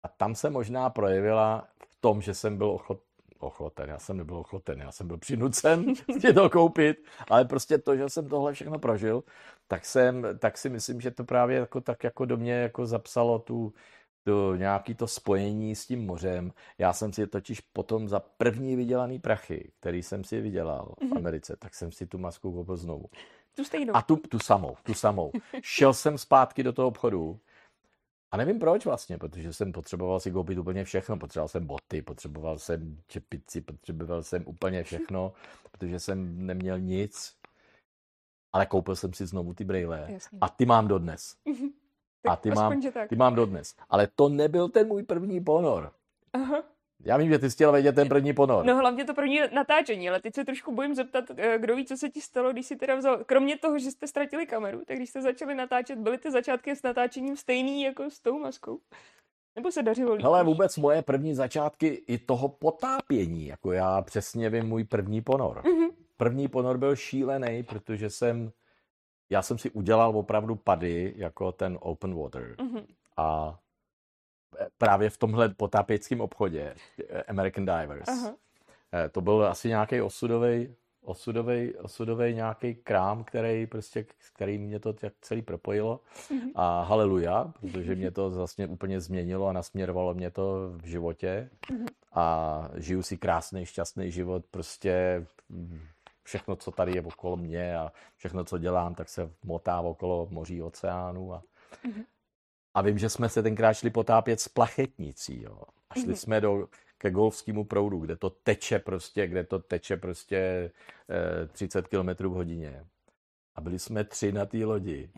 A 0.03 0.07
tam 0.07 0.35
se 0.35 0.49
možná 0.49 0.89
projevila 0.89 1.67
v 1.89 1.95
tom, 2.01 2.21
že 2.21 2.33
jsem 2.33 2.57
byl 2.57 2.69
ochot, 2.69 3.01
ochoten, 3.39 3.89
já 3.89 3.99
jsem 3.99 4.17
nebyl 4.17 4.37
ochoten, 4.37 4.79
já 4.79 4.91
jsem 4.91 5.07
byl 5.07 5.17
přinucen 5.17 5.95
si 6.19 6.33
to 6.33 6.49
koupit, 6.49 6.97
ale 7.29 7.45
prostě 7.45 7.77
to, 7.77 7.95
že 7.95 8.09
jsem 8.09 8.29
tohle 8.29 8.53
všechno 8.53 8.79
prožil, 8.79 9.23
tak, 9.67 9.85
jsem, 9.85 10.27
tak 10.39 10.57
si 10.57 10.69
myslím, 10.69 11.01
že 11.01 11.11
to 11.11 11.23
právě 11.23 11.57
jako, 11.57 11.81
tak 11.81 12.03
jako 12.03 12.25
do 12.25 12.37
mě 12.37 12.53
jako 12.53 12.85
zapsalo 12.85 13.39
tu, 13.39 13.73
do 14.25 14.55
nějaký 14.55 14.95
to 14.95 15.07
spojení 15.07 15.75
s 15.75 15.87
tím 15.87 16.05
mořem. 16.05 16.51
Já 16.77 16.93
jsem 16.93 17.13
si 17.13 17.27
totiž 17.27 17.61
potom 17.61 18.09
za 18.09 18.19
první 18.19 18.75
vydělaný 18.75 19.19
prachy, 19.19 19.71
který 19.79 20.03
jsem 20.03 20.23
si 20.23 20.41
vydělal 20.41 20.95
v 20.99 21.03
mhm. 21.03 21.17
Americe, 21.17 21.55
tak 21.59 21.75
jsem 21.75 21.91
si 21.91 22.07
tu 22.07 22.17
masku 22.17 22.53
koupil 22.53 22.77
znovu. 22.77 23.05
Tu 23.55 23.63
stejnou. 23.63 23.95
A 23.95 24.01
tu, 24.01 24.15
tu 24.15 24.39
samou, 24.39 24.75
tu 24.83 24.93
samou. 24.93 25.31
Šel 25.61 25.93
jsem 25.93 26.17
zpátky 26.17 26.63
do 26.63 26.73
toho 26.73 26.87
obchodu 26.87 27.39
a 28.31 28.37
nevím 28.37 28.59
proč 28.59 28.85
vlastně, 28.85 29.17
protože 29.17 29.53
jsem 29.53 29.71
potřeboval 29.71 30.19
si 30.19 30.31
koupit 30.31 30.57
úplně 30.57 30.83
všechno. 30.83 31.17
Potřeboval 31.17 31.47
jsem 31.47 31.67
boty, 31.67 32.01
potřeboval 32.01 32.59
jsem 32.59 32.97
čepici, 33.07 33.61
potřeboval 33.61 34.23
jsem 34.23 34.43
úplně 34.45 34.83
všechno, 34.83 35.33
protože 35.71 35.99
jsem 35.99 36.45
neměl 36.45 36.79
nic. 36.79 37.35
Ale 38.53 38.65
koupil 38.65 38.95
jsem 38.95 39.13
si 39.13 39.25
znovu 39.25 39.53
ty 39.53 39.63
brejle. 39.63 40.07
Jasně. 40.09 40.37
A 40.41 40.49
ty 40.49 40.65
mám 40.65 40.87
dodnes. 40.87 41.35
a 42.27 42.35
ty 42.35 42.51
mám, 42.51 42.81
ty 43.09 43.15
mám 43.15 43.35
dodnes. 43.35 43.75
Ale 43.89 44.07
to 44.15 44.29
nebyl 44.29 44.69
ten 44.69 44.87
můj 44.87 45.03
první 45.03 45.41
ponor. 45.41 45.91
Aha. 46.33 46.63
Já 47.03 47.17
vím, 47.17 47.29
že 47.29 47.39
ty 47.39 47.49
jsi 47.49 47.55
chtěla 47.55 47.71
vědět 47.71 47.95
ten 47.95 48.09
první 48.09 48.33
ponor. 48.33 48.65
No 48.65 48.75
hlavně 48.75 49.05
to 49.05 49.13
první 49.13 49.39
natáčení, 49.53 50.09
ale 50.09 50.19
teď 50.21 50.35
se 50.35 50.45
trošku 50.45 50.75
bojím 50.75 50.95
zeptat, 50.95 51.25
eh, 51.37 51.57
kdo 51.59 51.75
ví, 51.75 51.85
co 51.85 51.97
se 51.97 52.09
ti 52.09 52.21
stalo, 52.21 52.51
když 52.53 52.65
jsi 52.65 52.75
teda 52.75 52.95
vzal, 52.95 53.23
kromě 53.25 53.57
toho, 53.57 53.79
že 53.79 53.91
jste 53.91 54.07
ztratili 54.07 54.45
kameru, 54.45 54.81
tak 54.85 54.97
když 54.97 55.09
jste 55.09 55.21
začali 55.21 55.55
natáčet, 55.55 55.99
byly 55.99 56.17
ty 56.17 56.31
začátky 56.31 56.75
s 56.75 56.83
natáčením 56.83 57.37
stejný 57.37 57.83
jako 57.83 58.09
s 58.09 58.19
tou 58.19 58.39
maskou? 58.39 58.79
Nebo 59.55 59.71
se 59.71 59.83
dařilo 59.83 60.13
líp? 60.13 60.23
Hele, 60.23 60.43
vůbec 60.43 60.77
moje 60.77 61.01
první 61.01 61.35
začátky 61.35 61.87
i 61.87 62.17
toho 62.17 62.49
potápění, 62.49 63.47
jako 63.47 63.71
já 63.71 64.01
přesně 64.01 64.49
vím 64.49 64.65
můj 64.65 64.83
první 64.83 65.21
ponor. 65.21 65.61
Mm-hmm. 65.61 65.89
První 66.17 66.47
ponor 66.47 66.77
byl 66.77 66.95
šílený, 66.95 67.63
protože 67.63 68.09
jsem, 68.09 68.51
já 69.29 69.41
jsem 69.41 69.57
si 69.57 69.69
udělal 69.69 70.17
opravdu 70.17 70.55
pady, 70.55 71.13
jako 71.15 71.51
ten 71.51 71.77
open 71.81 72.15
water. 72.15 72.55
Mm-hmm. 72.57 72.85
A 73.17 73.59
právě 74.77 75.09
v 75.09 75.17
tomhle 75.17 75.49
potápěckém 75.49 76.21
obchodě, 76.21 76.75
American 77.27 77.65
Divers. 77.65 78.07
Aha. 78.07 78.35
Eh, 78.93 79.09
to 79.09 79.21
byl 79.21 79.45
asi 79.45 79.67
nějaký 79.67 80.01
osudový 80.01 80.75
osudový, 81.05 81.75
osudový 81.75 82.33
nějaký 82.33 82.75
krám, 82.75 83.23
který 83.23 83.67
prostě, 83.67 84.05
který 84.33 84.57
mě 84.57 84.79
to 84.79 84.93
tak 84.93 85.13
celý 85.21 85.41
propojilo. 85.41 85.99
Mm-hmm. 86.29 86.51
A 86.55 86.83
haleluja, 86.83 87.53
protože 87.61 87.95
mě 87.95 88.11
to 88.11 88.29
vlastně 88.29 88.67
úplně 88.67 89.01
změnilo 89.01 89.47
a 89.47 89.53
nasměrovalo 89.53 90.13
mě 90.13 90.31
to 90.31 90.71
v 90.77 90.85
životě. 90.85 91.49
Mm-hmm. 91.71 91.87
A 92.13 92.69
žiju 92.75 93.03
si 93.03 93.17
krásný, 93.17 93.65
šťastný 93.65 94.11
život, 94.11 94.45
prostě 94.51 95.25
všechno, 96.23 96.55
co 96.55 96.71
tady 96.71 96.95
je 96.95 97.01
okolo 97.01 97.37
mě 97.37 97.77
a 97.77 97.91
všechno, 98.17 98.43
co 98.43 98.57
dělám, 98.57 98.95
tak 98.95 99.09
se 99.09 99.31
motá 99.43 99.81
okolo 99.81 100.27
moří, 100.31 100.61
oceánu 100.61 101.33
a, 101.33 101.43
mm-hmm. 101.85 102.03
A 102.75 102.81
vím, 102.81 102.97
že 102.97 103.09
jsme 103.09 103.29
se 103.29 103.43
tenkrát 103.43 103.73
šli 103.73 103.89
potápět 103.89 104.39
s 104.39 104.47
plachetnicí, 104.47 105.41
jo. 105.41 105.61
A 105.89 105.95
šli 105.95 106.07
mm-hmm. 106.07 106.15
jsme 106.15 106.41
do, 106.41 106.67
ke 106.97 107.11
golfskému 107.11 107.65
proudu, 107.65 107.99
kde 107.99 108.15
to 108.15 108.29
teče 108.29 108.79
prostě, 108.79 109.27
kde 109.27 109.43
to 109.43 109.59
teče 109.59 109.97
prostě 109.97 110.71
eh, 111.09 111.47
30 111.47 111.87
km 111.87 112.09
v 112.09 112.33
hodině. 112.33 112.85
A 113.55 113.61
byli 113.61 113.79
jsme 113.79 114.03
tři 114.03 114.31
na 114.31 114.45
té 114.45 114.57
lodi. 114.57 115.11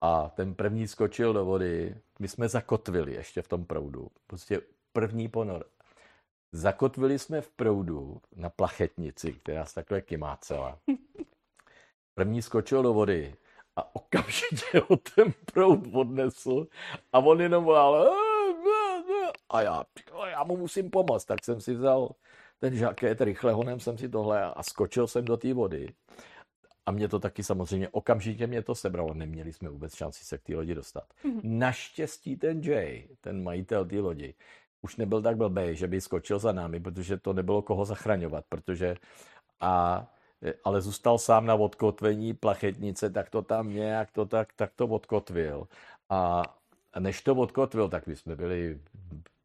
A 0.00 0.28
ten 0.28 0.54
první 0.54 0.88
skočil 0.88 1.32
do 1.32 1.44
vody, 1.44 1.96
my 2.18 2.28
jsme 2.28 2.48
zakotvili 2.48 3.14
ještě 3.14 3.42
v 3.42 3.48
tom 3.48 3.64
proudu. 3.64 4.08
Prostě 4.26 4.60
první 4.92 5.28
ponor. 5.28 5.64
Zakotvili 6.52 7.18
jsme 7.18 7.40
v 7.40 7.50
proudu 7.50 8.20
na 8.36 8.50
plachetnici, 8.50 9.32
která 9.32 9.64
se 9.64 9.74
takhle 9.74 10.00
kymácela. 10.00 10.78
První 12.14 12.42
skočil 12.42 12.82
do 12.82 12.92
vody 12.92 13.34
a 13.76 13.96
okamžitě 13.96 14.78
ho 14.88 14.96
ten 14.96 15.32
proud 15.52 15.80
odnesl 15.92 16.66
a 17.12 17.18
on 17.18 17.40
jenom 17.40 17.64
volal 17.64 18.10
a 19.48 19.62
já, 19.62 19.84
já 20.30 20.44
mu 20.44 20.56
musím 20.56 20.90
pomoct, 20.90 21.24
tak 21.24 21.44
jsem 21.44 21.60
si 21.60 21.74
vzal 21.74 22.10
ten 22.58 22.76
žaket, 22.76 23.20
rychle 23.20 23.52
honem 23.52 23.80
jsem 23.80 23.98
si 23.98 24.08
tohle 24.08 24.42
a 24.42 24.62
skočil 24.62 25.06
jsem 25.06 25.24
do 25.24 25.36
té 25.36 25.54
vody. 25.54 25.88
A 26.86 26.90
mě 26.90 27.08
to 27.08 27.18
taky 27.18 27.42
samozřejmě, 27.42 27.88
okamžitě 27.88 28.46
mě 28.46 28.62
to 28.62 28.74
sebralo. 28.74 29.14
Neměli 29.14 29.52
jsme 29.52 29.68
vůbec 29.68 29.94
šanci 29.94 30.24
se 30.24 30.38
k 30.38 30.42
té 30.42 30.54
lodi 30.54 30.74
dostat. 30.74 31.04
Mm-hmm. 31.24 31.40
Naštěstí 31.42 32.36
ten 32.36 32.60
Jay, 32.60 33.08
ten 33.20 33.42
majitel 33.42 33.84
té 33.84 34.00
lodi, 34.00 34.34
už 34.82 34.96
nebyl 34.96 35.22
tak 35.22 35.36
blbý, 35.36 35.62
že 35.76 35.86
by 35.86 36.00
skočil 36.00 36.38
za 36.38 36.52
námi, 36.52 36.80
protože 36.80 37.16
to 37.16 37.32
nebylo 37.32 37.62
koho 37.62 37.84
zachraňovat, 37.84 38.44
protože 38.48 38.96
a 39.60 40.06
ale 40.64 40.80
zůstal 40.80 41.18
sám 41.18 41.46
na 41.46 41.54
odkotvení 41.54 42.34
plachetnice, 42.34 43.10
tak 43.10 43.30
to 43.30 43.42
tam 43.42 43.70
nějak 43.70 44.10
to 44.10 44.26
tak, 44.26 44.52
tak 44.56 44.72
to 44.76 44.86
odkotvil. 44.86 45.68
A 46.08 46.42
než 46.98 47.22
to 47.22 47.34
odkotvil, 47.34 47.88
tak 47.88 48.06
my 48.06 48.16
jsme 48.16 48.36
byli, 48.36 48.80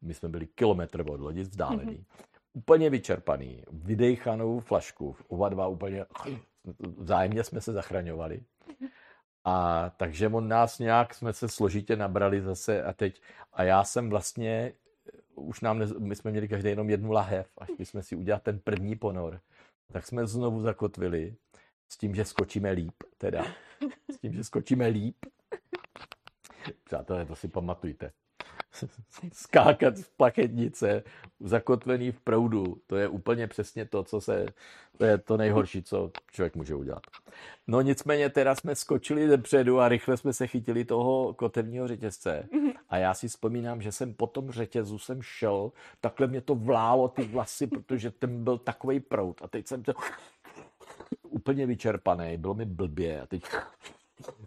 my 0.02 0.14
jsme 0.14 0.28
byli 0.28 0.46
kilometr 0.46 1.00
od 1.00 1.20
lodi 1.20 1.42
vzdálený. 1.42 1.96
Mm-hmm. 1.96 2.24
Úplně 2.52 2.90
vyčerpaný, 2.90 3.62
vydejchanou 3.72 4.60
flašku, 4.60 5.16
oba 5.28 5.48
dva 5.48 5.66
úplně 5.66 6.04
vzájemně 6.98 7.44
jsme 7.44 7.60
se 7.60 7.72
zachraňovali. 7.72 8.42
A 9.44 9.90
takže 9.96 10.28
on 10.28 10.48
nás 10.48 10.78
nějak 10.78 11.14
jsme 11.14 11.32
se 11.32 11.48
složitě 11.48 11.96
nabrali 11.96 12.40
zase 12.40 12.82
a 12.84 12.92
teď, 12.92 13.22
a 13.52 13.62
já 13.62 13.84
jsem 13.84 14.10
vlastně, 14.10 14.72
už 15.34 15.60
nám, 15.60 15.78
ne, 15.78 15.86
my 15.98 16.16
jsme 16.16 16.30
měli 16.30 16.48
každý 16.48 16.68
jenom 16.68 16.90
jednu 16.90 17.12
lahev, 17.12 17.48
až 17.58 17.68
jsme 17.78 18.02
si 18.02 18.16
udělat 18.16 18.42
ten 18.42 18.58
první 18.58 18.96
ponor, 18.96 19.40
tak 19.92 20.06
jsme 20.06 20.26
znovu 20.26 20.60
zakotvili 20.60 21.36
s 21.88 21.98
tím, 21.98 22.14
že 22.14 22.24
skočíme 22.24 22.70
líp, 22.70 22.94
teda. 23.18 23.44
S 24.12 24.18
tím, 24.18 24.32
že 24.32 24.44
skočíme 24.44 24.86
líp. 24.86 25.16
Přátelé, 26.84 27.26
to 27.26 27.36
si 27.36 27.48
pamatujte. 27.48 28.12
skákat 29.32 29.98
v 29.98 30.16
plachetnice, 30.16 31.02
zakotvený 31.40 32.12
v 32.12 32.20
proudu. 32.20 32.76
To 32.86 32.96
je 32.96 33.08
úplně 33.08 33.46
přesně 33.46 33.84
to, 33.84 34.04
co 34.04 34.20
se, 34.20 34.46
to 34.98 35.04
je 35.04 35.18
to 35.18 35.36
nejhorší, 35.36 35.82
co 35.82 36.10
člověk 36.32 36.56
může 36.56 36.74
udělat. 36.74 37.02
No 37.66 37.80
nicméně 37.80 38.30
teda 38.30 38.54
jsme 38.54 38.74
skočili 38.74 39.26
dopředu 39.26 39.80
a 39.80 39.88
rychle 39.88 40.16
jsme 40.16 40.32
se 40.32 40.46
chytili 40.46 40.84
toho 40.84 41.34
kotevního 41.34 41.88
řetězce. 41.88 42.48
A 42.90 42.96
já 42.96 43.14
si 43.14 43.28
vzpomínám, 43.28 43.82
že 43.82 43.92
jsem 43.92 44.14
po 44.14 44.26
tom 44.26 44.50
řetězu 44.50 44.98
jsem 44.98 45.22
šel, 45.22 45.72
takhle 46.00 46.26
mě 46.26 46.40
to 46.40 46.54
vlálo 46.54 47.08
ty 47.08 47.24
vlasy, 47.24 47.66
protože 47.66 48.10
ten 48.10 48.44
byl 48.44 48.58
takový 48.58 49.00
prout. 49.00 49.42
A 49.42 49.48
teď 49.48 49.66
jsem 49.66 49.82
to 49.82 49.92
úplně 51.22 51.66
vyčerpaný, 51.66 52.36
bylo 52.36 52.54
mi 52.54 52.64
blbě 52.64 53.20
a 53.20 53.26
teď 53.26 53.42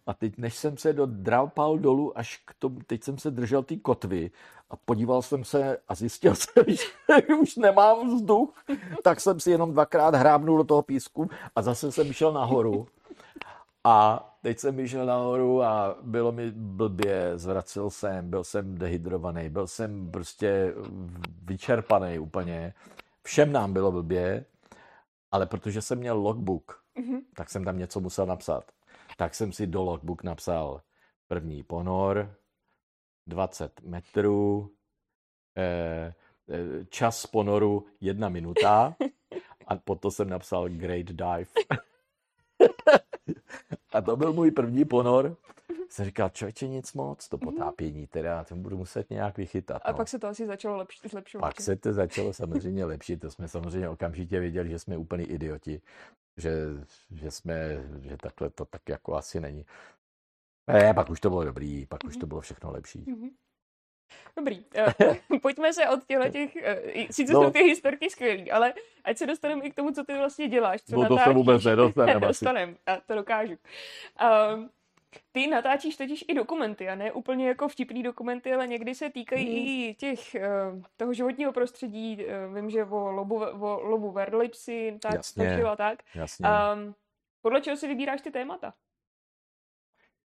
a 0.06 0.14
teď, 0.14 0.38
než 0.38 0.56
jsem 0.56 0.78
se 0.78 0.94
dodrapal 0.94 1.78
dolů, 1.78 2.18
až 2.18 2.42
k 2.46 2.54
tomu, 2.60 2.80
teď 2.88 3.04
jsem 3.04 3.18
se 3.18 3.32
držel 3.32 3.64
ty 3.64 3.78
kotvy 3.78 4.32
a 4.70 4.76
podíval 4.76 5.22
jsem 5.22 5.44
se 5.44 5.78
a 5.88 5.96
zjistil 5.96 6.36
jsem, 6.36 6.64
že 6.68 7.36
už 7.42 7.56
nemám 7.56 8.16
vzduch, 8.16 8.64
tak 9.04 9.20
jsem 9.20 9.40
si 9.40 9.52
jenom 9.52 9.72
dvakrát 9.72 10.16
hrábnul 10.16 10.58
do 10.58 10.64
toho 10.64 10.82
písku 10.82 11.30
a 11.56 11.62
zase 11.62 11.92
jsem 11.92 12.14
šel 12.14 12.34
nahoru. 12.34 12.88
A 13.84 14.30
teď 14.44 14.60
jsem 14.60 14.76
vyšel 14.76 15.06
nahoru 15.06 15.64
a 15.64 15.98
bylo 16.02 16.32
mi 16.32 16.52
blbě, 16.52 17.32
zvracel 17.36 17.90
jsem, 17.90 18.30
byl 18.30 18.44
jsem 18.44 18.78
dehydrovaný, 18.78 19.50
byl 19.50 19.68
jsem 19.68 20.12
prostě 20.12 20.74
vyčerpaný 21.44 22.20
úplně. 22.20 22.74
Všem 23.24 23.52
nám 23.52 23.74
bylo 23.74 23.92
blbě, 23.92 24.46
ale 25.32 25.46
protože 25.46 25.82
jsem 25.82 25.98
měl 25.98 26.18
logbook, 26.18 26.84
mm-hmm. 26.98 27.22
tak 27.36 27.50
jsem 27.50 27.66
tam 27.66 27.78
něco 27.78 28.00
musel 28.00 28.26
napsat 28.26 28.64
tak 29.18 29.36
jsem 29.36 29.52
si 29.52 29.68
do 29.68 29.84
logbook 29.84 30.24
napsal 30.24 30.82
první 31.28 31.64
ponor, 31.64 32.36
20 33.28 33.82
metrů, 33.82 34.72
eh, 35.58 36.14
eh, 36.50 36.86
čas 36.86 37.26
ponoru 37.26 37.86
jedna 38.02 38.30
minuta 38.30 38.96
a 39.68 39.76
potom 39.76 40.12
jsem 40.12 40.30
napsal 40.30 40.70
great 40.70 41.06
dive. 41.06 41.52
A 43.94 44.02
to 44.02 44.16
byl 44.16 44.34
můj 44.34 44.52
první 44.52 44.86
ponor. 44.86 45.38
Jsem 45.90 46.06
říkal, 46.06 46.30
člověče, 46.30 46.68
nic 46.68 46.94
moc, 46.94 47.30
to 47.30 47.38
mhm. 47.38 47.46
potápění, 47.46 48.08
teda 48.08 48.44
to 48.44 48.56
budu 48.56 48.78
muset 48.78 49.10
nějak 49.10 49.38
vychytat. 49.38 49.82
A 49.86 49.92
no. 49.92 49.98
pak 49.98 50.08
se 50.08 50.20
to 50.20 50.28
asi 50.28 50.48
začalo 50.48 50.84
lepš- 50.84 51.10
zlepšovat. 51.10 51.42
Pak 51.42 51.62
se 51.62 51.76
to 51.76 51.94
začalo 52.04 52.34
samozřejmě 52.34 52.86
lepšit, 52.86 53.18
to 53.18 53.32
jsme 53.32 53.48
samozřejmě 53.48 53.90
okamžitě 53.90 54.40
věděli, 54.40 54.70
že 54.70 54.80
jsme 54.80 54.98
úplný 54.98 55.24
idioti, 55.24 55.82
že, 56.38 56.52
že 57.12 57.32
jsme, 57.32 57.86
že 58.02 58.18
takhle 58.18 58.50
to 58.50 58.66
tak 58.66 58.90
jako 58.90 59.16
asi 59.16 59.40
není. 59.40 59.66
Ne, 60.68 60.94
pak 60.94 61.10
už 61.10 61.20
to 61.20 61.30
bylo 61.30 61.44
dobrý, 61.44 61.86
pak 61.86 62.04
mm-hmm. 62.04 62.08
už 62.08 62.14
to 62.14 62.26
mhm. 62.26 62.28
bylo 62.30 62.42
všechno 62.42 62.72
lepší. 62.72 63.00
Mm-hmm. 63.00 63.30
Dobrý, 64.38 64.66
uh, 65.32 65.40
pojďme 65.42 65.74
se 65.74 65.90
od 65.90 66.06
těchto 66.06 66.30
těch, 66.30 66.56
uh, 66.56 67.06
sice 67.12 67.34
no. 67.34 67.44
jsou 67.44 67.52
ty 67.52 67.60
historky 67.60 68.10
skvělý, 68.10 68.52
ale 68.52 68.74
ať 69.04 69.18
se 69.18 69.26
dostaneme 69.26 69.66
i 69.66 69.72
k 69.72 69.76
tomu, 69.76 69.92
co 69.92 70.04
ty 70.04 70.14
vlastně 70.14 70.48
děláš, 70.48 70.82
co 70.82 70.96
no 70.96 71.08
to 71.08 71.18
se 71.18 71.34
vůbec 71.34 71.64
nedostaneme. 71.64 72.20
Dostanem, 72.28 72.78
já 72.88 73.02
to 73.08 73.16
dokážu. 73.16 73.54
Uh, 73.54 74.66
ty 75.32 75.48
natáčíš 75.48 75.98
totiž 75.98 76.26
i 76.28 76.34
dokumenty, 76.34 76.90
a 76.90 76.96
ne 76.96 77.12
úplně 77.12 77.48
jako 77.48 77.68
vtipný 77.68 78.04
dokumenty, 78.04 78.54
ale 78.54 78.68
někdy 78.68 78.96
se 78.96 79.10
týkají 79.10 79.46
mm. 79.46 79.68
i 79.68 79.96
těch, 80.00 80.36
uh, 80.36 80.82
toho 80.98 81.14
životního 81.14 81.52
prostředí. 81.52 82.26
Uh, 82.26 82.56
vím, 82.56 82.70
že 82.70 82.86
o 82.86 83.12
lobu, 83.12 83.36
o 83.36 83.80
lobu 83.82 84.12
verlipsy, 84.12 84.98
tak, 85.02 85.14
Jasně. 85.14 85.64
a 85.64 85.76
tak. 85.76 86.00
Jasně. 86.16 86.48
Um, 86.76 86.96
podle 87.42 87.62
čeho 87.62 87.78
si 87.78 87.88
vybíráš 87.88 88.22
ty 88.22 88.32
témata? 88.32 88.74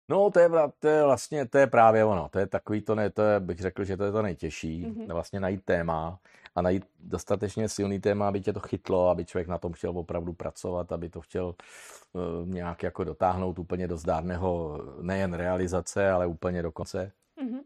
No, 0.08 0.30
to 0.30 0.40
je, 0.40 0.50
to 0.78 0.88
je 0.88 1.04
vlastně, 1.04 1.46
to 1.46 1.58
je 1.58 1.66
právě 1.66 2.04
ono. 2.04 2.28
To 2.28 2.38
je 2.38 2.46
takový 2.46 2.80
to, 2.80 2.94
ne, 2.94 3.10
to 3.10 3.22
je, 3.22 3.40
bych 3.40 3.58
řekl, 3.58 3.84
že 3.84 3.96
to 3.96 4.04
je 4.04 4.12
to 4.12 4.22
nejtěžší. 4.22 4.86
Mm-hmm. 4.86 5.12
Vlastně 5.12 5.40
najít 5.40 5.64
téma 5.64 6.18
a 6.54 6.62
najít 6.62 6.84
dostatečně 6.98 7.68
silný 7.68 8.00
téma, 8.00 8.28
aby 8.28 8.40
tě 8.40 8.52
to 8.52 8.60
chytlo, 8.60 9.08
aby 9.08 9.24
člověk 9.24 9.48
na 9.48 9.58
tom 9.58 9.72
chtěl 9.72 9.98
opravdu 9.98 10.32
pracovat, 10.32 10.92
aby 10.92 11.08
to 11.08 11.20
chtěl 11.20 11.46
uh, 11.46 12.48
nějak 12.48 12.82
jako 12.82 13.04
dotáhnout 13.04 13.58
úplně 13.58 13.88
do 13.88 13.96
zdárného 13.96 14.80
nejen 15.02 15.34
realizace, 15.34 16.10
ale 16.10 16.26
úplně 16.26 16.62
do 16.62 16.72
konce. 16.72 17.12
Mm-hmm. 17.42 17.60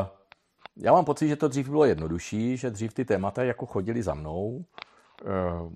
Uh, 0.00 0.06
já 0.76 0.92
mám 0.92 1.04
pocit, 1.04 1.28
že 1.28 1.36
to 1.36 1.48
dřív 1.48 1.68
bylo 1.68 1.84
jednodušší, 1.84 2.56
že 2.56 2.70
dřív 2.70 2.94
ty 2.94 3.04
témata 3.04 3.44
jako 3.44 3.66
chodili 3.66 4.02
za 4.02 4.14
mnou. 4.14 4.64
Uh, 5.20 5.72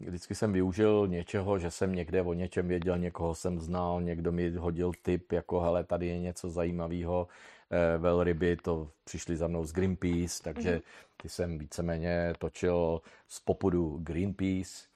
vždycky 0.00 0.34
jsem 0.34 0.52
využil 0.52 1.08
něčeho, 1.08 1.58
že 1.58 1.70
jsem 1.70 1.94
někde 1.94 2.22
o 2.22 2.32
něčem 2.32 2.68
věděl, 2.68 2.98
někoho 2.98 3.34
jsem 3.34 3.60
znal, 3.60 4.02
někdo 4.02 4.32
mi 4.32 4.50
hodil 4.50 4.92
tip, 5.02 5.32
jako 5.32 5.60
hele, 5.60 5.84
tady 5.84 6.06
je 6.06 6.18
něco 6.18 6.50
zajímavého, 6.50 7.28
Eh, 7.70 7.98
velryby, 7.98 8.56
to 8.56 8.90
přišli 9.04 9.36
za 9.36 9.48
mnou 9.48 9.64
z 9.64 9.72
Greenpeace, 9.72 10.42
takže 10.42 10.72
mhm. 10.72 10.80
ty 11.16 11.28
jsem 11.28 11.58
víceméně 11.58 12.32
točil 12.38 13.00
z 13.28 13.40
popudu 13.40 13.98
Greenpeace. 14.02 14.86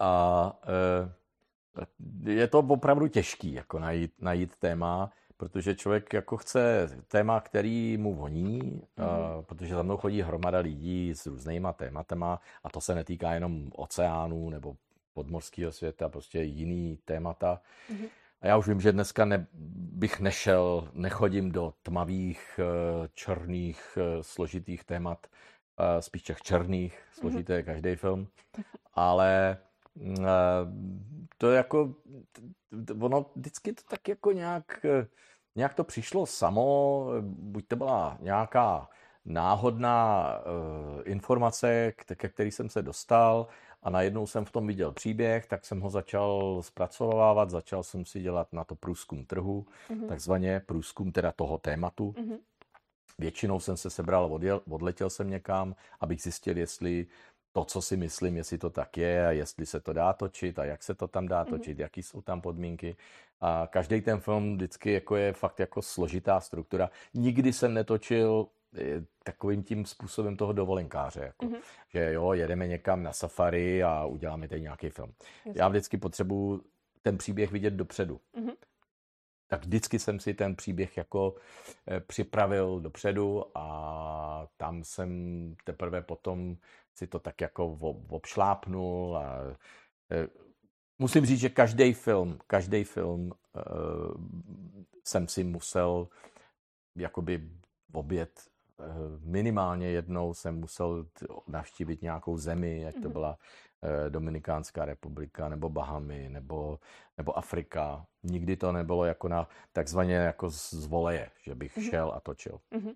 A 0.00 0.52
eh, 0.62 2.32
je 2.32 2.46
to 2.48 2.58
opravdu 2.58 3.08
těžký, 3.08 3.52
jako 3.52 3.78
najít, 3.78 4.12
najít 4.20 4.56
téma, 4.56 5.12
protože 5.36 5.74
člověk 5.74 6.12
jako 6.12 6.36
chce 6.36 6.88
téma, 7.08 7.40
který 7.40 7.96
mu 7.96 8.14
voní, 8.14 8.58
mm. 8.58 9.42
protože 9.42 9.74
za 9.74 9.82
mnou 9.82 9.96
chodí 9.96 10.22
hromada 10.22 10.58
lidí 10.58 11.14
s 11.14 11.26
různýma 11.26 11.72
tématama 11.72 12.40
a 12.64 12.70
to 12.70 12.80
se 12.80 12.94
netýká 12.94 13.32
jenom 13.32 13.70
oceánů 13.74 14.50
nebo 14.50 14.76
podmorského 15.14 15.72
světa, 15.72 16.08
prostě 16.08 16.42
jiný 16.42 16.98
témata. 17.04 17.60
Mm. 17.90 18.06
A 18.40 18.46
já 18.46 18.56
už 18.56 18.68
vím, 18.68 18.80
že 18.80 18.92
dneska 18.92 19.24
ne, 19.24 19.46
bych 19.92 20.20
nešel, 20.20 20.88
nechodím 20.92 21.52
do 21.52 21.74
tmavých, 21.82 22.60
eh, 22.62 23.08
černých, 23.14 23.98
eh, 24.00 24.22
složitých 24.22 24.84
témat, 24.84 25.26
eh, 25.26 26.02
spíš 26.02 26.22
těch 26.22 26.42
černých, 26.42 26.98
složité 27.12 27.52
je 27.54 27.62
každý 27.62 27.96
film, 27.96 28.28
ale 28.94 29.58
to 31.38 31.50
jako, 31.50 31.94
ono 33.00 33.26
vždycky 33.36 33.72
to 33.72 33.82
tak 33.88 34.08
jako 34.08 34.32
nějak, 34.32 34.86
nějak 35.56 35.74
to 35.74 35.84
přišlo 35.84 36.26
samo, 36.26 37.06
buď 37.22 37.66
to 37.68 37.76
byla 37.76 38.18
nějaká 38.20 38.88
náhodná 39.24 40.30
informace, 41.04 41.92
ke 41.96 42.28
který 42.28 42.50
jsem 42.50 42.68
se 42.68 42.82
dostal, 42.82 43.46
a 43.82 43.90
najednou 43.90 44.26
jsem 44.26 44.44
v 44.44 44.50
tom 44.50 44.66
viděl 44.66 44.92
příběh, 44.92 45.46
tak 45.46 45.64
jsem 45.64 45.80
ho 45.80 45.90
začal 45.90 46.62
zpracovávat, 46.62 47.50
začal 47.50 47.82
jsem 47.82 48.04
si 48.04 48.20
dělat 48.20 48.52
na 48.52 48.64
to 48.64 48.74
průzkum 48.74 49.24
trhu, 49.24 49.66
mm-hmm. 49.90 50.08
takzvaně 50.08 50.60
průzkum 50.66 51.12
teda 51.12 51.32
toho 51.32 51.58
tématu. 51.58 52.12
Mm-hmm. 52.12 52.38
Většinou 53.18 53.60
jsem 53.60 53.76
se 53.76 53.90
sebral, 53.90 54.32
odjel, 54.32 54.62
odletěl 54.70 55.10
jsem 55.10 55.30
někam, 55.30 55.74
abych 56.00 56.22
zjistil, 56.22 56.58
jestli 56.58 57.06
to, 57.56 57.64
co 57.64 57.82
si 57.82 57.96
myslím, 57.96 58.36
jestli 58.36 58.58
to 58.58 58.70
tak 58.70 58.96
je 58.96 59.26
a 59.26 59.30
jestli 59.30 59.66
se 59.66 59.80
to 59.80 59.92
dá 59.92 60.12
točit 60.12 60.58
a 60.58 60.64
jak 60.64 60.82
se 60.82 60.94
to 60.94 61.08
tam 61.08 61.28
dá 61.28 61.42
mhm. 61.42 61.50
točit, 61.50 61.78
mm-hmm. 61.78 61.80
jaký 61.80 62.02
jsou 62.02 62.20
tam 62.20 62.40
podmínky. 62.40 62.96
A 63.40 63.68
každý 63.70 64.00
ten 64.00 64.20
film 64.20 64.56
vždycky 64.56 64.92
jako 64.92 65.16
je 65.16 65.32
fakt 65.32 65.60
jako 65.60 65.82
složitá 65.82 66.40
struktura. 66.40 66.90
Nikdy 67.14 67.52
jsem 67.52 67.74
netočil 67.74 68.46
takovým 69.24 69.62
tím 69.62 69.84
způsobem 69.84 70.36
toho 70.36 70.52
dovolenkáře. 70.52 71.20
Jako. 71.20 71.46
Mm-hmm. 71.46 71.60
Že 71.88 72.12
jo, 72.12 72.32
jedeme 72.32 72.68
někam 72.68 73.02
na 73.02 73.12
safari 73.12 73.82
a 73.82 74.04
uděláme 74.04 74.48
tady 74.48 74.60
nějaký 74.60 74.88
film. 74.88 75.12
Jasně. 75.46 75.62
Já 75.62 75.68
vždycky 75.68 75.96
potřebuji 75.96 76.60
ten 77.02 77.18
příběh 77.18 77.52
vidět 77.52 77.74
dopředu. 77.74 78.20
Mm-hmm. 78.38 78.54
Tak 79.48 79.64
vždycky 79.64 79.98
jsem 79.98 80.20
si 80.20 80.34
ten 80.34 80.56
příběh 80.56 80.96
jako 80.96 81.34
eh, 81.88 82.00
připravil 82.00 82.80
dopředu 82.80 83.44
a 83.54 84.48
tam 84.56 84.84
jsem 84.84 85.10
teprve 85.64 86.02
potom 86.02 86.56
si 86.94 87.06
to 87.06 87.18
tak 87.18 87.40
jako 87.40 87.66
obšlápnul 88.08 89.16
a 89.16 89.38
eh, 90.10 90.28
musím 90.98 91.26
říct, 91.26 91.40
že 91.40 91.48
každý 91.48 91.92
film, 91.92 92.38
každý 92.46 92.84
film 92.84 93.32
uh, 93.32 94.24
jsem 95.04 95.28
si 95.28 95.44
musel 95.44 96.08
jakoby 96.96 97.50
obět 97.92 98.30
minimálně 99.20 99.90
jednou 99.90 100.34
jsem 100.34 100.60
musel 100.60 101.06
navštívit 101.48 102.02
nějakou 102.02 102.36
zemi, 102.38 102.80
jak 102.80 102.94
to 102.94 103.00
mhm. 103.00 103.12
byla 103.12 103.38
Dominikánská 104.08 104.84
republika, 104.84 105.48
nebo 105.48 105.68
Bahamy, 105.68 106.28
nebo, 106.28 106.78
nebo 107.18 107.38
Afrika. 107.38 108.06
Nikdy 108.22 108.56
to 108.56 108.72
nebylo 108.72 109.04
jako 109.04 109.28
na 109.28 109.48
takzvaně 109.72 110.14
jako 110.14 110.50
z 110.50 110.86
voleje, 110.86 111.30
že 111.42 111.54
bych 111.54 111.76
mm-hmm. 111.76 111.90
šel 111.90 112.12
a 112.16 112.20
točil. 112.20 112.60
Mm-hmm. 112.72 112.94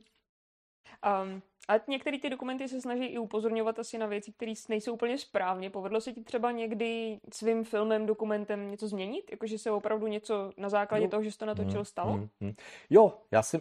Um, 1.23 1.43
ale 1.69 1.81
některé 1.89 2.19
ty 2.19 2.31
dokumenty 2.31 2.69
se 2.69 2.81
snaží 2.81 3.05
i 3.05 3.19
upozorňovat 3.19 3.79
asi 3.79 3.99
na 3.99 4.07
věci, 4.07 4.33
které 4.33 4.53
nejsou 4.69 4.95
úplně 4.95 5.19
správně. 5.19 5.71
Povedlo 5.71 6.01
se 6.01 6.13
ti 6.13 6.25
třeba 6.25 6.51
někdy 6.51 7.21
svým 7.33 7.65
filmem, 7.65 8.07
dokumentem 8.07 8.71
něco 8.71 8.89
změnit? 8.89 9.31
Jakože 9.31 9.59
se 9.59 9.71
opravdu 9.71 10.07
něco 10.07 10.53
na 10.57 10.69
základě 10.69 11.05
jo. 11.05 11.11
toho, 11.11 11.23
že 11.23 11.33
jsi 11.33 11.39
to 11.39 11.47
natočil, 11.47 11.75
hmm, 11.75 11.85
stalo? 11.85 12.13
Hmm, 12.13 12.29
hmm. 12.41 12.55
Jo, 12.91 13.19
já 13.31 13.43
si, 13.43 13.61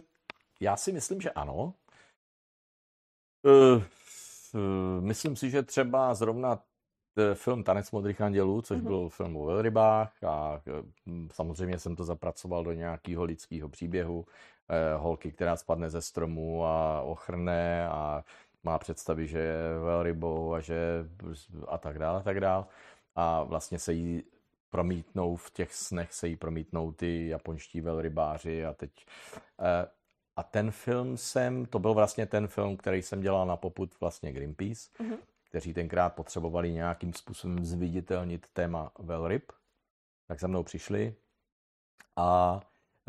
já 0.60 0.76
si 0.76 0.92
myslím, 0.92 1.20
že 1.20 1.30
ano. 1.30 1.74
Uh, 3.42 3.82
uh, 4.54 5.04
myslím 5.04 5.36
si, 5.36 5.50
že 5.50 5.62
třeba 5.62 6.14
zrovna 6.14 6.62
film 7.34 7.64
Tanec 7.64 7.90
modrých 7.90 8.20
andělů, 8.20 8.62
což 8.62 8.80
mm-hmm. 8.80 8.86
byl 8.86 9.08
film 9.08 9.36
o 9.36 9.44
velrybách 9.44 10.24
a 10.24 10.60
samozřejmě 11.32 11.78
jsem 11.78 11.96
to 11.96 12.04
zapracoval 12.04 12.64
do 12.64 12.72
nějakého 12.72 13.24
lidského 13.24 13.68
příběhu. 13.68 14.24
Eh, 14.68 14.96
holky, 14.96 15.32
která 15.32 15.56
spadne 15.56 15.90
ze 15.90 16.02
stromu 16.02 16.64
a 16.64 17.02
ochrne 17.02 17.88
a 17.88 18.24
má 18.64 18.78
představy, 18.78 19.26
že 19.26 19.38
je 19.38 19.78
velrybou 19.84 20.54
a 20.54 20.60
že 20.60 20.76
a 21.68 21.78
tak 21.78 21.98
dále 21.98 22.20
a 22.20 22.22
tak 22.22 22.40
dále. 22.40 22.64
A 23.14 23.42
vlastně 23.42 23.78
se 23.78 23.92
jí 23.92 24.22
promítnou 24.70 25.36
v 25.36 25.50
těch 25.50 25.74
snech 25.74 26.12
se 26.12 26.28
jí 26.28 26.36
promítnou 26.36 26.92
ty 26.92 27.28
japonští 27.28 27.80
velrybáři 27.80 28.64
a 28.64 28.72
teď 28.72 28.90
a 30.36 30.42
ten 30.42 30.70
film 30.70 31.16
jsem, 31.16 31.66
to 31.66 31.78
byl 31.78 31.94
vlastně 31.94 32.26
ten 32.26 32.46
film, 32.46 32.76
který 32.76 33.02
jsem 33.02 33.20
dělal 33.20 33.46
na 33.46 33.56
poput 33.56 34.00
vlastně 34.00 34.32
Greenpeace, 34.32 34.90
mm-hmm. 35.00 35.18
Kteří 35.50 35.74
tenkrát 35.74 36.14
potřebovali 36.14 36.72
nějakým 36.72 37.12
způsobem 37.12 37.64
zviditelnit 37.64 38.46
téma 38.52 38.92
velryb, 38.98 39.52
tak 40.26 40.40
za 40.40 40.46
mnou 40.46 40.62
přišli 40.62 41.14
a 42.16 42.60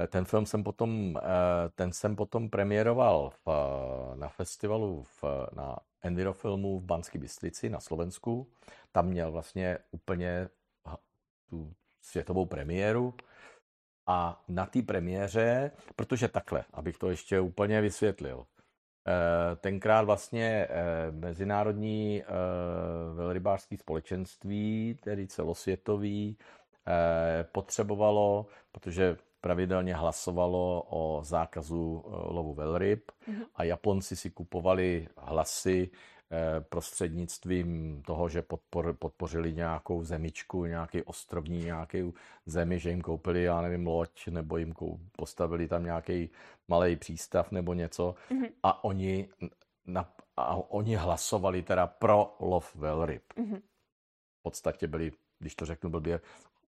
Eh, 0.04 0.08
ten 0.08 0.26
film 0.26 0.46
jsem 0.46 0.64
potom, 0.64 1.18
eh, 1.18 1.70
ten 1.76 1.94
jsem 1.94 2.16
potom 2.16 2.50
premiéroval 2.50 3.30
v, 3.30 3.48
eh, 3.48 4.16
na 4.16 4.30
festivalu 4.30 5.04
v, 5.04 5.24
na 5.54 5.78
Envirofilmu 6.02 6.80
v 6.80 6.84
Banské 6.84 7.20
Bystrici 7.20 7.70
na 7.70 7.80
Slovensku. 7.80 8.52
Tam 8.92 9.08
měl 9.08 9.32
vlastně 9.32 9.78
úplně 9.92 10.50
tu 11.50 11.74
světovou 12.02 12.46
premiéru. 12.46 13.14
A 14.08 14.44
na 14.48 14.66
té 14.66 14.82
premiéře, 14.82 15.72
protože 15.96 16.28
takhle, 16.28 16.66
abych 16.74 16.98
to 16.98 17.10
ještě 17.10 17.39
úplně 17.39 17.82
vysvětlil, 17.82 18.46
tenkrát 19.56 20.02
vlastně 20.02 20.68
Mezinárodní 21.12 22.24
velrybářské 23.14 23.78
společenství, 23.78 24.97
tedy 25.04 25.28
celosvětový, 25.28 26.38
potřebovalo, 27.52 28.45
protože 28.72 29.18
pravidelně 29.41 29.95
hlasovalo 29.95 30.84
o 30.89 31.20
zákazu 31.24 32.04
eh, 32.06 32.10
lovu 32.34 32.54
velryb 32.54 33.12
mm-hmm. 33.12 33.45
a 33.56 33.64
Japonci 33.64 34.16
si 34.16 34.30
kupovali 34.30 35.08
hlasy 35.18 35.89
eh, 35.93 36.20
prostřednictvím 36.69 38.01
toho, 38.05 38.29
že 38.29 38.41
podpor, 38.41 38.93
podpořili 38.93 39.53
nějakou 39.53 40.03
zemičku, 40.03 40.65
nějaký 40.65 41.03
ostrovní, 41.03 41.63
nějaký 41.63 42.13
zemi, 42.45 42.79
že 42.79 42.89
jim 42.89 43.01
koupili, 43.01 43.43
já 43.43 43.61
nevím, 43.61 43.88
loď, 43.88 44.27
nebo 44.27 44.57
jim 44.57 44.73
postavili 45.17 45.67
tam 45.67 45.84
nějaký 45.84 46.29
malý 46.67 46.95
přístav 46.95 47.51
nebo 47.51 47.73
něco 47.73 48.15
mm-hmm. 48.29 48.49
a 48.63 48.84
oni, 48.84 49.29
na, 49.86 50.13
a 50.38 50.55
oni 50.55 50.95
hlasovali 50.95 51.63
teda 51.63 51.88
pro 51.88 52.36
lov 52.39 52.75
velryb. 52.75 53.23
Mm-hmm. 53.38 53.61
V 54.39 54.43
podstatě 54.43 54.88
byli, 54.88 55.11
když 55.39 55.55
to 55.55 55.65
řeknu 55.65 55.89
blbě, 55.89 56.19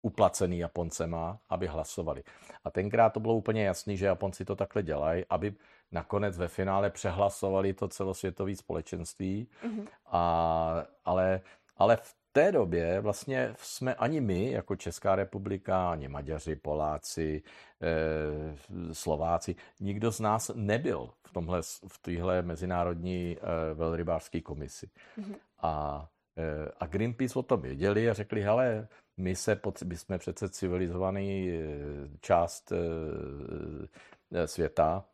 uplacený 0.01 0.59
Japoncema, 0.59 1.39
aby 1.49 1.68
hlasovali. 1.68 2.24
A 2.64 2.72
tenkrát 2.72 3.09
to 3.09 3.20
bylo 3.20 3.36
úplně 3.36 3.66
jasný, 3.66 3.97
že 3.97 4.05
Japonci 4.05 4.45
to 4.45 4.55
takhle 4.55 4.84
dělají, 4.84 5.26
aby 5.30 5.55
nakonec 5.92 6.38
ve 6.38 6.48
finále 6.48 6.90
přehlasovali 6.90 7.74
to 7.74 7.88
celosvětové 7.88 8.56
společenství. 8.56 9.48
Mm-hmm. 9.64 9.88
A, 10.06 10.86
ale, 11.06 11.42
ale 11.78 11.96
v 11.96 12.16
té 12.32 12.52
době 12.52 13.00
vlastně 13.02 13.56
jsme 13.58 13.96
ani 13.96 14.22
my, 14.22 14.52
jako 14.52 14.76
Česká 14.76 15.16
republika, 15.16 15.92
ani 15.92 16.08
Maďaři, 16.08 16.56
Poláci, 16.56 17.44
eh, 17.82 18.94
Slováci, 18.94 19.56
nikdo 19.80 20.12
z 20.12 20.20
nás 20.20 20.52
nebyl 20.56 21.10
v, 21.28 21.34
tomhle, 21.34 21.62
v 21.88 21.98
téhle 22.02 22.42
mezinárodní 22.42 23.38
eh, 23.38 23.74
velrybářské 23.74 24.42
komisi. 24.42 24.90
Mm-hmm. 25.18 25.36
A, 25.62 26.08
eh, 26.38 26.72
a 26.80 26.86
Greenpeace 26.86 27.40
o 27.40 27.44
tom 27.44 27.62
věděli 27.62 28.10
a 28.10 28.14
řekli, 28.14 28.42
hele, 28.42 28.88
my, 29.18 29.36
se, 29.36 29.60
my 29.86 29.98
jsme 29.98 30.18
přece 30.18 30.50
civilizovaný 30.50 31.50
eh, 31.50 31.64
část 32.22 32.72
eh, 32.72 32.78
eh, 34.34 34.48
světa, 34.48 35.06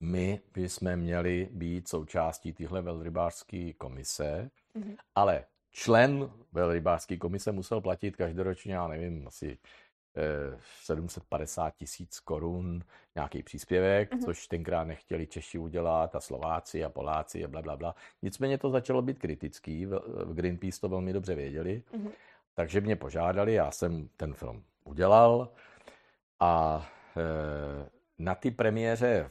my 0.00 0.40
bychom 0.54 0.96
měli 0.96 1.48
být 1.52 1.88
součástí 1.88 2.52
téhle 2.52 2.82
velrybářské 2.82 3.72
komise, 3.72 4.50
mm-hmm. 4.76 4.96
ale 5.14 5.44
člen 5.70 6.30
velrybářské 6.52 7.16
komise 7.16 7.52
musel 7.52 7.80
platit 7.80 8.16
každoročně, 8.16 8.74
já 8.74 8.88
nevím, 8.88 9.26
asi 9.26 9.58
750 10.84 11.74
tisíc 11.76 12.20
korun 12.20 12.82
nějaký 13.14 13.42
příspěvek, 13.42 14.12
mm-hmm. 14.12 14.24
což 14.24 14.46
tenkrát 14.46 14.84
nechtěli 14.84 15.26
Češi 15.26 15.58
udělat 15.58 16.14
a 16.14 16.20
Slováci 16.20 16.84
a 16.84 16.88
Poláci 16.88 17.44
a 17.44 17.48
bla, 17.48 17.62
bla, 17.62 17.76
bla. 17.76 17.94
Nicméně 18.22 18.58
to 18.58 18.70
začalo 18.70 19.02
být 19.02 19.18
kritický, 19.18 19.86
v 20.24 20.34
Greenpeace 20.34 20.80
to 20.80 20.88
velmi 20.88 21.12
dobře 21.12 21.34
věděli. 21.34 21.82
Mm-hmm. 21.92 22.10
Takže 22.54 22.80
mě 22.80 22.96
požádali, 22.96 23.54
já 23.54 23.70
jsem 23.70 24.08
ten 24.16 24.34
film 24.34 24.64
udělal 24.84 25.52
a 26.40 26.86
e, 27.16 27.95
na 28.18 28.34
ty 28.34 28.50
premiéře 28.50 29.30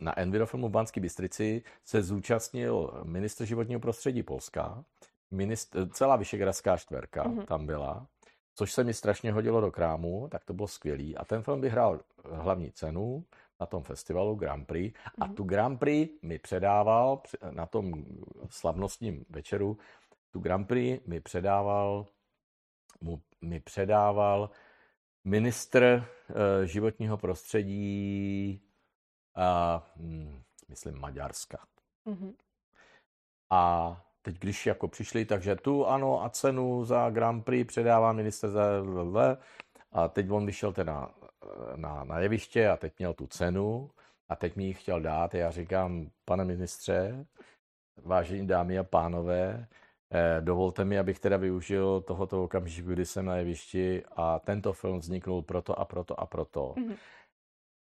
na 0.00 0.18
Envirofilmu 0.18 0.68
v 0.68 0.70
Banské 0.70 1.00
Bystrici 1.00 1.62
se 1.84 2.02
zúčastnil 2.02 3.00
ministr 3.04 3.44
životního 3.44 3.80
prostředí 3.80 4.22
Polska, 4.22 4.84
ministr, 5.30 5.88
celá 5.88 6.16
Vyšegradská 6.16 6.76
čtverka 6.76 7.24
mm-hmm. 7.24 7.44
tam 7.44 7.66
byla, 7.66 8.06
což 8.54 8.72
se 8.72 8.84
mi 8.84 8.94
strašně 8.94 9.32
hodilo 9.32 9.60
do 9.60 9.70
krámu, 9.70 10.28
tak 10.30 10.44
to 10.44 10.52
bylo 10.52 10.68
skvělý. 10.68 11.16
A 11.16 11.24
ten 11.24 11.42
film 11.42 11.60
vyhrál 11.60 12.00
hlavní 12.24 12.72
cenu 12.72 13.24
na 13.60 13.66
tom 13.66 13.82
festivalu 13.82 14.34
Grand 14.34 14.66
Prix 14.66 14.98
a 15.18 15.26
mm-hmm. 15.26 15.34
tu 15.34 15.44
Grand 15.44 15.78
Prix 15.78 16.12
mi 16.22 16.38
předával 16.38 17.22
na 17.50 17.66
tom 17.66 18.04
slavnostním 18.50 19.24
večeru, 19.30 19.78
tu 20.30 20.40
Grand 20.40 20.68
Prix 20.68 21.06
mi 21.06 21.20
předával 21.20 22.06
mu, 23.00 23.20
mi 23.42 23.60
předával 23.60 24.50
ministr 25.28 26.04
uh, 26.28 26.36
životního 26.64 27.16
prostředí, 27.16 28.60
uh, 29.36 29.82
hm, 29.96 30.42
myslím 30.68 31.00
Maďarska. 31.00 31.58
Mm-hmm. 32.06 32.34
A 33.50 33.96
teď, 34.22 34.38
když 34.38 34.66
jako 34.66 34.88
přišli, 34.88 35.24
takže 35.24 35.56
tu 35.56 35.86
ano 35.86 36.24
a 36.24 36.30
cenu 36.30 36.84
za 36.84 37.10
Grand 37.10 37.44
Prix 37.44 37.68
předává 37.68 38.12
minister 38.12 38.50
za 38.50 38.62
a 39.92 40.08
teď 40.08 40.30
on 40.30 40.46
vyšel 40.46 40.72
teda 40.72 41.10
eh, 41.42 41.76
na, 41.76 42.04
na 42.04 42.18
jeviště 42.18 42.68
a 42.68 42.76
teď 42.76 42.98
měl 42.98 43.14
tu 43.14 43.26
cenu 43.26 43.90
a 44.28 44.36
teď 44.36 44.56
mi 44.56 44.64
ji 44.64 44.74
chtěl 44.74 45.00
dát. 45.00 45.34
Já 45.34 45.50
říkám, 45.50 46.10
pane 46.24 46.44
ministře, 46.44 47.26
vážení 47.96 48.46
dámy 48.46 48.78
a 48.78 48.84
pánové, 48.84 49.68
Eh, 49.68 49.87
dovolte 50.40 50.84
mi, 50.84 50.98
abych 50.98 51.20
teda 51.20 51.36
využil 51.36 52.00
tohoto 52.00 52.44
okamžiku, 52.44 52.88
kdy 52.88 53.06
jsem 53.06 53.26
na 53.26 53.36
jevišti 53.36 54.04
a 54.16 54.38
tento 54.38 54.72
film 54.72 54.98
vzniknul 54.98 55.42
proto 55.42 55.78
a 55.78 55.84
proto 55.84 56.20
a 56.20 56.26
proto. 56.26 56.74
Mm-hmm. 56.76 56.96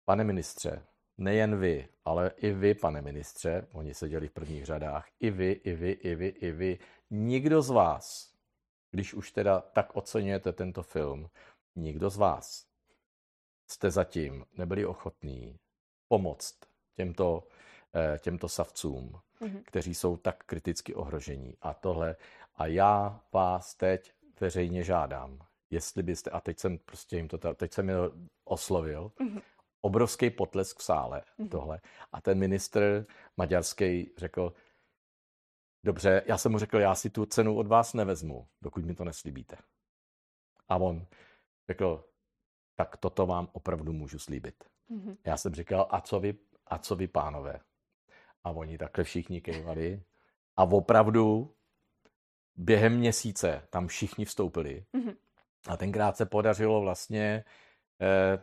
Pane 0.04 0.24
ministře, 0.24 0.82
nejen 1.18 1.60
vy, 1.60 1.88
ale 2.04 2.30
i 2.36 2.50
vy, 2.50 2.74
pane 2.74 3.02
ministře, 3.02 3.66
oni 3.72 3.94
seděli 3.94 4.28
v 4.28 4.32
prvních 4.32 4.66
řadách, 4.66 5.06
i 5.20 5.30
vy, 5.30 5.52
i 5.52 5.72
vy, 5.72 5.90
i 5.90 6.14
vy, 6.14 6.28
i 6.28 6.52
vy, 6.52 6.78
nikdo 7.10 7.62
z 7.62 7.70
vás, 7.70 8.34
když 8.90 9.14
už 9.14 9.32
teda 9.32 9.60
tak 9.60 9.96
oceňujete 9.96 10.52
tento 10.52 10.82
film, 10.82 11.30
nikdo 11.76 12.10
z 12.10 12.16
vás 12.16 12.68
jste 13.70 13.90
zatím 13.90 14.44
nebyli 14.58 14.86
ochotní 14.86 15.58
pomoct 16.08 16.58
těmto 16.96 17.48
eh, 17.50 17.57
těmto 18.18 18.48
savcům, 18.48 19.20
mm-hmm. 19.40 19.62
kteří 19.64 19.94
jsou 19.94 20.16
tak 20.16 20.44
kriticky 20.44 20.94
ohrožení. 20.94 21.56
A 21.60 21.74
tohle. 21.74 22.16
A 22.56 22.66
já 22.66 23.20
vás 23.32 23.74
teď 23.74 24.12
veřejně 24.40 24.82
žádám, 24.82 25.38
jestli 25.70 26.02
byste, 26.02 26.30
a 26.30 26.40
teď 26.40 26.58
jsem 26.58 26.78
prostě 26.78 27.16
jim 27.16 27.28
to, 27.28 27.38
teď 27.54 27.72
jsem 27.72 27.88
je 27.88 27.96
oslovil, 28.44 29.12
mm-hmm. 29.20 29.42
obrovský 29.80 30.30
potlesk 30.30 30.78
v 30.78 30.82
sále, 30.82 31.22
mm-hmm. 31.38 31.48
tohle. 31.48 31.80
A 32.12 32.20
ten 32.20 32.38
ministr 32.38 33.06
maďarský 33.36 34.10
řekl, 34.16 34.52
dobře, 35.84 36.22
já 36.26 36.38
jsem 36.38 36.52
mu 36.52 36.58
řekl, 36.58 36.78
já 36.78 36.94
si 36.94 37.10
tu 37.10 37.26
cenu 37.26 37.56
od 37.56 37.66
vás 37.66 37.94
nevezmu, 37.94 38.48
dokud 38.62 38.84
mi 38.84 38.94
to 38.94 39.04
neslíbíte. 39.04 39.56
A 40.68 40.76
on 40.76 41.06
řekl, 41.68 42.04
tak 42.76 42.96
toto 42.96 43.26
vám 43.26 43.48
opravdu 43.52 43.92
můžu 43.92 44.18
slíbit. 44.18 44.64
Mm-hmm. 44.90 45.16
Já 45.26 45.36
jsem 45.36 45.54
říkal, 45.54 45.88
a 45.90 46.00
co 46.00 46.20
vy, 46.20 46.34
a 46.66 46.78
co 46.78 46.96
vy 46.96 47.08
pánové? 47.08 47.60
A 48.44 48.50
oni 48.50 48.78
takhle 48.78 49.04
všichni 49.04 49.40
kejvali. 49.40 50.02
A 50.56 50.62
opravdu 50.62 51.54
během 52.56 52.96
měsíce 52.96 53.62
tam 53.70 53.86
všichni 53.86 54.24
vstoupili. 54.24 54.84
Mm-hmm. 54.94 55.16
A 55.68 55.76
tenkrát 55.76 56.16
se 56.16 56.26
podařilo 56.26 56.80
vlastně 56.80 57.44
eh, 58.00 58.38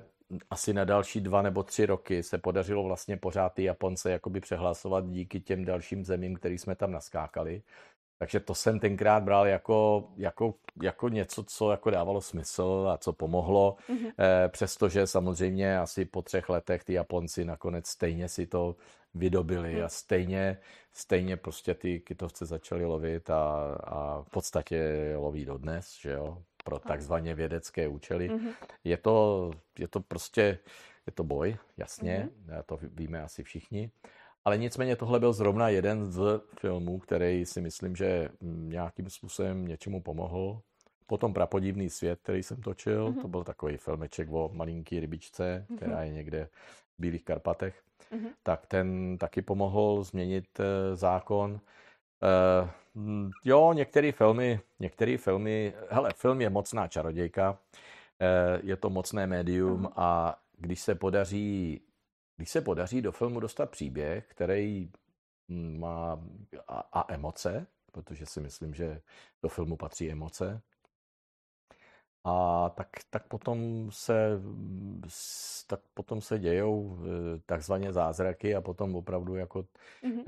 asi 0.49 0.73
na 0.73 0.83
další 0.85 1.21
dva 1.21 1.41
nebo 1.41 1.63
tři 1.63 1.85
roky 1.85 2.23
se 2.23 2.37
podařilo 2.37 2.83
vlastně 2.83 3.17
pořád 3.17 3.49
ty 3.49 3.63
Japonce 3.63 4.11
jakoby 4.11 4.39
přehlasovat 4.39 5.07
díky 5.07 5.39
těm 5.39 5.65
dalším 5.65 6.05
zemím, 6.05 6.35
který 6.35 6.57
jsme 6.57 6.75
tam 6.75 6.91
naskákali. 6.91 7.63
Takže 8.17 8.39
to 8.39 8.55
jsem 8.55 8.79
tenkrát 8.79 9.23
bral 9.23 9.47
jako, 9.47 10.09
jako, 10.17 10.53
jako 10.81 11.09
něco, 11.09 11.43
co 11.43 11.71
jako 11.71 11.89
dávalo 11.89 12.21
smysl 12.21 12.87
a 12.93 12.97
co 12.97 13.13
pomohlo, 13.13 13.75
mm-hmm. 13.89 14.11
eh, 14.19 14.49
přestože 14.49 15.07
samozřejmě 15.07 15.79
asi 15.79 16.05
po 16.05 16.21
třech 16.21 16.49
letech 16.49 16.83
ty 16.83 16.93
Japonci 16.93 17.45
nakonec 17.45 17.87
stejně 17.87 18.29
si 18.29 18.47
to 18.47 18.75
vydobili 19.15 19.75
mm. 19.75 19.83
a 19.83 19.89
stejně, 19.89 20.57
stejně 20.93 21.37
prostě 21.37 21.73
ty 21.73 21.99
kytovce 21.99 22.45
začaly 22.45 22.85
lovit 22.85 23.29
a, 23.29 23.75
a 23.83 24.21
v 24.21 24.29
podstatě 24.29 25.13
loví 25.17 25.45
dodnes, 25.45 25.97
že 26.01 26.11
jo, 26.11 26.43
pro 26.63 26.79
takzvaně 26.79 27.35
vědecké 27.35 27.87
účely. 27.87 28.29
Mm-hmm. 28.29 28.53
Je, 28.83 28.97
to, 28.97 29.51
je 29.79 29.87
to 29.87 29.99
prostě, 29.99 30.59
je 31.07 31.13
to 31.13 31.23
boj, 31.23 31.57
jasně, 31.77 32.29
mm-hmm. 32.47 32.63
to 32.65 32.79
víme 32.81 33.21
asi 33.21 33.43
všichni. 33.43 33.91
Ale 34.45 34.57
nicméně 34.57 34.95
tohle 34.95 35.19
byl 35.19 35.33
zrovna 35.33 35.69
jeden 35.69 36.11
z 36.11 36.41
filmů, 36.59 36.99
který 36.99 37.45
si 37.45 37.61
myslím, 37.61 37.95
že 37.95 38.29
nějakým 38.41 39.09
způsobem 39.09 39.67
něčemu 39.67 40.01
pomohl. 40.01 40.61
Potom 41.07 41.33
Prapodivný 41.33 41.89
svět, 41.89 42.19
který 42.23 42.43
jsem 42.43 42.61
točil, 42.61 43.11
mm-hmm. 43.11 43.21
to 43.21 43.27
byl 43.27 43.43
takový 43.43 43.77
filmeček 43.77 44.29
o 44.31 44.49
malinký 44.53 44.99
rybičce, 44.99 45.65
mm-hmm. 45.69 45.77
která 45.77 46.03
je 46.03 46.13
někde 46.13 46.49
Bílých 46.97 47.23
Karpatech. 47.23 47.81
Mm-hmm. 48.11 48.29
Tak 48.43 48.65
ten 48.67 49.17
taky 49.17 49.41
pomohl 49.41 50.03
změnit 50.03 50.59
uh, 50.59 50.65
zákon. 50.95 51.51
Uh, 51.51 52.69
jo, 53.45 53.73
některé 53.73 54.11
filmy, 54.11 54.59
některé 54.79 55.17
filmy, 55.17 55.73
hele, 55.89 56.13
film 56.15 56.41
je 56.41 56.49
mocná 56.49 56.87
čarodějka, 56.87 57.51
uh, 57.51 57.57
je 58.63 58.75
to 58.75 58.89
mocné 58.89 59.27
médium 59.27 59.83
mm-hmm. 59.83 59.93
a 59.95 60.39
když 60.57 60.79
se 60.79 60.95
podaří 60.95 61.81
když 62.37 62.49
se 62.49 62.61
podaří 62.61 63.01
do 63.01 63.11
filmu 63.11 63.39
dostat 63.39 63.69
příběh, 63.69 64.25
který 64.27 64.91
má 65.77 66.23
a, 66.67 66.79
a 66.93 67.13
emoce, 67.13 67.67
protože 67.91 68.25
si 68.25 68.41
myslím, 68.41 68.73
že 68.73 69.01
do 69.43 69.49
filmu 69.49 69.77
patří 69.77 70.11
emoce, 70.11 70.61
a 72.25 72.69
tak, 72.69 72.87
tak, 73.09 73.27
potom 73.27 73.89
se, 73.91 74.41
tak 75.67 75.79
potom 75.93 76.21
se 76.21 76.39
dějou 76.39 76.97
eh, 76.97 77.39
takzvaně 77.45 77.93
zázraky 77.93 78.55
a 78.55 78.61
potom 78.61 78.95
opravdu 78.95 79.35
jako 79.35 79.65
mm-hmm. 80.03 80.23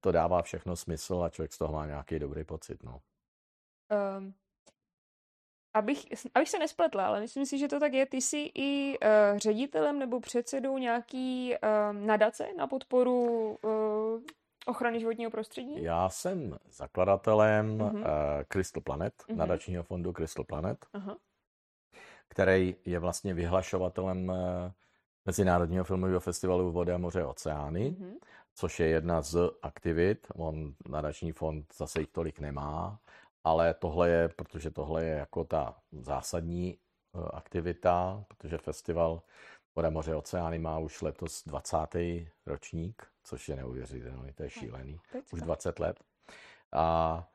to 0.00 0.12
dává 0.12 0.42
všechno 0.42 0.76
smysl 0.76 1.22
a 1.22 1.28
člověk 1.30 1.52
z 1.52 1.58
toho 1.58 1.72
má 1.72 1.86
nějaký 1.86 2.18
dobrý 2.18 2.44
pocit. 2.44 2.82
No. 2.82 3.00
Um, 4.18 4.34
abych, 5.74 6.06
abych 6.34 6.48
se 6.48 6.58
nespletla, 6.58 7.06
ale 7.06 7.20
myslím 7.20 7.46
si, 7.46 7.58
že 7.58 7.68
to 7.68 7.80
tak 7.80 7.92
je. 7.92 8.06
Ty 8.06 8.16
jsi 8.16 8.50
i 8.54 8.98
uh, 8.98 9.38
ředitelem 9.38 9.98
nebo 9.98 10.20
předsedou 10.20 10.78
nějaký 10.78 11.54
uh, 11.54 12.06
nadace 12.06 12.48
na 12.56 12.66
podporu 12.66 13.58
uh, 13.62 14.20
ochrany 14.66 15.00
životního 15.00 15.30
prostředí? 15.30 15.82
Já 15.82 16.08
jsem 16.08 16.58
zakladatelem 16.70 17.78
uh-huh. 17.78 17.92
uh, 17.92 18.04
Crystal 18.48 18.82
Planet, 18.82 19.14
uh-huh. 19.28 19.36
nadačního 19.36 19.82
fondu 19.82 20.12
Crystal 20.12 20.44
Planet, 20.44 20.86
uh-huh. 20.94 21.16
který 22.28 22.76
je 22.84 22.98
vlastně 22.98 23.34
vyhlašovatelem 23.34 24.28
uh, 24.28 24.36
Mezinárodního 25.26 25.84
filmového 25.84 26.20
festivalu 26.20 26.72
Voda, 26.72 26.98
moře, 26.98 27.24
oceány, 27.24 27.90
uh-huh. 27.90 28.18
což 28.54 28.80
je 28.80 28.86
jedna 28.86 29.22
z 29.22 29.50
aktivit. 29.62 30.26
On 30.34 30.74
nadační 30.88 31.32
fond 31.32 31.74
zase 31.74 32.00
jich 32.00 32.08
tolik 32.08 32.40
nemá, 32.40 33.00
ale 33.44 33.74
tohle 33.74 34.08
je, 34.10 34.28
protože 34.28 34.70
tohle 34.70 35.04
je 35.04 35.14
jako 35.14 35.44
ta 35.44 35.76
zásadní 35.92 36.78
eh, 37.14 37.18
aktivita, 37.32 38.24
protože 38.28 38.58
festival 38.58 39.22
Voda, 39.76 39.90
moře, 39.90 40.14
oceány 40.14 40.58
má 40.58 40.78
už 40.78 41.02
letos 41.02 41.44
20. 41.46 41.76
ročník, 42.46 43.06
což 43.24 43.48
je 43.48 43.56
neuvěřitelné, 43.56 44.32
to 44.32 44.42
je 44.42 44.50
šílený. 44.50 45.00
Už 45.32 45.40
20 45.40 45.78
let. 45.78 46.00
A 46.72 47.28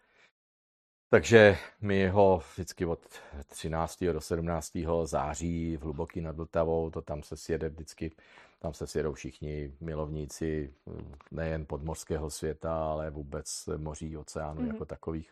takže 1.09 1.57
my 1.81 2.07
ho 2.07 2.43
vždycky 2.53 2.85
od 2.85 2.99
13. 3.47 4.03
do 4.03 4.21
17. 4.21 4.77
září 5.03 5.77
v 5.77 5.81
Hluboký 5.81 6.21
nad 6.21 6.35
Vltavou, 6.35 6.89
to 6.89 7.01
tam 7.01 7.23
se 7.23 7.37
sjede 7.37 7.69
vždycky, 7.69 8.11
tam 8.59 8.73
se 8.73 8.87
sjedou 8.87 9.13
všichni 9.13 9.73
milovníci 9.81 10.73
nejen 11.31 11.65
podmořského 11.65 12.29
světa, 12.29 12.91
ale 12.91 13.09
vůbec 13.09 13.69
moří, 13.77 14.17
oceánu 14.17 14.61
mm-hmm. 14.61 14.73
jako 14.73 14.85
takových 14.85 15.31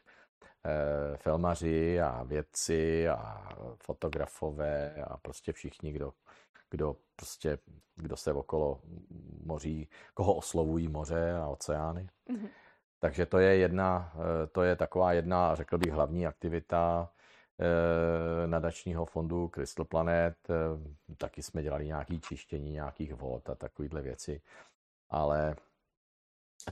eh, 0.66 1.18
filmaři 1.18 2.02
a 2.02 2.24
vědci 2.24 3.10
a 3.10 3.50
fotografové 3.84 5.04
a 5.04 5.18
prostě 5.18 5.54
všichni, 5.54 5.92
kdo, 5.92 6.14
kdo 6.74 6.96
prostě, 7.16 7.58
kdo 7.96 8.18
se 8.18 8.34
okolo 8.34 8.82
moří, 9.46 9.90
koho 10.14 10.34
oslovují 10.34 10.88
moře 10.88 11.34
a 11.36 11.48
oceány. 11.48 12.10
Mm-hmm. 12.30 12.50
Takže 13.00 13.26
to 13.26 13.38
je 13.38 13.56
jedna, 13.56 14.14
eh, 14.16 14.48
to 14.48 14.64
je 14.64 14.76
taková 14.76 15.14
jedna, 15.14 15.56
řekl 15.56 15.78
bych, 15.78 15.92
hlavní 15.92 16.28
aktivita 16.28 17.10
eh, 17.60 18.48
nadačního 18.48 19.06
fondu 19.06 19.52
Crystal 19.54 19.86
Planet. 19.86 20.38
Eh, 20.50 21.16
taky 21.18 21.44
jsme 21.44 21.64
dělali 21.64 21.86
nějaké 21.86 22.18
čištění 22.18 22.72
nějakých 22.72 23.14
vod 23.14 23.50
a 23.50 23.56
takovéhle 23.56 24.02
věci. 24.02 24.42
Ale 25.10 25.56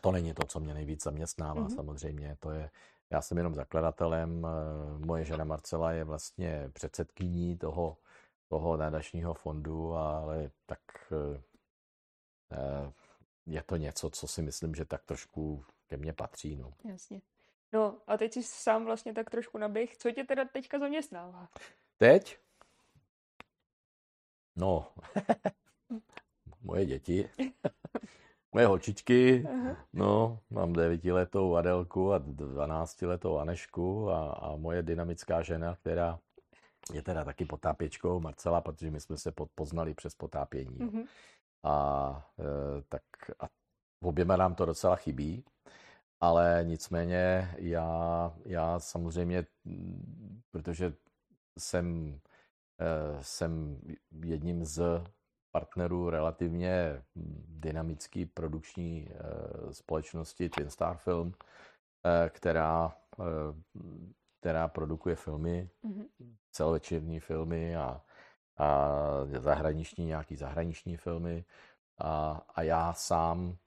to 0.01 0.11
není 0.11 0.33
to, 0.33 0.47
co 0.47 0.59
mě 0.59 0.73
nejvíc 0.73 1.03
zaměstnává 1.03 1.61
mm-hmm. 1.61 1.75
samozřejmě. 1.75 2.37
To 2.39 2.51
je, 2.51 2.69
já 3.09 3.21
jsem 3.21 3.37
jenom 3.37 3.55
zakladatelem, 3.55 4.47
moje 4.97 5.25
žena 5.25 5.43
Marcela 5.43 5.91
je 5.91 6.03
vlastně 6.03 6.69
předsedkyní 6.73 7.57
toho, 7.57 7.97
toho 8.51 8.77
nadačního 8.77 9.33
fondu, 9.33 9.93
ale 9.93 10.51
tak 10.65 10.79
je 13.45 13.63
to 13.63 13.75
něco, 13.75 14.09
co 14.09 14.27
si 14.27 14.41
myslím, 14.41 14.75
že 14.75 14.85
tak 14.85 15.05
trošku 15.05 15.65
ke 15.87 15.97
mně 15.97 16.13
patří. 16.13 16.55
No. 16.55 16.73
Jasně. 16.83 17.21
No 17.73 17.97
a 18.07 18.17
teď 18.17 18.33
jsi 18.33 18.43
sám 18.43 18.85
vlastně 18.85 19.13
tak 19.13 19.29
trošku 19.29 19.57
naběh. 19.57 19.97
Co 19.97 20.11
tě 20.11 20.23
teda 20.23 20.45
teďka 20.45 20.79
zaměstnává? 20.79 21.47
Teď? 21.97 22.37
No, 24.55 24.93
moje 26.61 26.85
děti, 26.85 27.29
moje 28.51 28.67
holčičky, 28.67 29.47
no, 29.93 30.39
mám 30.49 30.73
devítiletou 30.73 31.55
Adelku 31.55 32.13
a 32.13 32.17
dvanáctiletou 32.17 33.37
Anešku 33.37 34.09
a, 34.09 34.31
a 34.31 34.55
moje 34.55 34.83
dynamická 34.83 35.41
žena, 35.41 35.75
která 35.75 36.19
je 36.93 37.01
teda 37.01 37.23
taky 37.23 37.45
potápěčkou 37.45 38.19
Marcela, 38.19 38.61
protože 38.61 38.91
my 38.91 39.01
jsme 39.01 39.17
se 39.17 39.33
poznali 39.55 39.93
přes 39.93 40.15
potápění. 40.15 40.77
Mm-hmm. 40.79 41.05
A, 41.63 42.29
e, 42.39 42.81
tak, 42.89 43.03
a 43.39 43.49
oběma 44.03 44.37
nám 44.37 44.55
to 44.55 44.65
docela 44.65 44.95
chybí. 44.95 45.43
Ale 46.21 46.61
nicméně 46.63 47.53
já, 47.57 48.33
já 48.45 48.79
samozřejmě, 48.79 49.45
protože 50.51 50.93
jsem, 51.59 52.19
eh, 52.81 53.23
jsem 53.23 53.81
jedním 54.23 54.65
z 54.65 55.03
partnerů 55.51 56.09
relativně 56.09 57.03
dynamické 57.47 58.25
produkční 58.33 59.07
eh, 59.09 59.73
společnosti 59.73 60.49
Twin 60.49 60.69
Star 60.69 60.97
Film, 60.97 61.33
eh, 62.05 62.29
která, 62.29 62.97
která 64.41 64.67
produkuje 64.67 65.15
filmy, 65.15 65.69
mm-hmm. 65.85 66.35
celovečerní 66.51 67.19
filmy 67.19 67.75
a, 67.75 68.01
a 68.57 68.89
zahraniční, 69.39 70.05
nějaký 70.05 70.35
zahraniční 70.35 70.97
filmy. 70.97 71.45
A, 71.97 72.41
a 72.55 72.61
já 72.61 72.93
sám 72.93 73.57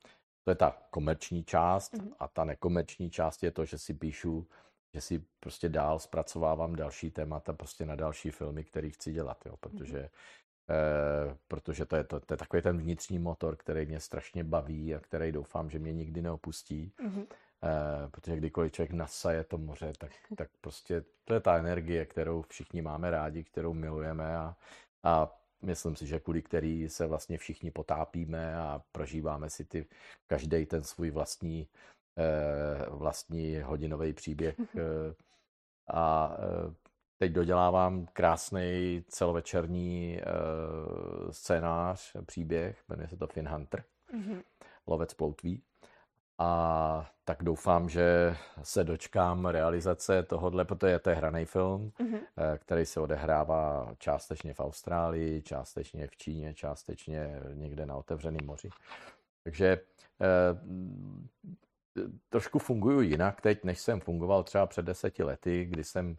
to 0.45 0.51
je 0.51 0.55
ta 0.55 0.77
komerční 0.91 1.45
část 1.45 1.95
mm-hmm. 1.95 2.15
a 2.19 2.29
ta 2.29 2.45
nekomerční 2.45 3.11
část 3.11 3.43
je 3.43 3.51
to, 3.51 3.65
že 3.65 3.79
si 3.79 3.95
píšu, 3.95 4.49
že 4.95 5.01
si 5.01 5.25
prostě 5.41 5.69
dál 5.69 5.99
zpracovávám 5.99 6.77
další 6.77 7.11
témata 7.11 7.53
prostě 7.53 7.87
na 7.87 7.95
další 7.95 8.31
filmy, 8.31 8.65
které 8.65 8.91
chci 8.91 9.13
dělat, 9.13 9.47
jo, 9.47 9.57
protože 9.57 9.99
mm-hmm. 9.99 10.45
Eh, 10.71 11.37
protože 11.49 11.87
to 11.87 11.97
je, 11.97 12.05
to, 12.05 12.21
to 12.21 12.35
je 12.35 12.39
takový 12.39 12.63
ten 12.63 12.79
vnitřní 12.79 13.19
motor, 13.19 13.57
který 13.57 13.87
mě 13.87 14.01
strašně 14.01 14.45
baví 14.45 14.95
a 14.95 15.01
který 15.01 15.33
doufám, 15.33 15.71
že 15.71 15.79
mě 15.79 15.93
nikdy 15.93 16.23
neopustí. 16.23 16.93
Mm-hmm. 16.99 17.27
Protože 18.11 18.37
kdykoliv 18.37 18.73
člověk 18.73 18.93
nasaje 18.93 19.45
to 19.45 19.59
moře, 19.59 19.93
tak, 19.99 20.13
tak 20.37 20.49
prostě 20.61 21.05
to 21.25 21.35
je 21.35 21.41
ta 21.41 21.59
energie, 21.59 22.07
kterou 22.07 22.43
všichni 22.43 22.83
máme 22.83 23.11
rádi, 23.11 23.45
kterou 23.45 23.75
milujeme 23.75 24.37
a, 24.37 24.57
a 25.03 25.39
myslím 25.63 25.97
si, 25.97 26.07
že 26.07 26.21
kvůli 26.21 26.43
který 26.43 26.89
se 26.89 27.07
vlastně 27.07 27.39
všichni 27.39 27.71
potápíme 27.71 28.57
a 28.57 28.83
prožíváme 28.93 29.51
si 29.51 29.65
ty 29.65 29.87
každý 30.27 30.67
ten 30.67 30.85
svůj 30.85 31.11
vlastní 31.11 31.69
eh, 32.19 32.87
vlastní 32.91 33.61
hodinový 33.61 34.13
příběh. 34.13 34.57
a 35.93 36.37
Teď 37.19 37.33
dodělávám 37.33 38.07
krásný 38.13 39.05
celovečerní 39.09 40.21
scénář, 41.31 42.13
příběh, 42.27 42.85
jmenuje 42.89 43.09
se 43.09 43.17
to 43.17 43.27
Finn 43.27 43.49
Hunter, 43.49 43.85
mm-hmm. 44.15 44.43
lovec 44.87 45.15
ploutví. 45.15 45.63
A 46.39 47.11
tak 47.25 47.43
doufám, 47.43 47.89
že 47.89 48.37
se 48.63 48.85
dočkám 48.85 49.47
realizace 49.47 50.23
tohohle, 50.23 50.65
protože 50.65 50.99
to 50.99 51.11
je 51.11 51.17
hraný 51.17 51.45
film, 51.45 51.93
mm-hmm. 52.01 52.21
který 52.59 52.87
se 52.87 53.01
odehrává 53.01 53.95
částečně 53.99 54.55
v 54.55 54.61
Austrálii, 54.61 55.43
částečně 55.43 56.07
v 56.07 56.17
Číně, 56.17 56.55
částečně 56.55 57.41
někde 57.55 57.87
na 57.87 57.97
otevřeném 57.97 58.47
moři. 58.47 58.69
Takže 59.45 59.81
eh, 60.21 60.61
trošku 62.29 62.59
funguju 62.59 63.01
jinak 63.01 63.41
teď, 63.41 63.65
než 63.65 63.79
jsem 63.79 64.01
fungoval 64.01 64.43
třeba 64.43 64.67
před 64.67 64.85
deseti 64.85 65.23
lety, 65.23 65.65
kdy 65.65 65.85
jsem 65.85 66.17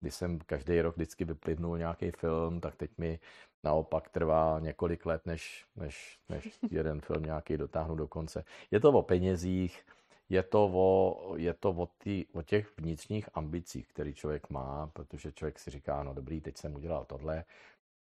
když 0.00 0.14
jsem 0.14 0.38
každý 0.38 0.80
rok 0.80 0.96
vždycky 0.96 1.24
vyplivnul 1.24 1.78
nějaký 1.78 2.10
film, 2.10 2.60
tak 2.60 2.76
teď 2.76 2.90
mi 2.98 3.18
naopak 3.64 4.08
trvá 4.08 4.58
několik 4.60 5.06
let, 5.06 5.26
než, 5.26 5.66
než, 5.76 6.18
než 6.28 6.58
jeden 6.70 7.00
film 7.00 7.22
nějaký 7.22 7.56
dotáhnu 7.56 7.94
do 7.94 8.08
konce. 8.08 8.44
Je 8.70 8.80
to 8.80 8.92
o 8.92 9.02
penězích, 9.02 9.86
je 10.28 10.42
to 10.42 10.70
o, 10.72 11.32
je 11.36 11.54
to 11.54 11.70
o, 11.70 11.86
tý, 11.86 12.24
o 12.32 12.42
těch 12.42 12.78
vnitřních 12.78 13.28
ambicích, 13.34 13.88
který 13.88 14.14
člověk 14.14 14.50
má, 14.50 14.90
protože 14.92 15.32
člověk 15.32 15.58
si 15.58 15.70
říká, 15.70 16.02
no 16.02 16.14
dobrý, 16.14 16.40
teď 16.40 16.56
jsem 16.56 16.74
udělal 16.74 17.04
tohle, 17.04 17.44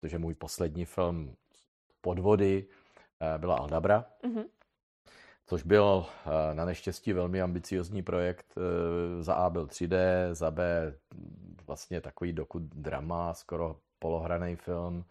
protože 0.02 0.18
můj 0.20 0.34
poslední 0.34 0.86
film 0.86 1.36
Podvody 2.02 2.66
eh, 3.22 3.38
byla 3.38 3.56
Aldabra, 3.56 4.06
mm-hmm 4.24 4.46
což 5.46 5.64
byl 5.64 6.06
eh, 6.06 6.56
na 6.56 6.66
neštěstí 6.66 7.14
velmi 7.14 7.42
ambiciozní 7.42 8.04
projekt. 8.04 8.46
Eh, 8.58 9.24
za 9.24 9.34
A 9.34 9.50
byl 9.50 9.66
3D, 9.66 9.98
za 10.32 10.52
B 10.52 10.94
vlastně 11.68 12.02
takový 12.02 12.34
dokud 12.34 12.64
drama, 12.64 13.34
skoro 13.34 13.80
polohraný 14.00 14.56
film 14.56 15.06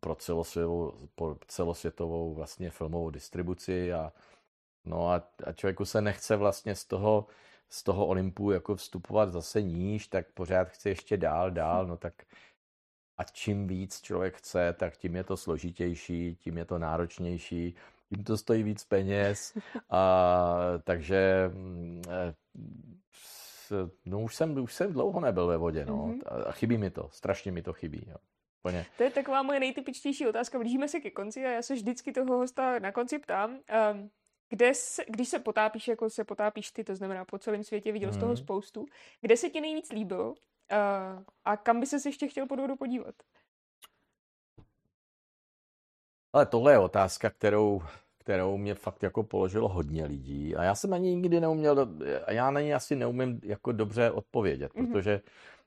pro 0.00 0.14
celosvětovou, 0.14 1.08
pro 1.14 1.36
celosvětovou 1.46 2.34
vlastně 2.34 2.70
filmovou 2.70 3.10
distribuci 3.10 3.92
a 3.92 4.12
no 4.84 5.08
a, 5.08 5.28
a 5.44 5.52
člověku 5.52 5.84
se 5.84 6.00
nechce 6.00 6.36
vlastně 6.36 6.74
z 6.74 6.84
toho, 6.84 7.26
z 7.68 7.82
toho 7.82 8.06
Olympu 8.06 8.50
jako 8.50 8.76
vstupovat 8.76 9.32
zase 9.32 9.62
níž, 9.62 10.08
tak 10.08 10.26
pořád 10.34 10.68
chce 10.68 10.88
ještě 10.88 11.16
dál, 11.16 11.50
dál, 11.50 11.86
no 11.86 11.96
tak 11.96 12.14
a 13.20 13.24
čím 13.24 13.66
víc 13.66 14.00
člověk 14.00 14.36
chce, 14.36 14.72
tak 14.72 14.96
tím 14.96 15.16
je 15.16 15.24
to 15.24 15.36
složitější, 15.36 16.36
tím 16.36 16.58
je 16.58 16.64
to 16.64 16.78
náročnější, 16.78 17.74
tím 18.08 18.24
to 18.24 18.36
stojí 18.36 18.62
víc 18.62 18.84
peněz. 18.84 19.58
A, 19.90 20.56
takže 20.84 21.50
mm, 21.54 22.02
eh, 22.08 22.34
no 24.04 24.20
už 24.20 24.34
jsem, 24.34 24.58
už 24.58 24.74
jsem 24.74 24.92
dlouho 24.92 25.20
nebyl 25.20 25.46
ve 25.46 25.56
vodě, 25.56 25.84
no. 25.84 26.06
Mm-hmm. 26.06 26.48
A 26.48 26.52
chybí 26.52 26.78
mi 26.78 26.90
to, 26.90 27.08
strašně 27.12 27.52
mi 27.52 27.62
to 27.62 27.72
chybí, 27.72 28.06
jo. 28.08 28.16
Plně. 28.62 28.86
To 28.96 29.02
je 29.02 29.10
taková 29.10 29.42
moje 29.42 29.60
nejtypičtější 29.60 30.26
otázka. 30.26 30.58
Blížíme 30.58 30.88
se 30.88 31.00
ke 31.00 31.10
konci 31.10 31.46
a 31.46 31.50
já 31.50 31.62
se 31.62 31.74
vždycky 31.74 32.12
toho 32.12 32.36
hosta 32.36 32.78
na 32.78 32.92
konci 32.92 33.18
ptám. 33.18 33.50
Um, 33.50 34.10
kde 34.48 34.74
se, 34.74 35.04
když 35.08 35.28
se 35.28 35.38
potápíš, 35.38 35.88
jako 35.88 36.10
se 36.10 36.24
potápíš 36.24 36.70
ty, 36.70 36.84
to 36.84 36.94
znamená 36.94 37.24
po 37.24 37.38
celém 37.38 37.64
světě, 37.64 37.92
viděl 37.92 38.08
mm. 38.08 38.12
z 38.12 38.16
toho 38.18 38.32
mhm. 38.32 38.36
spoustu, 38.36 38.86
kde 39.20 39.36
se 39.36 39.50
ti 39.50 39.60
nejvíc 39.60 39.92
líbil 39.92 40.34
Uh, 40.72 41.22
a 41.44 41.56
kam 41.56 41.80
by 41.80 41.86
se 41.86 42.08
ještě 42.08 42.28
chtěl 42.28 42.46
pod 42.46 42.60
vodu 42.60 42.76
podívat? 42.76 43.14
Ale 46.32 46.46
tohle 46.46 46.72
je 46.72 46.78
otázka, 46.78 47.30
kterou, 47.30 47.82
kterou 48.20 48.56
mě 48.56 48.74
fakt 48.74 49.02
jako 49.02 49.22
položilo 49.22 49.68
hodně 49.68 50.04
lidí 50.04 50.56
a 50.56 50.62
já 50.62 50.74
jsem 50.74 50.92
ani 50.92 51.14
nikdy 51.14 51.40
neuměl, 51.40 51.88
a 52.24 52.32
já 52.32 52.50
na 52.50 52.60
ní 52.60 52.74
asi 52.74 52.96
neumím 52.96 53.40
jako 53.42 53.72
dobře 53.72 54.10
odpovědět, 54.10 54.72
mm-hmm. 54.72 54.92
protože 54.92 55.20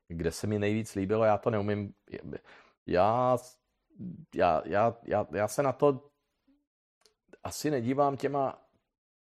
kde 0.08 0.32
se 0.32 0.47
mi 0.47 0.60
nejvíc 0.60 0.95
líbilo, 0.95 1.24
já 1.24 1.38
to 1.38 1.49
neumím, 1.49 1.93
já, 2.88 3.38
já, 4.36 4.62
já, 4.66 4.95
já, 5.04 5.28
já 5.32 5.47
se 5.47 5.64
na 5.64 5.72
to 5.72 6.10
asi 7.43 7.72
nedívám 7.72 8.18
těma 8.18 8.62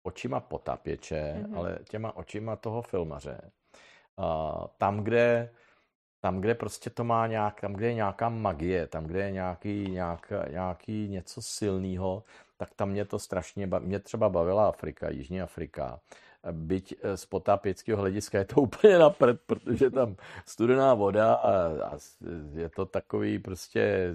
očima 0.02 0.40
potapěče, 0.40 1.34
mm-hmm. 1.38 1.58
ale 1.58 1.78
těma 1.90 2.16
očima 2.16 2.56
toho 2.56 2.82
filmaře. 2.82 3.50
A 4.16 4.54
tam, 4.78 5.04
kde 5.04 5.50
tam, 6.20 6.40
kde 6.40 6.54
prostě 6.54 6.90
to 6.90 7.04
má 7.04 7.26
nějak, 7.26 7.60
tam, 7.60 7.72
kde 7.72 7.86
je 7.86 7.94
nějaká 7.94 8.28
magie, 8.28 8.86
tam, 8.86 9.04
kde 9.04 9.24
je 9.24 9.30
nějaký, 9.30 9.90
nějak, 9.90 10.32
nějaký 10.50 11.08
něco 11.08 11.42
silného, 11.42 12.24
tak 12.56 12.74
tam 12.74 12.90
mě 12.90 13.04
to 13.04 13.18
strašně, 13.18 13.66
baví. 13.66 13.86
mě 13.86 13.98
třeba 13.98 14.28
bavila 14.28 14.68
Afrika, 14.68 15.10
Jižní 15.10 15.42
Afrika. 15.42 16.00
Byť 16.52 16.94
eh, 17.02 17.16
z 17.16 17.26
potápěckého 17.26 18.00
hlediska 18.00 18.38
je 18.38 18.44
to 18.44 18.60
úplně 18.60 18.98
napřed, 18.98 19.40
protože 19.46 19.90
tam 19.90 20.16
studená 20.46 20.94
voda 20.94 21.34
a, 21.34 21.52
a 21.84 21.98
je 22.52 22.68
to 22.68 22.86
takový 22.86 23.38
prostě, 23.38 24.14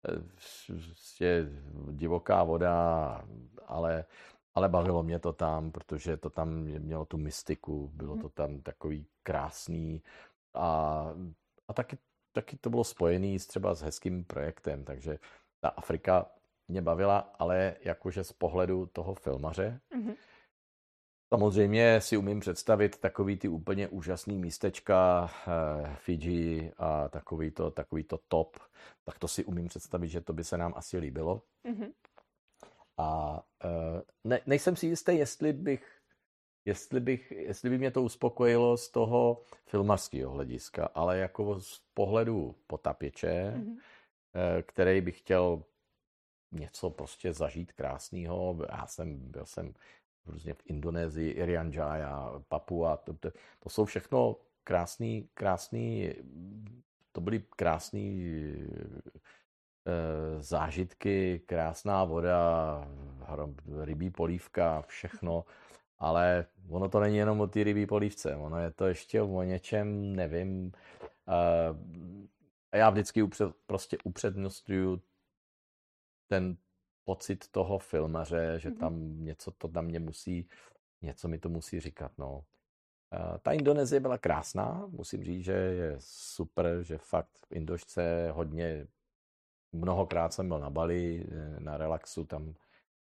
prostě 0.00 1.46
divoká 1.90 2.44
voda, 2.44 3.24
ale, 3.66 4.04
ale 4.54 4.68
bavilo 4.68 5.02
mě 5.02 5.18
to 5.18 5.32
tam, 5.32 5.70
protože 5.70 6.16
to 6.16 6.30
tam 6.30 6.48
mělo 6.60 7.04
tu 7.04 7.16
mystiku, 7.16 7.90
bylo 7.94 8.16
to 8.16 8.28
tam 8.28 8.60
takový 8.60 9.06
krásný, 9.22 10.02
a, 10.54 11.06
a 11.68 11.72
taky, 11.72 11.98
taky 12.32 12.56
to 12.56 12.70
bylo 12.70 12.84
spojené 12.84 13.38
s 13.38 13.46
třeba 13.46 13.74
s 13.74 13.82
hezkým 13.82 14.24
projektem, 14.24 14.84
takže 14.84 15.18
ta 15.60 15.68
Afrika 15.68 16.26
mě 16.68 16.82
bavila, 16.82 17.18
ale 17.18 17.76
jakože 17.80 18.24
z 18.24 18.32
pohledu 18.32 18.86
toho 18.86 19.14
filmaře. 19.14 19.80
Mm-hmm. 19.96 20.16
Samozřejmě 21.34 22.00
si 22.00 22.16
umím 22.16 22.40
představit 22.40 23.00
takový 23.00 23.36
ty 23.36 23.48
úplně 23.48 23.88
úžasný 23.88 24.38
místečka 24.38 25.30
eh, 25.30 25.96
Fiji 25.96 26.72
a 26.76 27.08
takový 27.08 27.50
to, 27.50 27.70
takový 27.70 28.04
to 28.04 28.18
top, 28.28 28.56
tak 29.04 29.18
to 29.18 29.28
si 29.28 29.44
umím 29.44 29.68
představit, 29.68 30.08
že 30.08 30.20
to 30.20 30.32
by 30.32 30.44
se 30.44 30.58
nám 30.58 30.72
asi 30.76 30.98
líbilo. 30.98 31.42
Mm-hmm. 31.64 31.92
A 32.98 33.40
eh, 33.64 34.02
ne, 34.24 34.40
nejsem 34.46 34.76
si 34.76 34.86
jistý, 34.86 35.16
jestli 35.16 35.52
bych 35.52 35.97
jestli, 36.68 37.00
bych, 37.00 37.30
jestli 37.30 37.70
by 37.70 37.78
mě 37.78 37.90
to 37.90 38.02
uspokojilo 38.02 38.76
z 38.76 38.88
toho 38.88 39.42
filmařského 39.66 40.32
hlediska, 40.32 40.88
ale 40.94 41.18
jako 41.18 41.60
z 41.60 41.82
pohledu 41.94 42.54
potapěče, 42.66 43.54
mm-hmm. 43.56 43.76
který 44.62 45.00
bych 45.00 45.18
chtěl 45.18 45.62
něco 46.52 46.90
prostě 46.90 47.32
zažít 47.32 47.72
krásného. 47.72 48.56
Já 48.68 48.86
jsem, 48.86 49.18
byl 49.18 49.46
jsem 49.46 49.74
různě 50.26 50.54
v 50.54 50.62
Indonésii, 50.66 51.30
Irian 51.30 51.72
Jaya, 51.72 52.42
Papua, 52.48 52.96
to, 52.96 53.14
to, 53.14 53.30
to 53.60 53.68
jsou 53.68 53.84
všechno 53.84 54.36
krásný, 54.64 55.28
krásný, 55.34 56.12
to 57.12 57.20
byly 57.20 57.42
krásný 57.56 58.24
e, 59.86 60.42
zážitky, 60.42 61.40
krásná 61.46 62.04
voda, 62.04 62.88
rybí 63.84 64.10
polívka, 64.10 64.82
všechno 64.82 65.44
ale 65.98 66.46
ono 66.68 66.88
to 66.88 67.00
není 67.00 67.16
jenom 67.16 67.40
o 67.40 67.46
té 67.46 67.64
rybí 67.64 67.86
polívce, 67.86 68.36
ono 68.36 68.58
je 68.58 68.70
to 68.70 68.86
ještě 68.86 69.22
o 69.22 69.42
něčem, 69.42 70.16
nevím. 70.16 70.72
A 72.72 72.76
já 72.76 72.90
vždycky 72.90 73.22
upřed, 73.22 73.52
prostě 73.66 73.98
upřednostňuju 74.04 75.02
ten 76.26 76.56
pocit 77.04 77.48
toho 77.48 77.78
filmaře, 77.78 78.54
že 78.56 78.70
mhm. 78.70 78.78
tam 78.78 79.24
něco 79.24 79.50
to 79.50 79.68
na 79.68 79.82
mě 79.82 80.00
musí, 80.00 80.48
něco 81.02 81.28
mi 81.28 81.38
to 81.38 81.48
musí 81.48 81.80
říkat, 81.80 82.12
no. 82.18 82.44
Ta 83.42 83.52
Indonésie 83.52 84.00
byla 84.00 84.18
krásná, 84.18 84.86
musím 84.86 85.24
říct, 85.24 85.44
že 85.44 85.52
je 85.52 85.96
super, 85.98 86.82
že 86.82 86.98
fakt 86.98 87.46
v 87.46 87.52
Indošce 87.52 88.30
hodně, 88.30 88.86
mnohokrát 89.72 90.32
jsem 90.32 90.48
byl 90.48 90.58
na 90.58 90.70
Bali, 90.70 91.26
na 91.58 91.76
relaxu 91.76 92.24
tam 92.24 92.48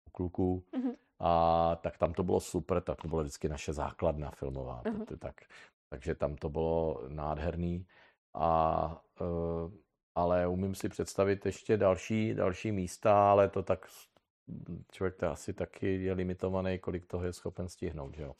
u 0.07 0.09
kluků. 0.11 0.63
Mm-hmm. 0.73 0.95
A 1.19 1.75
tak 1.75 1.97
tam 1.97 2.13
to 2.13 2.23
bylo 2.23 2.39
super, 2.39 2.81
tak 2.81 3.01
to 3.01 3.07
bylo 3.07 3.21
vždycky 3.21 3.49
naše 3.49 3.73
základna 3.73 4.31
filmová. 4.31 4.81
Uh-huh. 4.83 5.17
Tak, 5.17 5.35
takže 5.89 6.15
tam 6.15 6.35
to 6.35 6.49
bylo 6.49 7.01
nádherný. 7.07 7.87
A, 8.33 9.01
uh, 9.21 9.71
ale 10.15 10.47
umím 10.47 10.75
si 10.75 10.89
představit 10.89 11.45
ještě 11.45 11.77
další, 11.77 12.33
další 12.33 12.71
místa, 12.71 13.31
ale 13.31 13.49
to 13.49 13.63
tak 13.63 13.87
člověk 14.91 15.15
to 15.15 15.31
asi 15.31 15.53
taky 15.53 16.03
je 16.03 16.13
limitovaný, 16.13 16.79
kolik 16.79 17.05
toho 17.05 17.25
je 17.25 17.33
schopen 17.33 17.69
stihnout, 17.69 18.15
že 18.15 18.23
jo. 18.23 18.33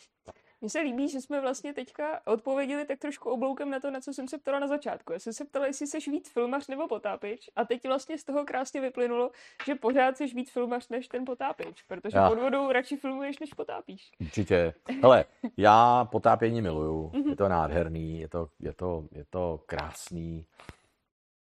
Mně 0.62 0.70
se 0.70 0.80
líbí, 0.80 1.10
že 1.10 1.22
jsme 1.22 1.42
vlastně 1.42 1.74
teďka 1.74 2.22
odpověděli 2.28 2.86
tak 2.86 3.00
trošku 3.00 3.30
obloukem 3.30 3.70
na 3.70 3.80
to, 3.80 3.92
na 3.92 4.00
co 4.00 4.14
jsem 4.14 4.28
se 4.28 4.38
ptala 4.38 4.60
na 4.60 4.68
začátku. 4.68 5.14
Já 5.14 5.20
jsem 5.20 5.34
se 5.34 5.46
ptala, 5.46 5.66
jestli 5.66 5.88
jsi 5.88 6.12
víc 6.12 6.30
filmař 6.30 6.68
nebo 6.68 6.88
potápič 6.88 7.50
a 7.56 7.66
teď 7.66 7.88
vlastně 7.88 8.18
z 8.18 8.24
toho 8.24 8.46
krásně 8.46 8.82
vyplynulo, 8.82 9.32
že 9.66 9.76
pořád 9.76 10.18
jsi 10.18 10.26
víc 10.26 10.52
filmař 10.52 10.90
než 10.90 11.08
ten 11.08 11.26
potápič, 11.26 11.82
protože 11.82 12.18
já. 12.18 12.30
pod 12.30 12.40
vodou 12.40 12.72
radši 12.72 12.98
filmuješ, 12.98 13.40
než 13.40 13.54
potápíš. 13.54 14.12
Určitě. 14.20 14.74
Hele, 15.02 15.26
já 15.58 16.06
potápění 16.06 16.62
miluju, 16.62 17.12
je 17.30 17.36
to 17.36 17.50
nádherný, 17.50 18.20
je 18.20 18.28
to, 18.28 18.50
je 18.60 18.74
to, 18.74 19.08
je 19.12 19.26
to 19.30 19.64
krásný. 19.66 20.46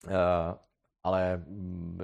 Uh, 0.06 0.12
ale 1.04 1.44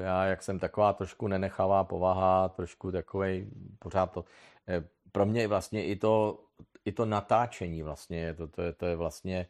já, 0.01 0.25
jak 0.25 0.43
jsem 0.43 0.59
taková 0.59 0.93
trošku 0.93 1.29
nenechavá 1.29 1.85
povaha, 1.85 2.49
trošku 2.49 2.93
takovej, 2.93 3.51
pořád 3.79 4.07
to, 4.07 4.25
eh, 4.69 4.85
pro 5.12 5.27
mě 5.27 5.49
vlastně 5.49 5.87
i 5.87 5.97
to, 5.97 6.44
i 6.85 6.93
to 6.93 7.06
natáčení 7.06 7.82
vlastně, 7.82 8.35
to, 8.35 8.47
to, 8.47 8.62
je, 8.62 8.73
to 8.73 8.86
je 8.86 8.97
vlastně, 8.97 9.47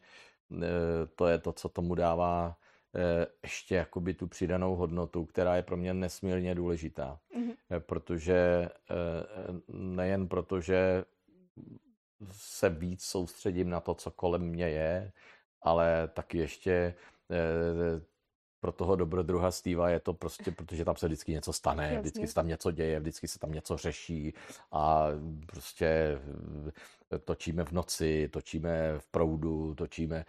eh, 0.63 0.67
to 1.15 1.27
je 1.27 1.37
to, 1.37 1.51
co 1.51 1.69
tomu 1.69 1.95
dává 1.95 2.57
eh, 2.95 3.27
ještě 3.43 3.75
jakoby 3.75 4.13
tu 4.13 4.27
přidanou 4.27 4.75
hodnotu, 4.75 5.25
která 5.25 5.55
je 5.55 5.63
pro 5.63 5.77
mě 5.77 5.93
nesmírně 5.93 6.55
důležitá. 6.55 7.19
Mm-hmm. 7.37 7.79
Protože 7.79 8.69
nejen 9.67 10.27
proto, 10.27 10.59
že 10.59 11.05
se 12.31 12.69
víc 12.69 13.03
soustředím 13.03 13.69
na 13.69 13.79
to, 13.79 13.93
co 13.93 14.11
kolem 14.11 14.41
mě 14.41 14.69
je, 14.69 15.11
ale 15.61 16.07
taky 16.13 16.37
ještě 16.37 16.93
pro 18.59 18.71
toho 18.71 18.95
dobrodruha 18.95 19.51
Steva 19.51 19.89
je 19.89 19.99
to 19.99 20.13
prostě, 20.13 20.51
protože 20.51 20.85
tam 20.85 20.95
se 20.95 21.07
vždycky 21.07 21.31
něco 21.31 21.53
stane, 21.53 21.83
Jasně. 21.83 21.99
vždycky 21.99 22.27
se 22.27 22.33
tam 22.33 22.47
něco 22.47 22.71
děje, 22.71 22.99
vždycky 22.99 23.27
se 23.27 23.39
tam 23.39 23.51
něco 23.51 23.77
řeší 23.77 24.33
a 24.71 25.07
prostě 25.45 26.19
eh, 27.11 27.19
točíme 27.19 27.63
v 27.65 27.71
noci, 27.71 28.29
točíme 28.33 28.99
v 28.99 29.07
proudu, 29.07 29.75
točíme 29.75 30.25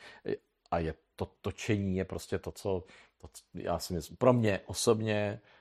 a 0.70 0.78
je 0.78 0.94
to 1.16 1.30
točení 1.40 1.96
je 1.96 2.04
prostě 2.04 2.38
to, 2.38 2.50
co 2.50 2.84
to, 3.18 3.28
já 3.54 3.78
si 3.78 3.94
myslím, 3.94 4.16
pro 4.16 4.32
mě 4.32 4.60
osobně 4.66 5.40
Eh, 5.40 5.55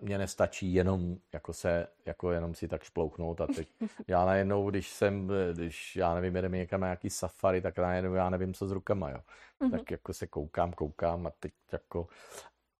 mě 0.00 0.18
nestačí 0.18 0.74
jenom 0.74 1.16
jako 1.32 1.52
se, 1.52 1.86
jako 2.06 2.32
jenom 2.32 2.54
si 2.54 2.68
tak 2.68 2.82
šplouchnout 2.82 3.40
a 3.40 3.46
teď 3.46 3.68
já 4.08 4.24
najednou, 4.24 4.70
když 4.70 4.88
jsem, 4.90 5.30
když 5.52 5.96
já 5.96 6.14
nevím, 6.14 6.36
jedeme 6.36 6.56
někam 6.56 6.80
na 6.80 6.86
nějaký 6.86 7.10
safari, 7.10 7.60
tak 7.60 7.78
najednou 7.78 8.14
já 8.14 8.30
nevím, 8.30 8.54
co 8.54 8.68
s 8.68 8.72
rukama, 8.72 9.10
jo. 9.10 9.18
Mm-hmm. 9.60 9.70
Tak 9.70 9.90
jako 9.90 10.12
se 10.12 10.26
koukám, 10.26 10.72
koukám 10.72 11.26
a 11.26 11.30
teď 11.30 11.52
jako 11.72 12.08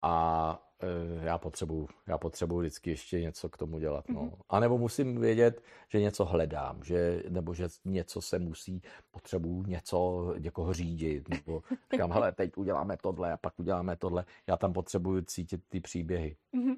a 0.01 0.67
e, 0.79 1.25
já 1.25 1.37
potřebuju, 1.37 1.89
já 2.07 2.17
potřebuju 2.17 2.59
vždycky 2.59 2.89
ještě 2.89 3.21
něco 3.21 3.49
k 3.49 3.57
tomu 3.57 3.79
dělat. 3.79 4.09
No. 4.09 4.21
Mm-hmm. 4.21 4.37
A 4.49 4.59
nebo 4.59 4.77
musím 4.77 5.21
vědět, 5.21 5.63
že 5.89 5.99
něco 5.99 6.25
hledám, 6.25 6.83
že, 6.83 7.23
nebo 7.29 7.53
že 7.53 7.67
něco 7.85 8.21
se 8.21 8.39
musí, 8.39 8.81
potřebuju 9.11 9.63
něco, 9.63 10.33
někoho 10.37 10.73
řídit, 10.73 11.29
nebo 11.29 11.63
říkám, 11.93 12.11
hele, 12.11 12.31
teď 12.31 12.57
uděláme 12.57 12.97
tohle 12.97 13.33
a 13.33 13.37
pak 13.37 13.59
uděláme 13.59 13.95
tohle. 13.95 14.25
Já 14.47 14.57
tam 14.57 14.73
potřebuju 14.73 15.21
cítit 15.21 15.61
ty 15.69 15.79
příběhy. 15.79 16.37
Mm-hmm. 16.53 16.75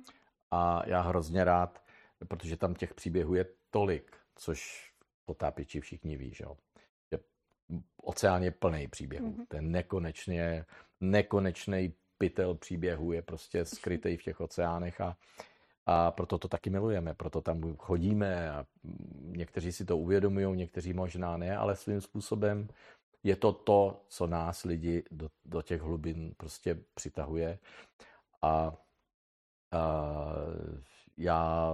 A 0.51 0.89
já 0.89 1.01
hrozně 1.01 1.43
rád, 1.43 1.83
protože 2.27 2.57
tam 2.57 2.75
těch 2.75 2.93
příběhů 2.93 3.35
je 3.35 3.45
tolik, 3.69 4.17
což 4.35 4.91
potápěči 5.25 5.79
všichni 5.79 6.17
ví, 6.17 6.33
že 6.33 6.43
jo. 6.43 6.57
Oceán 8.01 8.43
je 8.43 8.51
plný 8.51 8.87
příběhů. 8.87 9.31
Mm-hmm. 9.31 9.45
To 9.47 9.55
je 9.55 9.61
nekonečně, 9.61 10.65
nekonečný 11.01 11.93
pytel 12.23 12.55
příběhu 12.55 13.11
je 13.11 13.21
prostě 13.21 13.65
skrytý 13.65 14.17
v 14.17 14.23
těch 14.23 14.41
oceánech 14.41 15.01
a, 15.01 15.17
a 15.85 16.11
proto 16.11 16.37
to 16.37 16.47
taky 16.47 16.69
milujeme, 16.69 17.13
proto 17.13 17.41
tam 17.41 17.75
chodíme 17.75 18.51
a 18.51 18.65
někteří 19.19 19.71
si 19.71 19.85
to 19.85 19.97
uvědomují, 19.97 20.57
někteří 20.57 20.93
možná 20.93 21.37
ne, 21.37 21.57
ale 21.57 21.75
svým 21.75 22.01
způsobem 22.01 22.67
je 23.23 23.35
to 23.35 23.51
to, 23.51 24.05
co 24.07 24.27
nás 24.27 24.63
lidi 24.63 25.03
do, 25.11 25.29
do 25.45 25.61
těch 25.61 25.81
hlubin 25.81 26.33
prostě 26.37 26.79
přitahuje. 26.93 27.59
A, 28.41 28.73
a 29.71 29.91
já, 31.17 31.73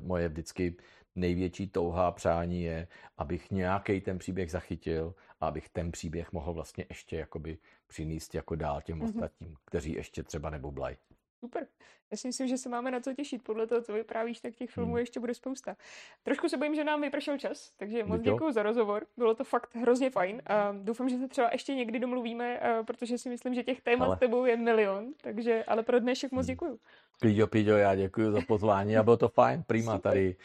moje 0.00 0.28
vždycky 0.28 0.76
největší 1.14 1.68
touha 1.68 2.06
a 2.06 2.12
přání 2.12 2.62
je, 2.62 2.88
abych 3.16 3.50
nějaký 3.50 4.00
ten 4.00 4.18
příběh 4.18 4.50
zachytil 4.50 5.14
a 5.40 5.46
abych 5.46 5.68
ten 5.68 5.92
příběh 5.92 6.32
mohl 6.32 6.52
vlastně 6.52 6.86
ještě 6.88 7.16
jakoby 7.16 7.58
přinést 7.86 8.34
jako 8.34 8.54
dál 8.54 8.80
těm 8.80 8.98
mm-hmm. 8.98 9.08
ostatním, 9.14 9.54
kteří 9.64 9.92
ještě 9.92 10.22
třeba 10.22 10.50
nebublají. 10.50 10.96
Super. 11.42 11.66
Já 12.10 12.16
si 12.16 12.28
myslím, 12.28 12.48
že 12.48 12.58
se 12.58 12.68
máme 12.68 12.90
na 12.90 13.00
co 13.00 13.14
těšit. 13.14 13.42
Podle 13.42 13.66
toho, 13.66 13.82
co 13.82 13.92
vyprávíš, 13.92 14.40
tak 14.40 14.54
těch 14.54 14.70
filmů 14.70 14.92
hmm. 14.92 14.98
ještě 14.98 15.20
bude 15.20 15.34
spousta. 15.34 15.76
Trošku 16.22 16.48
se 16.48 16.56
bojím, 16.56 16.74
že 16.74 16.84
nám 16.84 17.00
vypršel 17.00 17.38
čas, 17.38 17.72
takže 17.76 18.04
moc 18.04 18.20
děkuji 18.20 18.52
za 18.52 18.62
rozhovor. 18.62 19.06
Bylo 19.16 19.34
to 19.34 19.44
fakt 19.44 19.74
hrozně 19.74 20.10
fajn. 20.10 20.42
A 20.46 20.72
doufám, 20.72 21.08
že 21.08 21.18
se 21.18 21.28
třeba 21.28 21.48
ještě 21.52 21.74
někdy 21.74 21.98
domluvíme, 21.98 22.60
protože 22.86 23.18
si 23.18 23.28
myslím, 23.28 23.54
že 23.54 23.62
těch 23.62 23.80
témat 23.80 24.06
ale... 24.06 24.16
s 24.16 24.18
tebou 24.18 24.44
je 24.44 24.56
milion. 24.56 25.12
Takže, 25.20 25.64
ale 25.64 25.82
pro 25.82 26.00
dnešek 26.00 26.32
moc 26.32 26.46
hmm. 26.46 26.54
děkuji. 26.54 26.78
Píďo, 27.20 27.46
Píďo, 27.46 27.76
já 27.76 27.94
děkuji 27.94 28.32
za 28.32 28.40
pozvání 28.48 28.96
a 28.96 29.02
bylo 29.02 29.16
to 29.16 29.28
fajn. 29.28 29.62
Prima 29.66 29.96
Super. 29.96 30.12
tady 30.12 30.36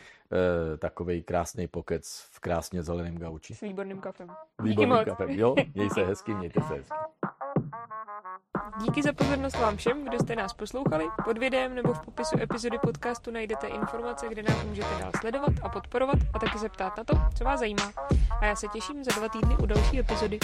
e, 0.74 0.78
takový 0.78 1.24
krásný 1.24 1.68
pokec 1.68 2.28
v 2.32 2.40
krásně 2.40 2.84
zeleném 2.84 3.18
gauči. 3.18 3.56
S 3.56 3.62
výborným 3.62 4.00
kafem. 4.00 4.36
Výborným 4.64 5.06
kafem, 5.06 5.30
jo. 5.30 5.56
Měj 5.76 5.90
se 5.90 6.06
hezky, 6.06 6.34
mějte 6.34 6.62
se 6.62 6.74
hezky. 6.74 6.96
Díky 8.82 9.04
za 9.04 9.14
pozornost 9.14 9.56
vám 9.60 9.78
všem, 9.78 10.04
kdo 10.04 10.20
jste 10.20 10.36
nás 10.36 10.54
poslouchali. 10.54 11.06
Pod 11.26 11.38
videem 11.38 11.76
nebo 11.76 11.94
v 11.94 12.02
popisu 12.02 12.42
epizody 12.42 12.78
podcastu 12.80 13.32
najdete 13.32 13.68
informace, 13.68 14.28
kde 14.30 14.44
nás 14.44 14.64
můžete 14.64 14.90
dál 15.00 15.12
sledovat 15.20 15.52
a 15.64 15.70
podporovat 15.70 16.20
a 16.34 16.40
taky 16.40 16.60
se 16.60 16.70
ptát 16.70 16.98
na 16.98 17.04
to, 17.04 17.14
co 17.38 17.44
vás 17.44 17.60
zajímá. 17.60 17.92
A 18.42 18.46
já 18.46 18.56
se 18.56 18.68
těším 18.68 19.04
za 19.04 19.12
dva 19.12 19.30
týdny 19.30 19.58
u 19.58 19.66
další 19.66 20.00
epizody. 20.00 20.40